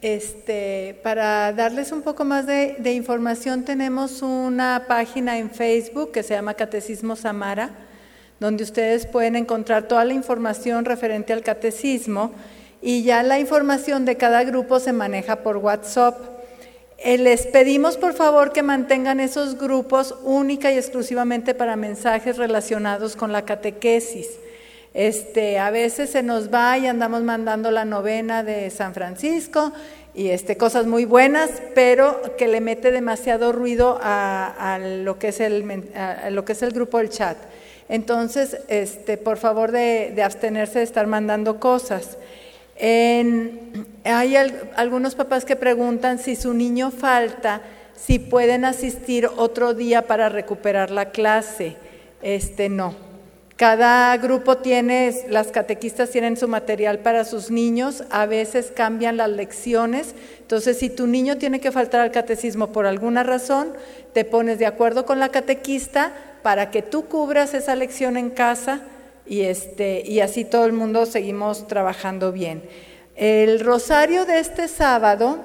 Este, 0.00 1.00
para 1.02 1.52
darles 1.52 1.90
un 1.90 2.02
poco 2.02 2.24
más 2.24 2.46
de, 2.46 2.92
información, 2.92 3.64
tenemos 3.64 4.22
una 4.22 4.84
página 4.86 5.38
en 5.38 5.50
Facebook 5.50 6.12
que 6.12 6.22
se 6.22 6.34
llama 6.34 6.54
Catecismo 6.54 7.16
Samara, 7.16 7.70
donde 8.38 8.62
ustedes 8.62 9.06
pueden 9.06 9.34
encontrar 9.34 9.88
toda 9.88 10.04
la 10.04 10.14
información 10.14 10.84
referente 10.84 11.32
al 11.32 11.42
catecismo 11.42 12.30
y 12.80 13.02
ya 13.02 13.24
la 13.24 13.40
información 13.40 14.04
de 14.04 14.16
cada 14.16 14.44
grupo 14.44 14.78
se 14.78 14.92
maneja 14.92 15.42
por 15.42 15.56
WhatsApp. 15.56 16.33
Eh, 17.06 17.18
les 17.18 17.46
pedimos 17.46 17.98
por 17.98 18.14
favor 18.14 18.50
que 18.50 18.62
mantengan 18.62 19.20
esos 19.20 19.58
grupos 19.58 20.14
única 20.22 20.72
y 20.72 20.78
exclusivamente 20.78 21.52
para 21.54 21.76
mensajes 21.76 22.38
relacionados 22.38 23.14
con 23.14 23.30
la 23.30 23.44
catequesis. 23.44 24.26
Este, 24.94 25.58
a 25.58 25.70
veces 25.70 26.08
se 26.08 26.22
nos 26.22 26.50
va 26.50 26.78
y 26.78 26.86
andamos 26.86 27.22
mandando 27.22 27.70
la 27.70 27.84
novena 27.84 28.42
de 28.42 28.70
San 28.70 28.94
Francisco 28.94 29.70
y 30.14 30.28
este, 30.28 30.56
cosas 30.56 30.86
muy 30.86 31.04
buenas, 31.04 31.50
pero 31.74 32.22
que 32.38 32.48
le 32.48 32.62
mete 32.62 32.90
demasiado 32.90 33.52
ruido 33.52 33.98
a, 34.02 34.78
lo, 34.80 35.18
que 35.18 35.28
es 35.28 35.40
el, 35.40 35.84
el 35.94 36.72
grupo 36.72 36.96
del 36.96 37.10
chat. 37.10 37.36
Entonces, 37.90 38.56
este, 38.68 39.18
por 39.18 39.36
favor 39.36 39.72
de 39.72 40.22
abstenerse 40.24 40.78
de 40.78 40.86
estar 40.86 41.06
mandando 41.06 41.60
cosas 41.60 42.16
hay 42.80 44.36
algunos 44.76 45.14
papás 45.14 45.44
que 45.44 45.56
preguntan 45.56 46.18
si 46.18 46.36
su 46.36 46.54
niño 46.54 46.90
falta, 46.90 47.62
si 47.96 48.18
pueden 48.18 48.64
asistir 48.64 49.28
otro 49.36 49.74
día 49.74 50.02
para 50.02 50.28
recuperar 50.28 50.90
la 50.90 51.10
clase. 51.10 51.76
Este 52.22 52.68
no. 52.68 52.94
Cada 53.56 54.16
grupo 54.16 54.58
tiene, 54.58 55.14
las 55.28 55.52
catequistas 55.52 56.10
tienen 56.10 56.36
su 56.36 56.48
material 56.48 56.98
para 56.98 57.24
sus 57.24 57.52
niños, 57.52 58.02
a 58.10 58.26
veces 58.26 58.72
cambian 58.74 59.16
las 59.16 59.30
lecciones, 59.30 60.16
entonces 60.40 60.76
si 60.80 60.90
tu 60.90 61.06
niño 61.06 61.38
tiene 61.38 61.60
que 61.60 61.70
faltar 61.70 62.00
al 62.00 62.10
catecismo 62.10 62.72
por 62.72 62.84
alguna 62.84 63.22
razón, 63.22 63.72
te 64.12 64.24
pones 64.24 64.58
de 64.58 64.66
acuerdo 64.66 65.06
con 65.06 65.20
la 65.20 65.28
catequista 65.28 66.12
para 66.42 66.72
que 66.72 66.82
tú 66.82 67.04
cubras 67.04 67.54
esa 67.54 67.76
lección 67.76 68.16
en 68.16 68.30
casa 68.30 68.80
y, 69.26 69.42
este, 69.42 70.02
y 70.04 70.20
así 70.20 70.44
todo 70.44 70.66
el 70.66 70.72
mundo 70.72 71.06
seguimos 71.06 71.66
trabajando 71.66 72.32
bien. 72.32 72.62
El 73.16 73.60
rosario 73.60 74.26
de 74.26 74.40
este 74.40 74.68
sábado 74.68 75.38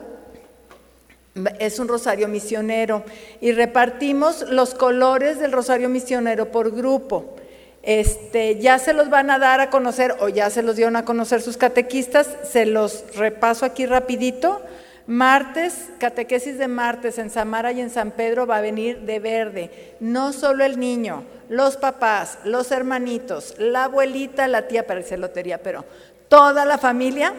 es 1.59 1.79
un 1.79 1.87
rosario 1.87 2.27
misionero 2.27 3.03
y 3.41 3.51
repartimos 3.51 4.41
los 4.49 4.73
colores 4.73 5.39
del 5.39 5.51
rosario 5.51 5.89
misionero 5.89 6.51
por 6.51 6.75
grupo. 6.75 7.35
Este, 7.81 8.59
ya 8.59 8.77
se 8.77 8.93
los 8.93 9.09
van 9.09 9.31
a 9.31 9.39
dar 9.39 9.61
a 9.61 9.69
conocer 9.69 10.15
o 10.19 10.27
ya 10.27 10.49
se 10.49 10.63
los 10.63 10.75
dieron 10.75 10.95
a 10.95 11.05
conocer 11.05 11.41
sus 11.41 11.55
catequistas, 11.55 12.27
se 12.43 12.65
los 12.65 13.05
repaso 13.15 13.65
aquí 13.65 13.85
rapidito. 13.85 14.61
Martes, 15.09 15.89
catequesis 15.97 16.59
de 16.59 16.67
martes 16.67 17.17
en 17.17 17.31
Samara 17.31 17.71
y 17.71 17.81
en 17.81 17.89
San 17.89 18.11
Pedro 18.11 18.45
va 18.45 18.57
a 18.57 18.61
venir 18.61 18.99
de 18.99 19.17
verde. 19.17 19.95
No 19.99 20.33
solo 20.33 20.63
el 20.63 20.79
niño, 20.79 21.23
los 21.49 21.77
papás, 21.77 22.37
los 22.43 22.71
hermanitos, 22.71 23.55
la 23.57 23.85
abuelita, 23.85 24.47
la 24.47 24.67
tía, 24.67 24.85
parece 24.85 25.17
lotería, 25.17 25.63
pero 25.63 25.83
toda 26.27 26.63
la 26.63 26.77
familia 26.77 27.33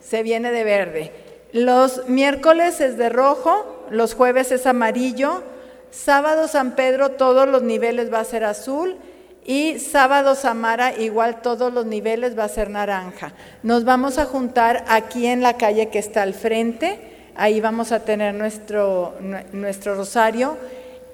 se 0.00 0.22
viene 0.22 0.50
de 0.50 0.64
verde. 0.64 1.12
Los 1.52 2.08
miércoles 2.08 2.80
es 2.80 2.96
de 2.96 3.10
rojo, 3.10 3.84
los 3.90 4.14
jueves 4.14 4.50
es 4.50 4.64
amarillo, 4.64 5.42
sábado 5.90 6.48
San 6.48 6.74
Pedro 6.74 7.10
todos 7.10 7.46
los 7.46 7.62
niveles 7.62 8.10
va 8.10 8.20
a 8.20 8.24
ser 8.24 8.44
azul 8.44 8.96
y 9.44 9.78
sábado 9.78 10.34
Samara, 10.34 10.94
igual 10.96 11.42
todos 11.42 11.70
los 11.70 11.84
niveles 11.84 12.38
va 12.38 12.44
a 12.44 12.48
ser 12.48 12.70
naranja. 12.70 13.34
Nos 13.62 13.84
vamos 13.84 14.16
a 14.16 14.24
juntar 14.24 14.86
aquí 14.88 15.26
en 15.26 15.42
la 15.42 15.58
calle 15.58 15.90
que 15.90 15.98
está 15.98 16.22
al 16.22 16.32
frente, 16.32 17.09
ahí 17.40 17.60
vamos 17.60 17.90
a 17.90 18.04
tener 18.04 18.34
nuestro, 18.34 19.14
nuestro 19.52 19.94
rosario. 19.94 20.56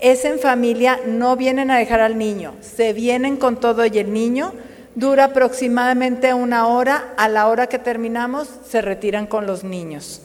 Es 0.01 0.24
en 0.24 0.39
familia, 0.39 1.01
no 1.07 1.37
vienen 1.37 1.70
a 1.70 1.79
dejar 1.79 2.01
al 2.01 2.18
niño, 2.18 2.55
se 2.61 2.93
vienen 2.93 3.37
con 3.37 3.59
todo 3.61 3.87
y 3.87 3.99
el 3.99 4.12
niño. 4.12 4.53
Dura 4.95 5.24
aproximadamente 5.24 6.35
una 6.35 6.66
hora, 6.66 7.14
a 7.16 7.29
la 7.29 7.49
hora 7.49 7.66
que 7.66 7.79
terminamos 7.79 8.49
se 8.68 8.83
retiran 8.83 9.27
con 9.27 9.47
los 9.47 9.62
niños. 9.64 10.22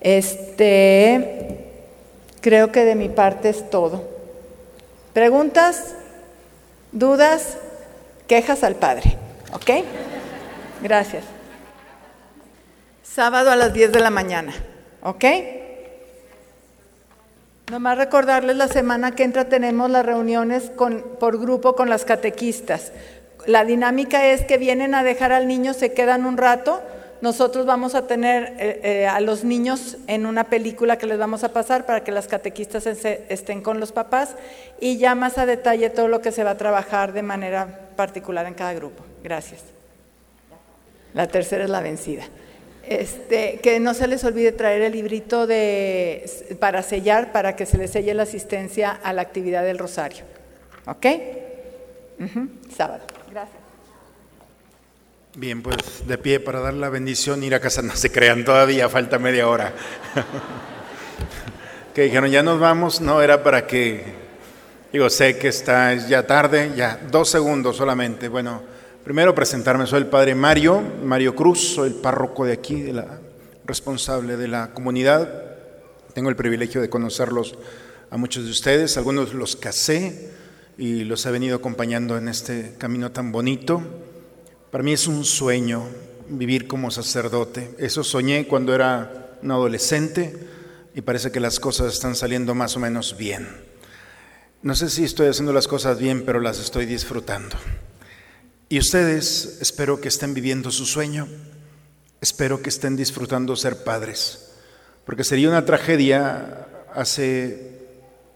Este, 0.00 1.70
creo 2.40 2.70
que 2.70 2.84
de 2.84 2.94
mi 2.94 3.08
parte 3.08 3.48
es 3.48 3.68
todo. 3.70 4.04
¿Preguntas? 5.12 5.94
dudas, 6.94 7.58
quejas 8.26 8.64
al 8.64 8.76
Padre. 8.76 9.18
¿Ok? 9.52 9.84
Gracias. 10.82 11.24
Sábado 13.02 13.50
a 13.50 13.56
las 13.56 13.72
10 13.74 13.92
de 13.92 14.00
la 14.00 14.10
mañana. 14.10 14.54
¿Ok? 15.04 15.24
Nomás 17.70 17.98
recordarles, 17.98 18.56
la 18.56 18.68
semana 18.68 19.14
que 19.14 19.22
entra 19.22 19.50
tenemos 19.50 19.90
las 19.90 20.04
reuniones 20.04 20.70
con, 20.74 21.02
por 21.20 21.38
grupo 21.38 21.76
con 21.76 21.90
las 21.90 22.06
catequistas. 22.06 22.90
La 23.46 23.66
dinámica 23.66 24.26
es 24.26 24.44
que 24.44 24.56
vienen 24.56 24.94
a 24.94 25.04
dejar 25.04 25.32
al 25.32 25.46
niño, 25.46 25.74
se 25.74 25.92
quedan 25.92 26.24
un 26.24 26.38
rato, 26.38 26.80
nosotros 27.20 27.66
vamos 27.66 27.94
a 27.94 28.06
tener 28.06 28.54
eh, 28.58 28.80
eh, 28.82 29.06
a 29.06 29.20
los 29.20 29.44
niños 29.44 29.98
en 30.06 30.24
una 30.24 30.44
película 30.44 30.96
que 30.96 31.06
les 31.06 31.18
vamos 31.18 31.44
a 31.44 31.52
pasar 31.52 31.84
para 31.84 32.02
que 32.02 32.10
las 32.10 32.26
catequistas 32.26 32.86
estén 32.86 33.60
con 33.60 33.80
los 33.80 33.92
papás 33.92 34.36
y 34.80 34.96
ya 34.96 35.14
más 35.14 35.36
a 35.36 35.44
detalle 35.44 35.90
todo 35.90 36.08
lo 36.08 36.22
que 36.22 36.32
se 36.32 36.44
va 36.44 36.52
a 36.52 36.56
trabajar 36.56 37.12
de 37.12 37.22
manera 37.22 37.90
particular 37.96 38.46
en 38.46 38.54
cada 38.54 38.72
grupo. 38.72 39.04
Gracias. 39.22 39.62
La 41.12 41.26
tercera 41.26 41.64
es 41.64 41.70
la 41.70 41.80
vencida. 41.80 42.24
Este, 42.88 43.60
que 43.62 43.80
no 43.80 43.94
se 43.94 44.06
les 44.06 44.24
olvide 44.24 44.52
traer 44.52 44.82
el 44.82 44.92
librito 44.92 45.46
de, 45.46 46.56
para 46.60 46.82
sellar, 46.82 47.32
para 47.32 47.56
que 47.56 47.66
se 47.66 47.78
les 47.78 47.90
selle 47.90 48.12
la 48.14 48.24
asistencia 48.24 48.90
a 48.90 49.12
la 49.12 49.22
actividad 49.22 49.64
del 49.64 49.78
rosario. 49.78 50.24
¿Ok? 50.86 51.06
Sábado. 52.76 53.04
Gracias. 53.30 53.58
Bien, 55.36 55.62
pues 55.62 55.76
de 56.06 56.16
pie 56.16 56.38
para 56.38 56.60
dar 56.60 56.74
la 56.74 56.88
bendición, 56.90 57.42
ir 57.42 57.54
a 57.54 57.60
casa, 57.60 57.82
no 57.82 57.96
se 57.96 58.12
crean, 58.12 58.44
todavía 58.44 58.88
falta 58.88 59.18
media 59.18 59.48
hora. 59.48 59.72
que 61.94 62.02
dijeron, 62.02 62.30
ya 62.30 62.42
nos 62.42 62.60
vamos, 62.60 63.00
no, 63.00 63.20
era 63.20 63.42
para 63.42 63.66
que, 63.66 64.04
digo, 64.92 65.10
sé 65.10 65.36
que 65.38 65.48
está 65.48 65.94
ya 65.94 66.26
tarde, 66.26 66.72
ya, 66.76 67.00
dos 67.10 67.30
segundos 67.30 67.76
solamente. 67.76 68.28
Bueno, 68.28 68.62
primero 69.04 69.34
presentarme, 69.34 69.86
soy 69.86 70.00
el 70.00 70.06
padre 70.06 70.34
Mario, 70.34 70.82
Mario 71.04 71.36
Cruz, 71.36 71.74
soy 71.74 71.90
el 71.90 71.94
párroco 71.94 72.46
de 72.46 72.54
aquí, 72.54 72.80
de 72.80 72.94
la, 72.94 73.20
responsable 73.66 74.36
de 74.36 74.48
la 74.48 74.72
comunidad. 74.72 75.42
Tengo 76.14 76.30
el 76.30 76.36
privilegio 76.36 76.80
de 76.80 76.88
conocerlos 76.88 77.54
a 78.10 78.16
muchos 78.16 78.44
de 78.44 78.50
ustedes, 78.50 78.96
algunos 78.96 79.34
los 79.34 79.56
casé 79.56 80.30
y 80.78 81.04
los 81.04 81.24
he 81.26 81.30
venido 81.30 81.56
acompañando 81.56 82.16
en 82.16 82.28
este 82.28 82.74
camino 82.78 83.12
tan 83.12 83.30
bonito. 83.30 83.82
Para 84.70 84.82
mí 84.82 84.94
es 84.94 85.06
un 85.06 85.24
sueño 85.24 85.84
vivir 86.28 86.66
como 86.66 86.90
sacerdote. 86.90 87.74
Eso 87.78 88.04
soñé 88.04 88.46
cuando 88.46 88.74
era 88.74 89.36
un 89.42 89.50
adolescente 89.50 90.34
y 90.94 91.02
parece 91.02 91.30
que 91.30 91.40
las 91.40 91.60
cosas 91.60 91.92
están 91.92 92.16
saliendo 92.16 92.54
más 92.54 92.74
o 92.76 92.80
menos 92.80 93.16
bien. 93.18 93.48
No 94.62 94.74
sé 94.74 94.88
si 94.88 95.04
estoy 95.04 95.28
haciendo 95.28 95.52
las 95.52 95.68
cosas 95.68 95.98
bien, 95.98 96.24
pero 96.24 96.40
las 96.40 96.58
estoy 96.58 96.86
disfrutando. 96.86 97.56
Y 98.74 98.78
ustedes 98.80 99.58
espero 99.60 100.00
que 100.00 100.08
estén 100.08 100.34
viviendo 100.34 100.72
su 100.72 100.84
sueño, 100.84 101.28
espero 102.20 102.60
que 102.60 102.70
estén 102.70 102.96
disfrutando 102.96 103.54
ser 103.54 103.84
padres, 103.84 104.50
porque 105.06 105.22
sería 105.22 105.48
una 105.48 105.64
tragedia 105.64 106.66
hace 106.92 107.86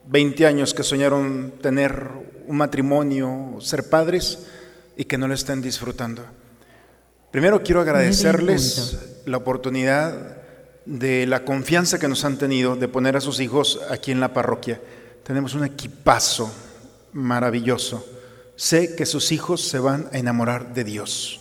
20 0.07 0.47
años 0.47 0.75
que 0.75 0.85
soñaron 0.85 1.55
tener 1.61 2.07
un 2.47 2.57
matrimonio, 2.57 3.57
ser 3.59 3.91
padres, 3.91 4.47
y 4.97 5.07
que 5.07 5.19
no 5.19 5.27
lo 5.27 5.35
estén 5.35 5.61
disfrutando. 5.61 6.25
Primero 7.33 7.65
quiero 7.65 7.81
agradecerles 7.81 8.97
la 9.27 9.39
oportunidad 9.39 10.37
de 10.87 11.27
la 11.27 11.45
confianza 11.45 11.99
que 11.99 12.07
nos 12.07 12.25
han 12.25 12.39
tenido 12.39 12.77
de 12.77 12.87
poner 12.87 13.17
a 13.17 13.21
sus 13.21 13.41
hijos 13.41 13.81
aquí 13.91 14.13
en 14.13 14.21
la 14.21 14.33
parroquia. 14.33 14.81
Tenemos 15.25 15.55
un 15.55 15.65
equipazo 15.65 16.49
maravilloso. 17.13 18.18
Sé 18.59 18.97
que 18.97 19.07
sus 19.07 19.31
hijos 19.31 19.69
se 19.69 19.79
van 19.79 20.09
a 20.13 20.19
enamorar 20.19 20.75
de 20.75 20.83
Dios. 20.83 21.41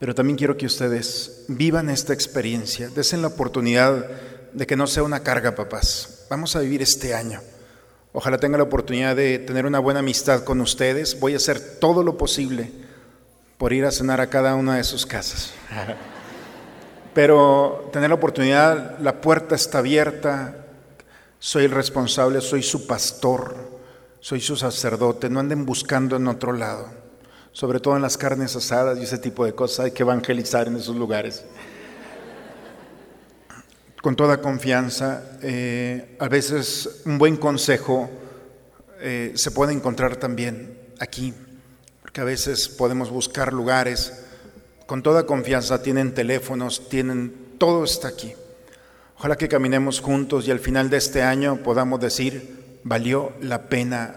Pero 0.00 0.12
también 0.12 0.36
quiero 0.36 0.56
que 0.56 0.66
ustedes 0.66 1.44
vivan 1.46 1.88
esta 1.88 2.12
experiencia, 2.12 2.88
desen 2.88 3.22
la 3.22 3.28
oportunidad 3.28 4.04
de 4.52 4.66
que 4.66 4.74
no 4.74 4.88
sea 4.88 5.04
una 5.04 5.22
carga, 5.22 5.54
papás. 5.54 6.26
Vamos 6.28 6.56
a 6.56 6.58
vivir 6.58 6.82
este 6.82 7.14
año. 7.14 7.40
Ojalá 8.12 8.38
tenga 8.38 8.58
la 8.58 8.64
oportunidad 8.64 9.14
de 9.14 9.38
tener 9.38 9.66
una 9.66 9.78
buena 9.78 10.00
amistad 10.00 10.42
con 10.42 10.60
ustedes. 10.60 11.20
Voy 11.20 11.34
a 11.34 11.36
hacer 11.36 11.60
todo 11.60 12.02
lo 12.02 12.18
posible 12.18 12.72
por 13.56 13.72
ir 13.72 13.84
a 13.84 13.92
cenar 13.92 14.20
a 14.20 14.28
cada 14.28 14.56
una 14.56 14.78
de 14.78 14.84
sus 14.84 15.06
casas. 15.06 15.52
Pero 17.14 17.88
tener 17.92 18.08
la 18.08 18.16
oportunidad, 18.16 18.98
la 18.98 19.20
puerta 19.20 19.54
está 19.54 19.78
abierta, 19.78 20.66
soy 21.38 21.66
el 21.66 21.70
responsable, 21.70 22.40
soy 22.40 22.64
su 22.64 22.88
pastor, 22.88 23.65
soy 24.26 24.40
su 24.40 24.56
sacerdote, 24.56 25.30
no 25.30 25.38
anden 25.38 25.64
buscando 25.64 26.16
en 26.16 26.26
otro 26.26 26.52
lado, 26.52 26.88
sobre 27.52 27.78
todo 27.78 27.94
en 27.94 28.02
las 28.02 28.18
carnes 28.18 28.56
asadas 28.56 28.98
y 28.98 29.04
ese 29.04 29.18
tipo 29.18 29.44
de 29.44 29.52
cosas, 29.54 29.84
hay 29.84 29.90
que 29.92 30.02
evangelizar 30.02 30.66
en 30.66 30.74
esos 30.74 30.96
lugares 30.96 31.44
con 34.02 34.16
toda 34.16 34.40
confianza. 34.40 35.38
Eh, 35.42 36.16
a 36.18 36.26
veces 36.26 37.02
un 37.04 37.18
buen 37.18 37.36
consejo 37.36 38.10
eh, 38.98 39.30
se 39.36 39.52
puede 39.52 39.72
encontrar 39.72 40.16
también 40.16 40.76
aquí, 40.98 41.32
porque 42.02 42.20
a 42.20 42.24
veces 42.24 42.68
podemos 42.68 43.10
buscar 43.10 43.52
lugares. 43.52 44.24
Con 44.86 45.04
toda 45.04 45.24
confianza 45.24 45.84
tienen 45.84 46.14
teléfonos, 46.14 46.88
tienen, 46.88 47.54
todo 47.58 47.84
está 47.84 48.08
aquí. 48.08 48.34
Ojalá 49.18 49.36
que 49.36 49.46
caminemos 49.46 50.00
juntos 50.00 50.48
y 50.48 50.50
al 50.50 50.58
final 50.58 50.90
de 50.90 50.96
este 50.96 51.22
año 51.22 51.62
podamos 51.62 52.00
decir, 52.00 52.55
valió 52.86 53.32
la 53.40 53.68
pena 53.68 54.16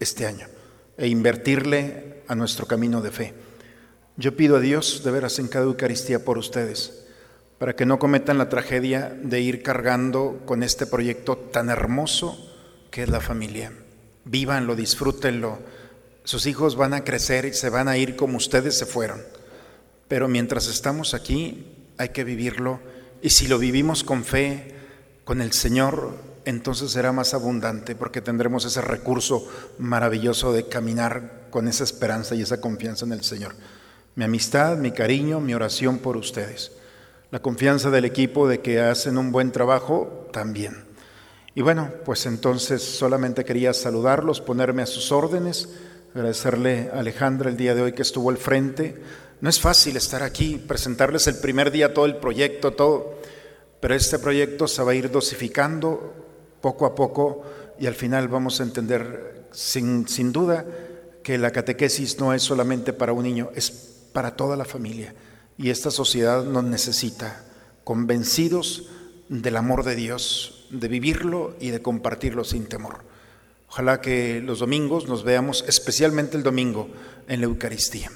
este 0.00 0.26
año 0.26 0.48
e 0.96 1.06
invertirle 1.06 2.24
a 2.26 2.34
nuestro 2.34 2.66
camino 2.66 3.00
de 3.00 3.12
fe. 3.12 3.34
Yo 4.16 4.36
pido 4.36 4.56
a 4.56 4.60
Dios 4.60 5.04
de 5.04 5.12
veras 5.12 5.38
en 5.38 5.46
cada 5.46 5.66
Eucaristía 5.66 6.24
por 6.24 6.36
ustedes 6.36 7.04
para 7.58 7.76
que 7.76 7.86
no 7.86 8.00
cometan 8.00 8.36
la 8.36 8.48
tragedia 8.48 9.16
de 9.22 9.40
ir 9.40 9.62
cargando 9.62 10.42
con 10.46 10.64
este 10.64 10.84
proyecto 10.86 11.36
tan 11.36 11.70
hermoso 11.70 12.36
que 12.90 13.04
es 13.04 13.08
la 13.08 13.20
familia. 13.20 13.72
Vívanlo, 14.24 14.74
disfrútenlo. 14.74 15.60
Sus 16.24 16.46
hijos 16.46 16.74
van 16.74 16.94
a 16.94 17.04
crecer 17.04 17.44
y 17.44 17.54
se 17.54 17.70
van 17.70 17.86
a 17.86 17.98
ir 17.98 18.16
como 18.16 18.36
ustedes 18.36 18.76
se 18.76 18.86
fueron. 18.86 19.22
Pero 20.08 20.26
mientras 20.26 20.66
estamos 20.66 21.14
aquí 21.14 21.66
hay 21.98 22.08
que 22.08 22.24
vivirlo 22.24 22.80
y 23.22 23.30
si 23.30 23.46
lo 23.46 23.60
vivimos 23.60 24.02
con 24.02 24.24
fe, 24.24 24.74
con 25.24 25.40
el 25.40 25.52
Señor 25.52 26.27
entonces 26.48 26.90
será 26.90 27.12
más 27.12 27.34
abundante 27.34 27.94
porque 27.94 28.22
tendremos 28.22 28.64
ese 28.64 28.80
recurso 28.80 29.46
maravilloso 29.76 30.50
de 30.50 30.66
caminar 30.66 31.48
con 31.50 31.68
esa 31.68 31.84
esperanza 31.84 32.34
y 32.34 32.40
esa 32.40 32.58
confianza 32.58 33.04
en 33.04 33.12
el 33.12 33.22
Señor. 33.22 33.54
Mi 34.14 34.24
amistad, 34.24 34.78
mi 34.78 34.92
cariño, 34.92 35.40
mi 35.40 35.52
oración 35.52 35.98
por 35.98 36.16
ustedes. 36.16 36.72
La 37.30 37.42
confianza 37.42 37.90
del 37.90 38.06
equipo 38.06 38.48
de 38.48 38.60
que 38.60 38.80
hacen 38.80 39.18
un 39.18 39.30
buen 39.30 39.52
trabajo 39.52 40.26
también. 40.32 40.86
Y 41.54 41.60
bueno, 41.60 41.92
pues 42.06 42.24
entonces 42.24 42.82
solamente 42.82 43.44
quería 43.44 43.74
saludarlos, 43.74 44.40
ponerme 44.40 44.80
a 44.80 44.86
sus 44.86 45.12
órdenes, 45.12 45.68
agradecerle 46.14 46.88
a 46.94 47.00
Alejandra 47.00 47.50
el 47.50 47.58
día 47.58 47.74
de 47.74 47.82
hoy 47.82 47.92
que 47.92 48.00
estuvo 48.00 48.30
al 48.30 48.38
frente. 48.38 48.96
No 49.42 49.50
es 49.50 49.60
fácil 49.60 49.98
estar 49.98 50.22
aquí, 50.22 50.56
presentarles 50.56 51.26
el 51.26 51.40
primer 51.40 51.70
día 51.70 51.92
todo 51.92 52.06
el 52.06 52.16
proyecto, 52.16 52.72
todo, 52.72 53.20
pero 53.80 53.94
este 53.94 54.18
proyecto 54.18 54.66
se 54.66 54.82
va 54.82 54.92
a 54.92 54.94
ir 54.94 55.10
dosificando 55.10 56.24
poco 56.60 56.86
a 56.86 56.94
poco 56.94 57.42
y 57.78 57.86
al 57.86 57.94
final 57.94 58.28
vamos 58.28 58.60
a 58.60 58.64
entender 58.64 59.46
sin, 59.52 60.08
sin 60.08 60.32
duda 60.32 60.64
que 61.22 61.38
la 61.38 61.50
catequesis 61.50 62.18
no 62.18 62.32
es 62.32 62.42
solamente 62.42 62.92
para 62.92 63.12
un 63.12 63.24
niño, 63.24 63.50
es 63.54 63.70
para 64.12 64.36
toda 64.36 64.56
la 64.56 64.64
familia. 64.64 65.14
Y 65.56 65.70
esta 65.70 65.90
sociedad 65.90 66.44
nos 66.44 66.64
necesita, 66.64 67.44
convencidos 67.84 68.88
del 69.28 69.56
amor 69.56 69.84
de 69.84 69.96
Dios, 69.96 70.66
de 70.70 70.88
vivirlo 70.88 71.56
y 71.60 71.70
de 71.70 71.82
compartirlo 71.82 72.44
sin 72.44 72.66
temor. 72.66 73.04
Ojalá 73.68 74.00
que 74.00 74.40
los 74.40 74.60
domingos 74.60 75.08
nos 75.08 75.24
veamos, 75.24 75.64
especialmente 75.68 76.36
el 76.36 76.42
domingo, 76.42 76.88
en 77.28 77.40
la 77.40 77.46
Eucaristía. 77.46 78.10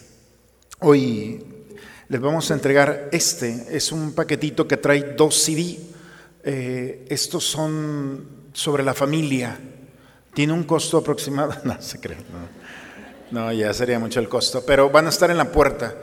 Hoy 0.80 1.44
les 2.08 2.20
vamos 2.20 2.50
a 2.50 2.54
entregar 2.54 3.08
este, 3.12 3.66
es 3.70 3.92
un 3.92 4.14
paquetito 4.14 4.66
que 4.66 4.76
trae 4.76 5.14
dos 5.16 5.42
CD. 5.42 5.78
Eh, 6.44 7.06
estos 7.08 7.44
son 7.44 8.26
sobre 8.52 8.82
la 8.82 8.94
familia. 8.94 9.58
Tiene 10.34 10.52
un 10.52 10.64
costo 10.64 10.98
aproximado, 10.98 11.54
no 11.64 11.80
se 11.80 12.00
cree, 12.00 12.16
no, 13.30 13.52
ya 13.52 13.72
sería 13.72 13.98
mucho 13.98 14.20
el 14.20 14.28
costo, 14.28 14.62
pero 14.66 14.90
van 14.90 15.06
a 15.06 15.08
estar 15.08 15.30
en 15.30 15.38
la 15.38 15.50
puerta. 15.50 15.94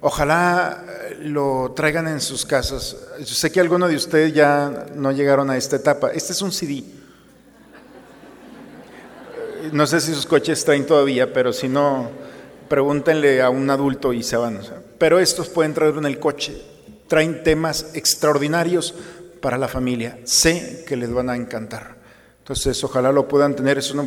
Ojalá 0.00 0.84
eh, 0.88 1.18
lo 1.20 1.72
traigan 1.76 2.08
en 2.08 2.20
sus 2.20 2.44
casas. 2.44 2.96
Yo 3.20 3.34
sé 3.34 3.52
que 3.52 3.60
algunos 3.60 3.88
de 3.88 3.96
ustedes 3.96 4.34
ya 4.34 4.86
no 4.96 5.12
llegaron 5.12 5.48
a 5.48 5.56
esta 5.56 5.76
etapa. 5.76 6.10
Este 6.10 6.32
es 6.32 6.42
un 6.42 6.50
CD. 6.50 6.78
Eh, 6.78 6.84
no 9.72 9.86
sé 9.86 10.00
si 10.00 10.12
sus 10.12 10.26
coches 10.26 10.64
traen 10.64 10.86
todavía, 10.86 11.32
pero 11.32 11.52
si 11.52 11.68
no, 11.68 12.10
pregúntenle 12.68 13.40
a 13.42 13.48
un 13.48 13.70
adulto 13.70 14.12
y 14.12 14.24
se 14.24 14.36
van. 14.36 14.60
Pero 14.98 15.20
estos 15.20 15.48
pueden 15.48 15.74
traer 15.74 15.94
en 15.98 16.06
el 16.06 16.18
coche. 16.18 16.60
Traen 17.06 17.44
temas 17.44 17.90
extraordinarios 17.94 18.94
para 19.42 19.58
la 19.58 19.68
familia. 19.68 20.18
Sé 20.24 20.84
que 20.88 20.96
les 20.96 21.12
van 21.12 21.28
a 21.28 21.36
encantar. 21.36 21.96
Entonces, 22.38 22.82
ojalá 22.82 23.12
lo 23.12 23.28
puedan 23.28 23.54
tener. 23.54 23.76
Es 23.76 23.90
una, 23.90 24.04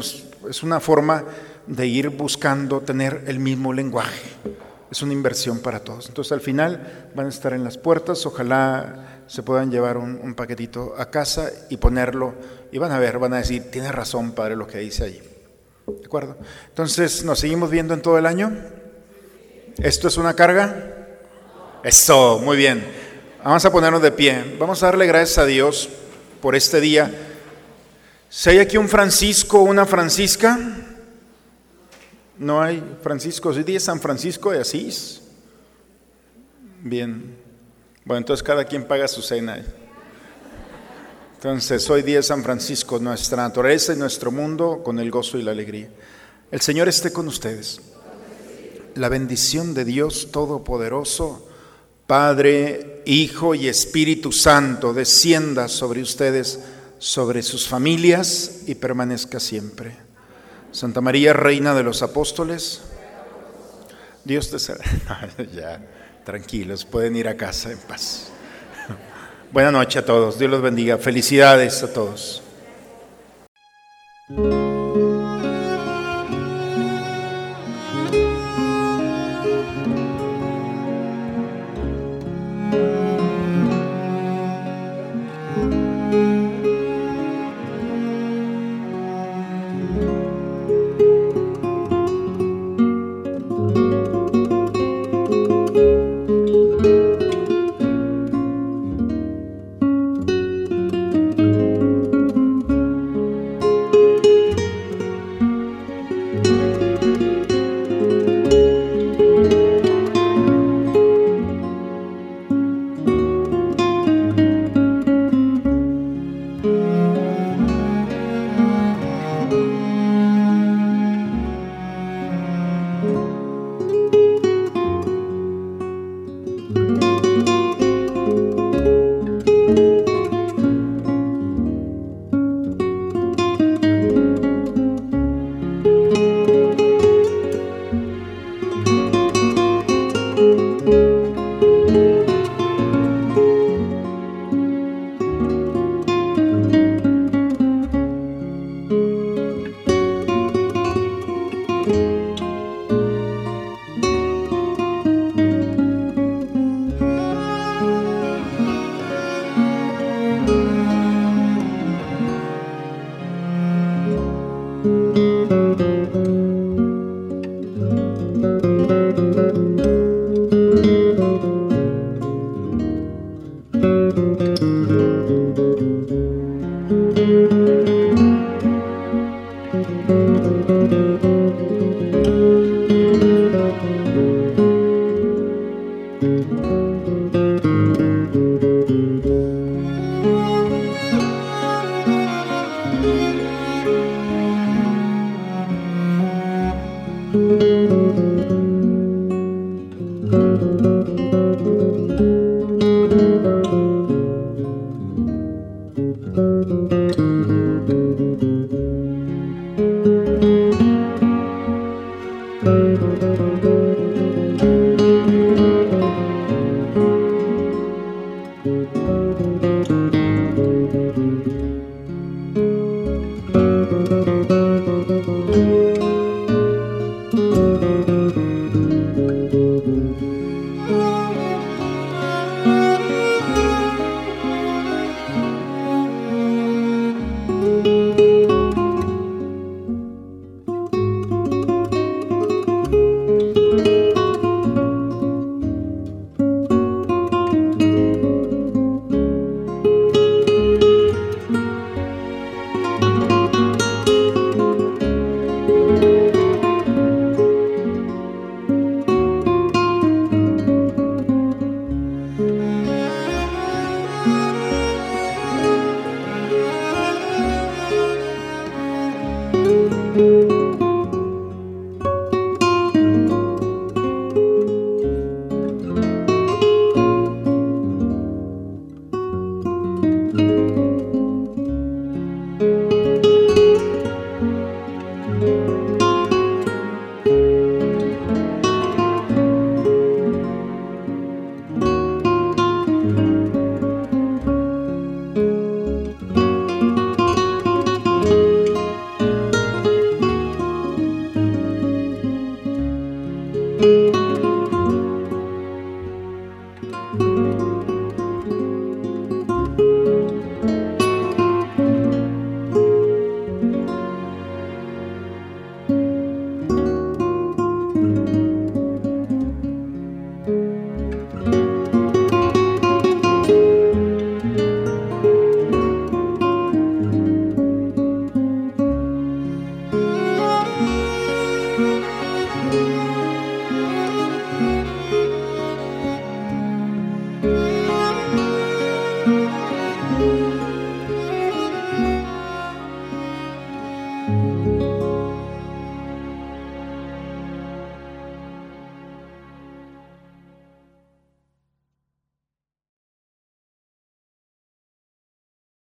es 0.50 0.64
una 0.64 0.80
forma 0.80 1.24
de 1.68 1.86
ir 1.86 2.10
buscando 2.10 2.82
tener 2.82 3.26
el 3.28 3.38
mismo 3.38 3.72
lenguaje 3.72 4.32
es 4.96 5.02
una 5.02 5.14
inversión 5.14 5.60
para 5.60 5.82
todos. 5.82 6.08
Entonces 6.08 6.32
al 6.32 6.42
final 6.42 7.12
van 7.16 7.26
a 7.26 7.30
estar 7.30 7.54
en 7.54 7.64
las 7.64 7.78
puertas, 7.78 8.26
ojalá 8.26 9.24
se 9.28 9.44
puedan 9.44 9.72
llevar 9.72 9.98
un, 9.98 10.36
paquetito 10.36 10.94
a 10.98 11.10
casa 11.10 11.52
y 11.70 11.78
ponerlo, 11.78 12.36
y 12.72 12.78
van 12.78 12.92
a 12.92 13.00
ver, 13.00 13.20
van 13.20 13.34
a 13.34 13.38
decir, 13.38 13.70
tiene 13.72 13.92
razón, 13.92 14.32
Padre, 14.32 14.56
lo 14.56 14.68
que 14.68 14.80
dice 14.80 15.04
allí. 15.04 15.22
¿De 15.88 16.06
acuerdo? 16.06 16.38
Entonces, 16.68 17.24
¿nos 17.26 17.40
seguimos 17.40 17.70
viendo 17.70 17.94
en 17.94 18.02
todo 18.02 18.18
el 18.18 18.26
año? 18.26 18.56
¿Esto 19.78 20.08
es 20.08 20.18
una 20.18 20.34
carga? 20.34 21.20
Eso, 21.84 22.40
muy 22.40 22.58
bien. 22.58 22.86
Vamos 23.46 23.64
a 23.64 23.72
ponernos 23.72 24.02
de 24.02 24.12
pie. 24.12 24.56
Vamos 24.58 24.82
a 24.82 24.88
darle 24.88 25.06
gracias 25.06 25.38
a 25.38 25.46
Dios 25.46 25.88
por 26.42 26.56
este 26.56 26.82
día. 26.82 27.14
Si 28.28 28.50
hay 28.50 28.58
aquí 28.58 28.76
un 28.76 28.90
Francisco 28.90 29.60
o 29.60 29.66
una 29.66 29.86
Francisca, 29.86 30.58
no 32.40 32.60
hay 32.60 32.84
Francisco, 33.04 33.50
hoy 33.50 33.62
día 33.62 33.80
San 33.80 34.02
Francisco 34.02 34.50
de 34.50 34.62
Asís. 34.62 35.22
Bien. 36.82 37.38
Bueno, 38.04 38.18
entonces 38.18 38.42
cada 38.42 38.66
quien 38.66 38.84
paga 38.84 39.08
su 39.08 39.22
cena. 39.22 39.64
Entonces, 41.36 41.88
hoy 41.92 42.02
día 42.02 42.24
San 42.24 42.42
Francisco, 42.42 42.98
nuestra 42.98 43.44
naturaleza 43.44 43.94
y 43.94 43.98
nuestro 43.98 44.32
mundo 44.32 44.82
con 44.84 44.98
el 44.98 45.12
gozo 45.12 45.38
y 45.38 45.44
la 45.44 45.52
alegría. 45.52 45.90
El 46.50 46.62
Señor 46.62 46.88
esté 46.88 47.14
con 47.14 47.28
ustedes. 47.28 47.80
La 48.96 49.08
bendición 49.08 49.76
de 49.76 49.86
Dios 49.86 50.30
Todopoderoso, 50.32 51.45
Padre, 52.08 53.02
Hijo 53.06 53.56
y 53.56 53.68
Espíritu 53.68 54.32
Santo, 54.32 54.94
descienda 54.94 55.68
sobre 55.68 56.02
ustedes, 56.02 56.60
sobre 57.00 57.42
sus 57.42 57.68
familias 57.68 58.62
y 58.68 58.76
permanezca 58.76 59.40
siempre. 59.40 59.96
Santa 60.72 61.02
María, 61.02 61.34
Reina 61.34 61.74
de 61.74 61.84
los 61.84 62.02
Apóstoles, 62.02 62.82
Dios 64.24 64.50
te 64.50 64.60
salve. 64.60 64.84
ya, 65.56 65.82
tranquilos, 66.24 66.86
pueden 66.86 67.16
ir 67.16 67.28
a 67.28 67.38
casa 67.38 67.72
en 67.72 67.78
paz. 67.80 68.28
Buenas 69.52 69.72
noches 69.72 70.04
a 70.04 70.06
todos, 70.06 70.38
Dios 70.38 70.52
los 70.52 70.62
bendiga. 70.62 70.98
Felicidades 70.98 71.82
a 71.82 71.94
todos. 71.94 72.42